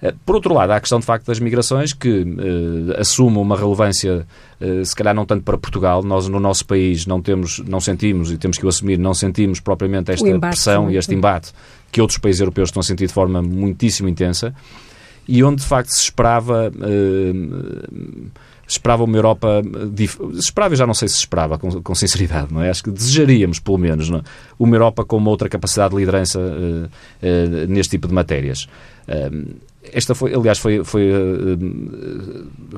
Eh, 0.00 0.14
por 0.24 0.36
outro 0.36 0.54
lado, 0.54 0.70
há 0.70 0.76
a 0.76 0.80
questão 0.80 1.00
de 1.00 1.06
facto 1.06 1.26
das 1.26 1.40
migrações 1.40 1.92
que 1.92 2.20
uh, 2.22 3.00
assume 3.00 3.38
uma 3.38 3.56
relevância, 3.56 4.26
uh, 4.60 4.84
se 4.84 4.94
calhar 4.94 5.14
não 5.14 5.26
tanto 5.26 5.42
para 5.42 5.58
Portugal. 5.58 6.02
Nós 6.02 6.28
no 6.28 6.38
nosso 6.38 6.64
país 6.66 7.06
não 7.06 7.20
temos, 7.20 7.58
não 7.60 7.80
sentimos 7.80 8.30
e 8.30 8.38
temos 8.38 8.58
que 8.58 8.64
o 8.64 8.68
assumir, 8.68 8.98
não 8.98 9.14
sentimos 9.14 9.60
propriamente 9.60 10.12
esta 10.12 10.28
embate, 10.28 10.56
pressão 10.56 10.90
e 10.90 10.96
este 10.96 11.14
embate 11.14 11.52
que 11.90 12.00
outros 12.00 12.18
países 12.18 12.40
europeus 12.40 12.68
estão 12.68 12.80
a 12.80 12.84
sentir 12.84 13.06
de 13.06 13.12
forma 13.12 13.42
muitíssimo 13.42 14.08
intensa 14.08 14.54
e 15.26 15.42
onde 15.42 15.62
de 15.62 15.68
facto 15.68 15.90
se 15.90 16.02
esperava. 16.02 16.70
Uh, 16.74 18.28
esperava 18.68 19.02
uma 19.02 19.16
Europa. 19.16 19.62
Esperava, 20.34 20.76
já 20.76 20.86
não 20.86 20.92
sei 20.92 21.08
se 21.08 21.16
esperava, 21.16 21.58
com, 21.58 21.82
com, 21.82 21.94
sinceridade, 21.94 22.52
não 22.52 22.62
é? 22.62 22.68
Acho 22.68 22.84
que 22.84 22.90
desejaríamos, 22.90 23.58
pelo 23.58 23.78
menos, 23.78 24.10
é? 24.10 24.20
uma 24.58 24.76
Europa 24.76 25.04
com 25.06 25.16
uma 25.16 25.30
outra 25.30 25.48
capacidade 25.48 25.94
de 25.94 25.96
liderança 25.96 26.38
uh, 26.38 26.84
uh, 26.84 27.66
neste 27.66 27.92
tipo 27.92 28.06
de 28.06 28.12
matérias. 28.12 28.68
Uh, 29.08 29.56
esta 29.92 30.14
foi, 30.14 30.34
aliás, 30.34 30.58
foi, 30.58 30.84
foi, 30.84 31.10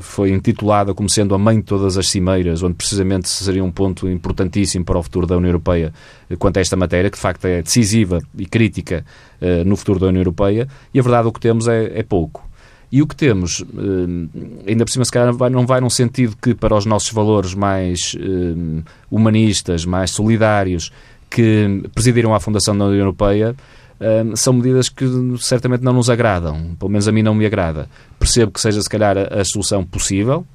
foi 0.00 0.30
intitulada 0.30 0.94
como 0.94 1.08
sendo 1.08 1.34
a 1.34 1.38
mãe 1.38 1.56
de 1.56 1.64
todas 1.64 1.96
as 1.96 2.08
cimeiras, 2.08 2.62
onde 2.62 2.74
precisamente 2.74 3.28
seria 3.28 3.64
um 3.64 3.70
ponto 3.70 4.08
importantíssimo 4.08 4.84
para 4.84 4.98
o 4.98 5.02
futuro 5.02 5.26
da 5.26 5.36
União 5.36 5.50
Europeia 5.50 5.92
quanto 6.38 6.58
a 6.58 6.60
esta 6.60 6.76
matéria, 6.76 7.10
que 7.10 7.16
de 7.16 7.22
facto 7.22 7.44
é 7.46 7.62
decisiva 7.62 8.20
e 8.38 8.46
crítica 8.46 9.04
no 9.66 9.76
futuro 9.76 9.98
da 9.98 10.06
União 10.06 10.20
Europeia, 10.20 10.68
e 10.92 11.00
a 11.00 11.02
verdade 11.02 11.26
o 11.26 11.32
que 11.32 11.40
temos 11.40 11.66
é, 11.66 11.98
é 11.98 12.02
pouco. 12.02 12.50
E 12.92 13.00
o 13.02 13.06
que 13.06 13.14
temos, 13.14 13.62
eh, 13.62 14.68
ainda 14.68 14.84
por 14.84 14.90
cima, 14.90 15.04
se 15.04 15.12
calhar 15.12 15.32
não 15.50 15.64
vai 15.64 15.80
num 15.80 15.90
sentido 15.90 16.36
que 16.36 16.54
para 16.54 16.74
os 16.74 16.84
nossos 16.84 17.12
valores 17.12 17.54
mais 17.54 18.16
eh, 18.18 18.82
humanistas, 19.08 19.84
mais 19.84 20.10
solidários, 20.10 20.90
que 21.30 21.84
presidiram 21.94 22.34
a 22.34 22.40
fundação 22.40 22.76
da 22.76 22.86
União 22.86 22.98
Europeia, 22.98 23.54
são 24.34 24.54
medidas 24.54 24.88
que 24.88 25.04
certamente 25.38 25.82
não 25.82 25.92
nos 25.92 26.08
agradam. 26.08 26.74
Pelo 26.78 26.90
menos 26.90 27.06
a 27.06 27.12
mim 27.12 27.22
não 27.22 27.34
me 27.34 27.44
agrada. 27.44 27.88
Percebo 28.18 28.52
que 28.52 28.60
seja, 28.60 28.80
se 28.80 28.88
calhar, 28.88 29.16
a 29.18 29.44
solução 29.44 29.84
possível. 29.84 30.46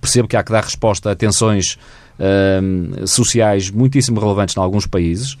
Percebo 0.00 0.26
que 0.26 0.36
há 0.36 0.42
que 0.42 0.50
dar 0.50 0.64
resposta 0.64 1.10
a 1.10 1.14
tensões 1.14 1.78
sociais 3.06 3.70
muitíssimo 3.70 4.20
relevantes 4.20 4.56
em 4.56 4.60
alguns 4.60 4.86
países 4.86 5.36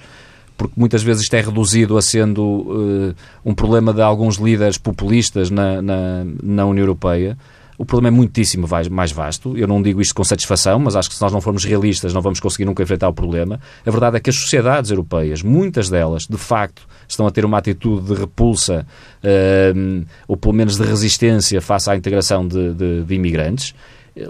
porque 0.62 0.74
muitas 0.76 1.02
vezes 1.02 1.24
isto 1.24 1.34
é 1.34 1.40
reduzido 1.40 1.96
a 1.96 2.02
sendo 2.02 2.42
uh, 2.42 3.14
um 3.44 3.54
problema 3.54 3.92
de 3.92 4.00
alguns 4.00 4.36
líderes 4.36 4.78
populistas 4.78 5.50
na, 5.50 5.82
na, 5.82 6.24
na 6.42 6.66
União 6.66 6.84
Europeia. 6.84 7.36
O 7.82 7.84
problema 7.84 8.14
é 8.14 8.16
muitíssimo 8.16 8.68
mais 8.92 9.10
vasto. 9.10 9.58
Eu 9.58 9.66
não 9.66 9.82
digo 9.82 10.00
isto 10.00 10.14
com 10.14 10.22
satisfação, 10.22 10.78
mas 10.78 10.94
acho 10.94 11.08
que 11.08 11.16
se 11.16 11.20
nós 11.20 11.32
não 11.32 11.40
formos 11.40 11.64
realistas 11.64 12.14
não 12.14 12.22
vamos 12.22 12.38
conseguir 12.38 12.64
nunca 12.64 12.80
enfrentar 12.80 13.08
o 13.08 13.12
problema. 13.12 13.58
A 13.84 13.90
verdade 13.90 14.18
é 14.18 14.20
que 14.20 14.30
as 14.30 14.36
sociedades 14.36 14.92
europeias, 14.92 15.42
muitas 15.42 15.90
delas, 15.90 16.28
de 16.28 16.36
facto, 16.36 16.86
estão 17.08 17.26
a 17.26 17.30
ter 17.32 17.44
uma 17.44 17.58
atitude 17.58 18.06
de 18.06 18.14
repulsa 18.14 18.86
uh, 19.24 20.06
ou 20.28 20.36
pelo 20.36 20.54
menos 20.54 20.76
de 20.76 20.84
resistência 20.84 21.60
face 21.60 21.90
à 21.90 21.96
integração 21.96 22.46
de, 22.46 22.72
de, 22.72 23.02
de 23.02 23.14
imigrantes 23.16 23.74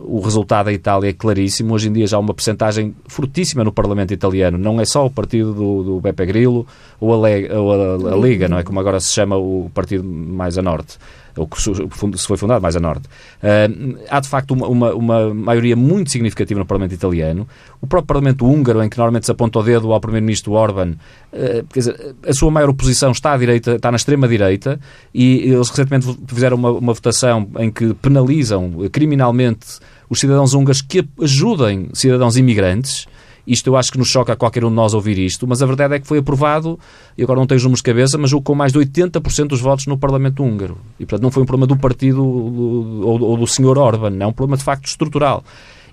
o 0.01 0.21
resultado 0.21 0.67
da 0.67 0.73
Itália 0.73 1.11
é 1.11 1.13
claríssimo. 1.13 1.75
Hoje 1.75 1.89
em 1.89 1.93
dia 1.93 2.07
já 2.07 2.17
há 2.17 2.21
uma 2.21 2.33
percentagem 2.33 2.95
fortíssima 3.07 3.65
no 3.65 3.73
Parlamento 3.73 4.15
italiano. 4.15 4.57
Não 4.57 4.81
é 4.81 4.85
só 4.85 5.05
o 5.05 5.11
partido 5.11 5.53
do, 5.53 5.83
do 5.83 6.01
Beppe 6.01 6.25
Grillo 6.25 6.67
ou 7.01 7.13
a, 7.13 7.29
ou 7.59 7.73
a, 7.73 8.15
a, 8.15 8.17
Liga, 8.17 8.49
não 8.49 8.59
é? 8.59 8.63
Como 8.63 8.79
agora 8.79 9.01
se 9.01 9.13
chama 9.13 9.37
o 9.37 9.71
partido 9.75 10.05
mais 10.05 10.57
a 10.57 10.63
norte 10.63 10.99
ou 11.37 11.47
que 11.47 11.61
se 11.61 12.27
foi 12.27 12.37
fundado 12.37 12.61
mais 12.61 12.77
a 12.77 12.81
norte. 12.81 13.07
Uh, 13.43 13.99
há, 14.09 14.21
de 14.21 14.29
facto, 14.29 14.53
uma, 14.53 14.67
uma, 14.67 14.95
uma, 14.95 15.35
maioria 15.35 15.75
muito 15.77 16.11
significativa 16.11 16.61
no 16.61 16.67
Parlamento 16.67 16.95
italiano. 16.95 17.47
O 17.81 17.87
próprio 17.87 18.07
Parlamento 18.07 18.47
húngaro, 18.47 18.83
em 18.83 18.89
que 18.89 18.97
normalmente 18.97 19.27
se 19.27 19.33
aponta 19.33 19.59
o 19.59 19.63
dedo 19.63 19.93
ao 19.93 20.01
Primeiro-Ministro 20.01 20.53
Orban, 20.53 20.93
uh, 21.33 21.67
quer 21.73 21.79
dizer, 21.79 22.15
a 22.27 22.33
sua 22.33 22.51
maior 22.51 22.71
oposição 22.71 23.13
está 23.13 23.33
à 23.33 23.37
direita, 23.37 23.77
está 23.77 23.91
na 23.91 23.97
extrema-direita, 23.97 24.79
e 25.15 25.51
eles 25.51 25.69
recentemente 25.71 26.07
fizeram 26.27 26.57
uma, 26.57 26.71
uma 26.71 26.93
votação 26.93 27.49
em 27.59 27.71
que 27.71 27.95
penalizam 27.95 28.73
criminalmente 28.91 29.79
os 30.09 30.21
cidadãos 30.21 30.53
húngaros 30.53 30.83
que 30.83 31.09
ajudem 31.23 31.89
cidadãos 31.95 32.37
imigrantes 32.37 33.07
Isto 33.47 33.69
eu 33.69 33.77
acho 33.77 33.91
que 33.91 33.99
nos 33.99 34.09
choca 34.09 34.33
a 34.33 34.37
qualquer 34.37 34.65
um 34.65 34.69
de 34.69 34.75
nós 34.77 34.95
ouvir 34.95 35.19
isto, 35.19 35.47
mas 35.47 35.63
a 35.63 35.67
verdade 35.67 35.95
é 35.95 35.99
que 35.99 36.07
foi 36.07 36.19
aprovado, 36.19 36.79
e 37.17 37.23
agora 37.23 37.41
não 37.41 37.47
tenho 37.47 37.57
os 37.57 37.65
números 37.65 37.81
de 37.81 37.85
cabeça, 37.85 38.17
mas 38.17 38.33
com 38.33 38.55
mais 38.55 38.73
de 38.73 38.79
80% 38.79 39.49
dos 39.49 39.61
votos 39.61 39.87
no 39.87 39.99
Parlamento 39.99 40.43
húngaro. 40.43 40.79
E, 40.99 41.05
portanto, 41.05 41.23
não 41.23 41.31
foi 41.31 41.43
um 41.43 41.47
problema 41.47 41.67
do 41.67 41.77
partido 41.77 42.17
do, 42.17 43.07
ou, 43.07 43.21
ou 43.21 43.37
do 43.37 43.47
senhor 43.47 43.79
Orban, 43.79 44.17
é 44.21 44.27
um 44.27 44.33
problema 44.33 44.57
de 44.57 44.65
facto 44.65 44.87
estrutural. 44.87 45.45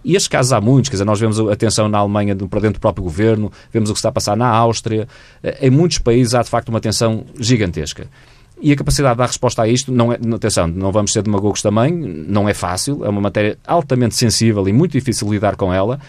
E 0.04 0.16
estes 0.16 0.28
casos 0.28 0.54
há 0.54 0.62
muitos, 0.62 0.90
quer 0.90 0.96
dizer, 0.96 1.06
nós 1.06 1.20
vemos 1.20 1.40
a 1.40 1.56
tensão 1.56 1.90
na 1.90 1.98
Alemanha 1.98 2.36
para 2.36 2.62
dentro 2.62 2.80
do 2.80 2.82
próprio 2.82 3.04
governo, 3.04 3.52
vemos 3.72 3.90
o 3.90 3.94
que 3.94 4.00
está 4.00 4.10
a 4.10 4.12
passar 4.12 4.38
na 4.38 4.48
Áustria, 4.48 5.08
eh, 5.44 5.68
em 5.68 5.70
muitos 5.70 5.98
países 5.98 6.34
há 6.34 6.42
de 6.42 6.50
facto 6.50 6.70
uma 6.70 6.80
tensão 6.80 7.26
gigantesca. 7.38 8.08
E 8.62 8.72
a 8.74 8.76
capacidade 8.76 9.14
de 9.14 9.18
dar 9.20 9.28
resposta 9.28 9.62
a 9.62 9.68
isto, 9.68 9.92
não 9.92 10.12
é, 10.12 10.20
atenção, 10.36 10.68
não 10.68 10.92
vamos 10.92 11.14
ser 11.14 11.22
demagogos 11.22 11.62
também, 11.62 11.94
não 11.94 12.48
é 12.48 12.54
fácil, 12.54 13.06
é 13.06 13.10
uma 13.10 13.22
matéria 13.22 13.58
altamente 13.66 14.16
sensível 14.16 14.68
e 14.68 14.74
muito 14.74 14.92
difícil 14.92 15.30
lidar 15.32 15.56
com 15.56 15.74
ela. 15.74 16.00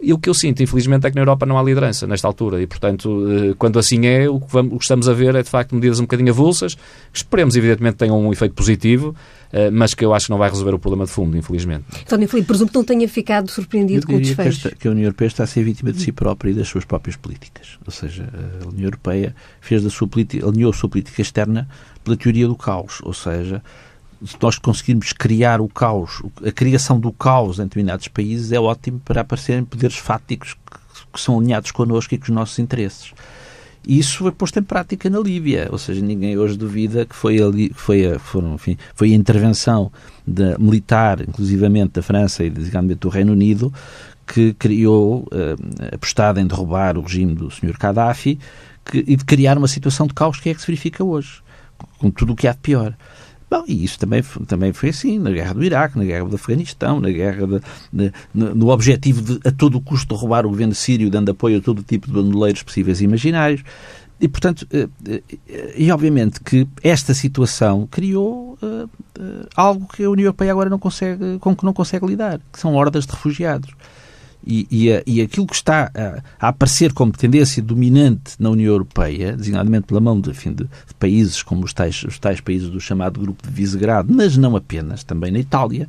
E 0.00 0.12
o 0.12 0.18
que 0.18 0.28
eu 0.28 0.34
sinto, 0.34 0.62
infelizmente, 0.62 1.06
é 1.06 1.10
que 1.10 1.16
na 1.16 1.22
Europa 1.22 1.44
não 1.44 1.58
há 1.58 1.62
liderança 1.62 2.06
nesta 2.06 2.28
altura. 2.28 2.62
E, 2.62 2.66
portanto, 2.68 3.26
eh, 3.28 3.54
quando 3.58 3.80
assim 3.80 4.06
é, 4.06 4.28
o 4.28 4.38
que, 4.38 4.46
vamos, 4.48 4.72
o 4.74 4.78
que 4.78 4.84
estamos 4.84 5.08
a 5.08 5.12
ver 5.12 5.34
é, 5.34 5.42
de 5.42 5.50
facto, 5.50 5.74
medidas 5.74 5.98
um 5.98 6.04
bocadinho 6.04 6.30
avulsas, 6.30 6.74
que 6.74 7.18
esperemos, 7.18 7.56
evidentemente, 7.56 7.96
tenham 7.96 8.16
um 8.20 8.32
efeito 8.32 8.54
positivo, 8.54 9.12
eh, 9.52 9.70
mas 9.70 9.94
que 9.94 10.04
eu 10.04 10.14
acho 10.14 10.26
que 10.26 10.30
não 10.30 10.38
vai 10.38 10.48
resolver 10.50 10.72
o 10.72 10.78
problema 10.78 11.04
de 11.04 11.10
fundo, 11.10 11.36
infelizmente. 11.36 11.84
António 12.02 12.28
Filipe, 12.28 12.46
presumo 12.46 12.70
que 12.70 12.76
não 12.76 12.84
tenha 12.84 13.08
ficado 13.08 13.50
surpreendido 13.50 14.06
com 14.06 14.14
o 14.14 14.20
desfecho. 14.20 14.60
Que, 14.60 14.66
esta, 14.68 14.78
que 14.78 14.86
a 14.86 14.90
União 14.92 15.04
Europeia 15.04 15.26
está 15.26 15.42
a 15.42 15.46
ser 15.48 15.64
vítima 15.64 15.90
de 15.90 16.00
si 16.00 16.12
própria 16.12 16.52
e 16.52 16.54
das 16.54 16.68
suas 16.68 16.84
próprias 16.84 17.16
políticas. 17.16 17.76
Ou 17.84 17.90
seja, 17.90 18.28
a 18.62 18.68
União 18.68 18.84
Europeia 18.84 19.34
fez 19.60 19.82
da 19.82 19.90
sua 19.90 20.06
política, 20.06 20.46
alinhou 20.46 20.70
a 20.70 20.74
sua 20.74 20.88
política 20.88 21.20
externa 21.20 21.68
pela 22.04 22.16
teoria 22.16 22.46
do 22.46 22.54
caos, 22.54 23.00
ou 23.02 23.12
seja, 23.12 23.60
se 24.24 24.36
nós 24.40 24.58
conseguirmos 24.58 25.12
criar 25.12 25.60
o 25.60 25.68
caos, 25.68 26.22
a 26.44 26.50
criação 26.50 26.98
do 26.98 27.12
caos 27.12 27.58
em 27.58 27.64
determinados 27.64 28.08
países 28.08 28.52
é 28.52 28.58
ótimo 28.58 29.00
para 29.04 29.20
aparecerem 29.20 29.64
poderes 29.64 29.96
fáticos 29.96 30.54
que, 30.54 31.06
que 31.12 31.20
são 31.20 31.38
alinhados 31.38 31.70
connosco 31.70 32.14
e 32.14 32.18
com 32.18 32.24
os 32.24 32.30
nossos 32.30 32.58
interesses. 32.58 33.12
E 33.86 33.98
isso 33.98 34.18
foi 34.18 34.32
posto 34.32 34.58
em 34.58 34.62
prática 34.62 35.08
na 35.08 35.18
Líbia, 35.18 35.68
ou 35.70 35.78
seja, 35.78 36.02
ninguém 36.02 36.36
hoje 36.36 36.58
duvida 36.58 37.06
que 37.06 37.14
foi, 37.14 37.40
ali, 37.40 37.70
foi, 37.74 38.06
a, 38.06 38.18
foram, 38.18 38.54
enfim, 38.54 38.76
foi 38.94 39.12
a 39.12 39.14
intervenção 39.14 39.90
militar, 40.58 41.22
inclusivamente 41.22 41.92
da 41.94 42.02
França 42.02 42.44
e, 42.44 42.50
digamos, 42.50 42.94
do 42.96 43.08
Reino 43.08 43.32
Unido, 43.32 43.72
que 44.26 44.52
criou, 44.54 45.20
uh, 45.32 45.94
apostada 45.94 46.38
em 46.38 46.46
derrubar 46.46 46.98
o 46.98 47.00
regime 47.00 47.34
do 47.34 47.50
Sr. 47.50 47.78
Gaddafi 47.78 48.38
que, 48.84 49.04
e 49.06 49.16
de 49.16 49.24
criar 49.24 49.56
uma 49.56 49.68
situação 49.68 50.06
de 50.06 50.12
caos 50.12 50.38
que 50.38 50.50
é 50.50 50.54
que 50.54 50.60
se 50.60 50.66
verifica 50.66 51.02
hoje, 51.02 51.40
com 51.98 52.10
tudo 52.10 52.34
o 52.34 52.36
que 52.36 52.46
há 52.46 52.52
de 52.52 52.58
pior. 52.58 52.94
Bom, 53.50 53.64
e 53.66 53.82
isso 53.82 53.98
também, 53.98 54.22
também 54.46 54.72
foi 54.72 54.90
assim 54.90 55.18
na 55.18 55.30
guerra 55.30 55.54
do 55.54 55.64
Iraque, 55.64 55.98
na 55.98 56.04
guerra 56.04 56.28
do 56.28 56.36
Afeganistão, 56.36 57.00
na 57.00 57.10
guerra 57.10 57.46
de, 57.46 57.60
de, 57.92 58.12
no 58.34 58.68
objetivo 58.68 59.22
de 59.22 59.48
a 59.48 59.50
todo 59.50 59.80
custo 59.80 60.14
derrubar 60.14 60.44
o 60.44 60.50
governo 60.50 60.74
sírio, 60.74 61.08
dando 61.08 61.30
apoio 61.30 61.58
a 61.58 61.60
todo 61.60 61.82
tipo 61.82 62.06
de 62.06 62.12
bandoleiros 62.12 62.62
possíveis 62.62 63.00
e 63.00 63.04
imaginários. 63.04 63.62
E, 64.20 64.26
portanto, 64.26 64.66
eh, 64.72 64.88
eh, 65.06 65.74
e 65.76 65.90
obviamente 65.92 66.40
que 66.40 66.66
esta 66.82 67.14
situação 67.14 67.86
criou 67.88 68.58
uh, 68.60 68.90
algo 69.54 69.86
que 69.86 70.02
a 70.02 70.10
União 70.10 70.24
Europeia 70.24 70.50
agora 70.50 70.68
não 70.68 70.78
consegue, 70.78 71.38
com 71.38 71.54
que 71.54 71.64
não 71.64 71.72
consegue 71.72 72.04
lidar, 72.04 72.40
que 72.52 72.58
são 72.58 72.74
hordas 72.74 73.06
de 73.06 73.12
refugiados. 73.12 73.70
E, 74.46 74.66
e, 74.70 75.02
e, 75.06 75.20
aquilo 75.20 75.46
que 75.46 75.54
está 75.54 75.90
a, 75.94 76.22
a, 76.46 76.48
aparecer 76.48 76.92
como 76.92 77.12
tendência 77.12 77.62
dominante 77.62 78.34
na 78.38 78.48
União 78.48 78.72
Europeia, 78.72 79.36
designadamente 79.36 79.86
pela 79.86 80.00
mão 80.00 80.18
de, 80.18 80.30
enfim, 80.30 80.52
de, 80.52 80.64
de 80.64 80.94
países 80.98 81.42
como 81.42 81.64
os 81.64 81.72
tais, 81.72 82.02
os 82.04 82.18
tais 82.18 82.40
países 82.40 82.70
do 82.70 82.80
chamado 82.80 83.20
Grupo 83.20 83.46
de 83.46 83.52
Visegrado, 83.52 84.12
mas 84.14 84.36
não 84.36 84.56
apenas, 84.56 85.04
também 85.04 85.30
na 85.30 85.38
Itália, 85.38 85.88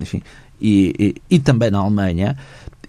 enfim, 0.00 0.22
e, 0.60 1.16
e, 1.28 1.38
também 1.38 1.70
na 1.70 1.78
Alemanha, 1.78 2.36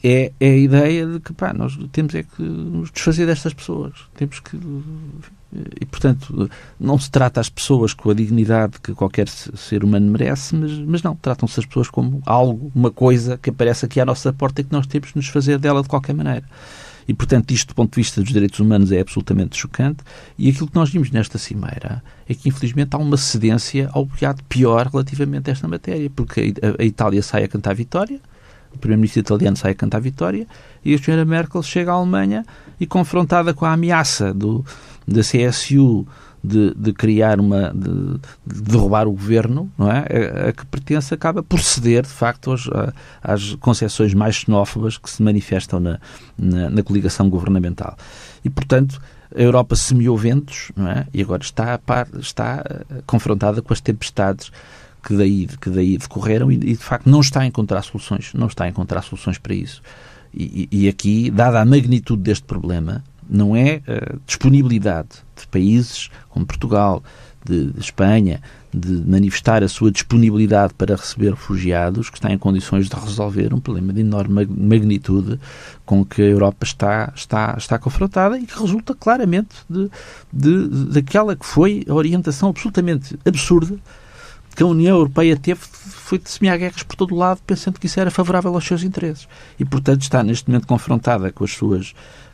é, 0.04 0.32
é, 0.40 0.50
a 0.50 0.58
ideia 0.58 1.08
de 1.08 1.20
que 1.20 1.34
pá, 1.34 1.54
nós 1.54 1.78
temos 1.92 2.14
é 2.14 2.24
que 2.24 2.42
nos 2.42 2.92
desfazer 2.92 3.26
destas 3.26 3.54
pessoas. 3.54 3.94
Temos 4.16 4.40
que 4.40 4.58
e, 5.80 5.86
portanto, 5.86 6.50
não 6.80 6.98
se 6.98 7.12
trata 7.12 7.40
as 7.40 7.50
pessoas 7.50 7.94
com 7.94 8.10
a 8.10 8.14
dignidade 8.14 8.80
que 8.82 8.94
qualquer 8.94 9.28
ser 9.28 9.84
humano 9.84 10.12
merece, 10.12 10.56
mas, 10.56 10.72
mas 10.80 11.04
não, 11.04 11.16
tratam-se 11.16 11.60
as 11.60 11.66
pessoas 11.66 11.90
como 11.90 12.22
algo, 12.26 12.72
uma 12.74 12.90
coisa 12.90 13.38
que 13.38 13.50
aparece 13.52 13.86
aqui 13.86 14.00
à 14.00 14.06
nossa 14.06 14.34
porta 14.34 14.62
e 14.62 14.64
que 14.64 14.72
nós 14.72 14.88
temos 14.88 15.10
de 15.10 15.18
nos 15.18 15.28
fazer 15.28 15.60
dela 15.60 15.84
de 15.84 15.88
qualquer 15.88 16.14
maneira. 16.14 16.44
E, 17.08 17.14
portanto, 17.14 17.52
isto 17.52 17.68
do 17.70 17.76
ponto 17.76 17.92
de 17.92 17.98
vista 17.98 18.22
dos 18.22 18.32
direitos 18.32 18.60
humanos 18.60 18.92
é 18.92 19.02
absolutamente 19.02 19.58
chocante. 19.58 20.04
E 20.38 20.50
aquilo 20.50 20.68
que 20.68 20.76
nós 20.76 20.90
vimos 20.90 21.12
nesta 21.12 21.38
cimeira 21.38 22.02
é 22.28 22.34
que, 22.34 22.48
infelizmente, 22.48 22.96
há 22.96 22.98
uma 22.98 23.18
cedência 23.18 23.90
ao 23.92 24.08
pior 24.48 24.88
relativamente 24.88 25.50
a 25.50 25.54
esta 25.54 25.68
matéria, 25.68 26.10
porque 26.10 26.54
a 26.80 26.84
Itália 26.84 27.22
sai 27.22 27.44
a 27.44 27.48
cantar 27.48 27.76
vitória, 27.76 28.20
o 28.74 28.78
primeiro-ministro 28.78 29.22
italiano 29.22 29.58
sai 29.58 29.72
a 29.72 29.76
cantar 29.76 30.00
vitória, 30.00 30.48
e 30.84 30.94
a 30.94 30.98
senhora 30.98 31.26
Merkel 31.26 31.62
chega 31.64 31.92
à 31.92 31.96
Alemanha 31.96 32.46
e, 32.80 32.86
confrontada 32.86 33.54
com 33.54 33.66
a 33.66 33.74
ameaça 33.74 34.34
do, 34.34 34.66
da 35.08 35.22
CSU 35.22 36.06
de, 36.44 36.74
de, 36.76 36.92
criar 36.92 37.40
uma. 37.40 37.72
De, 37.74 38.20
de, 38.46 38.62
derrubar 38.64 39.08
o 39.08 39.12
governo, 39.12 39.72
não 39.78 39.90
é? 39.90 40.00
A, 40.00 40.50
a, 40.50 40.52
que 40.52 40.66
pertence 40.66 41.14
acaba 41.14 41.42
por 41.42 41.62
ceder, 41.62 42.04
de 42.04 42.10
facto, 42.10 42.52
aos, 42.52 42.68
a, 42.68 42.94
às 43.24 43.56
concepções 43.56 44.14
mais 44.14 44.36
xenófobas 44.36 44.98
que 44.98 45.10
se 45.10 45.24
manifestam 45.24 45.80
na, 45.80 46.00
na, 46.38 46.70
na, 46.70 46.84
coligação 46.84 47.30
governamental. 47.30 47.96
E, 48.44 48.50
portanto, 48.50 49.02
a 49.34 49.42
Europa 49.42 49.76
semeou 49.76 50.18
ventos, 50.18 50.72
não 50.76 50.90
é? 50.90 51.08
E 51.14 51.22
agora 51.22 51.42
está, 51.42 51.78
par, 51.78 52.08
está 52.20 52.64
eh, 52.70 53.02
confrontada 53.06 53.62
com 53.62 53.74
as 53.74 53.80
tempestades 53.80 54.52
que 55.04 55.16
daí, 55.16 55.48
que 55.60 55.70
daí 55.70 55.98
decorreram 55.98 56.52
e, 56.52 56.58
de 56.58 56.76
facto, 56.76 57.10
não 57.10 57.20
está 57.20 57.42
a 57.42 57.46
encontrar 57.46 57.82
soluções, 57.82 58.32
não 58.34 58.48
está 58.48 58.64
a 58.64 58.70
encontrar 58.70 59.02
soluções 59.02 59.38
para 59.38 59.54
isso. 59.54 59.82
E, 60.34 60.68
e 60.72 60.88
aqui, 60.88 61.30
dada 61.30 61.62
a 61.62 61.66
magnitude 61.66 62.24
deste 62.24 62.46
problema, 62.46 63.04
não 63.30 63.56
é 63.56 63.82
a 63.88 64.16
disponibilidade 64.26 65.10
de 65.40 65.48
países 65.48 66.10
como 66.30 66.46
Portugal, 66.46 67.04
de, 67.46 67.72
de, 67.72 67.80
Espanha, 67.80 68.42
de 68.74 68.92
manifestar 69.06 69.64
a 69.64 69.68
sua 69.68 69.92
disponibilidade 69.92 70.74
para 70.74 70.96
receber 70.96 71.32
refugiados 71.32 72.10
que 72.10 72.18
está 72.18 72.32
em 72.32 72.38
condições 72.38 72.88
de 72.88 72.96
resolver 72.96 73.54
um 73.54 73.60
problema 73.60 73.92
de 73.92 74.00
enorme 74.00 74.46
magnitude 74.46 75.40
com 75.86 76.06
que 76.06 76.22
a 76.22 76.26
Europa 76.26 76.66
está, 76.66 77.12
está, 77.16 77.56
está 77.58 77.78
confrontada 77.78 78.40
e 78.40 78.46
que 78.46 78.58
resulta 78.58 78.96
claramente 78.96 79.56
de, 79.70 79.90
de, 80.32 80.68
daquela 80.94 81.36
que 81.36 81.46
foi 81.46 81.84
a 81.88 81.94
orientação 81.94 82.50
absolutamente 82.50 83.20
absurda 83.26 83.78
que 84.56 84.64
a 84.64 84.66
União 84.66 84.98
Europeia 84.98 85.36
teve 85.36 85.60
foi 85.60 86.20
de 86.20 86.30
semear 86.30 86.58
guerras 86.58 86.84
por 86.84 86.96
todo 86.96 87.16
o 87.16 87.18
lado, 87.18 87.42
pensando 87.46 87.80
que 87.80 87.88
isso 87.88 88.00
era 88.00 88.12
favorável 88.12 88.54
aos 88.54 88.66
seus 88.66 88.84
interesses. 88.84 89.28
E, 89.60 89.66
portanto, 89.66 90.02
está 90.02 90.22
neste 90.24 90.50
momento 90.50 90.68
confrontada 90.68 91.32
com 91.32 91.44
as 91.44 91.52
suas 91.52 91.94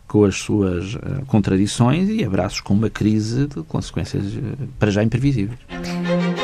com 0.10 0.26
as 0.26 0.38
suas 0.38 0.96
uh, 0.96 1.24
contradições 1.28 2.10
e 2.10 2.26
abraços 2.26 2.60
com 2.60 2.74
uma 2.74 2.90
crise 2.90 3.46
de 3.46 3.62
consequências 3.62 4.26
uh, 4.26 4.68
para 4.80 4.90
já 4.90 5.04
imprevisíveis. 5.04 5.60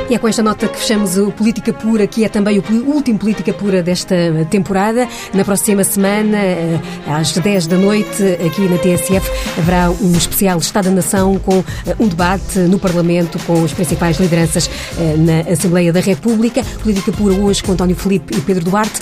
E 0.07 0.13
é 0.13 0.19
com 0.19 0.27
esta 0.27 0.43
nota 0.43 0.67
que 0.67 0.77
fechamos 0.77 1.17
o 1.17 1.31
Política 1.31 1.73
Pura, 1.73 2.05
que 2.05 2.23
é 2.23 2.29
também 2.29 2.59
o 2.59 2.63
último 2.85 3.17
Política 3.17 3.51
Pura 3.51 3.81
desta 3.81 4.15
temporada. 4.51 5.07
Na 5.33 5.43
próxima 5.43 5.83
semana, 5.83 6.37
eh, 6.37 6.79
às 7.07 7.33
10 7.33 7.65
da 7.65 7.75
noite, 7.75 8.23
aqui 8.45 8.61
na 8.69 8.77
TSF, 8.77 9.27
haverá 9.57 9.89
um 9.89 10.11
especial 10.11 10.59
Estado 10.59 10.85
da 10.85 10.91
Nação 10.91 11.39
com 11.39 11.63
um 11.99 12.07
debate 12.07 12.59
no 12.59 12.77
Parlamento 12.77 13.39
com 13.47 13.65
as 13.65 13.73
principais 13.73 14.19
lideranças 14.19 14.69
na 15.17 15.51
Assembleia 15.51 15.91
da 15.91 16.01
República. 16.01 16.63
Política 16.83 17.11
Pura 17.11 17.33
hoje 17.33 17.63
com 17.63 17.71
António 17.71 17.95
Felipe 17.95 18.37
e 18.37 18.41
Pedro 18.41 18.65
Duarte 18.65 18.99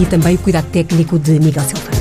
e 0.00 0.06
também 0.06 0.36
o 0.36 0.38
cuidado 0.38 0.66
técnico 0.70 1.18
de 1.18 1.32
Miguel 1.40 1.64
Silva. 1.64 1.99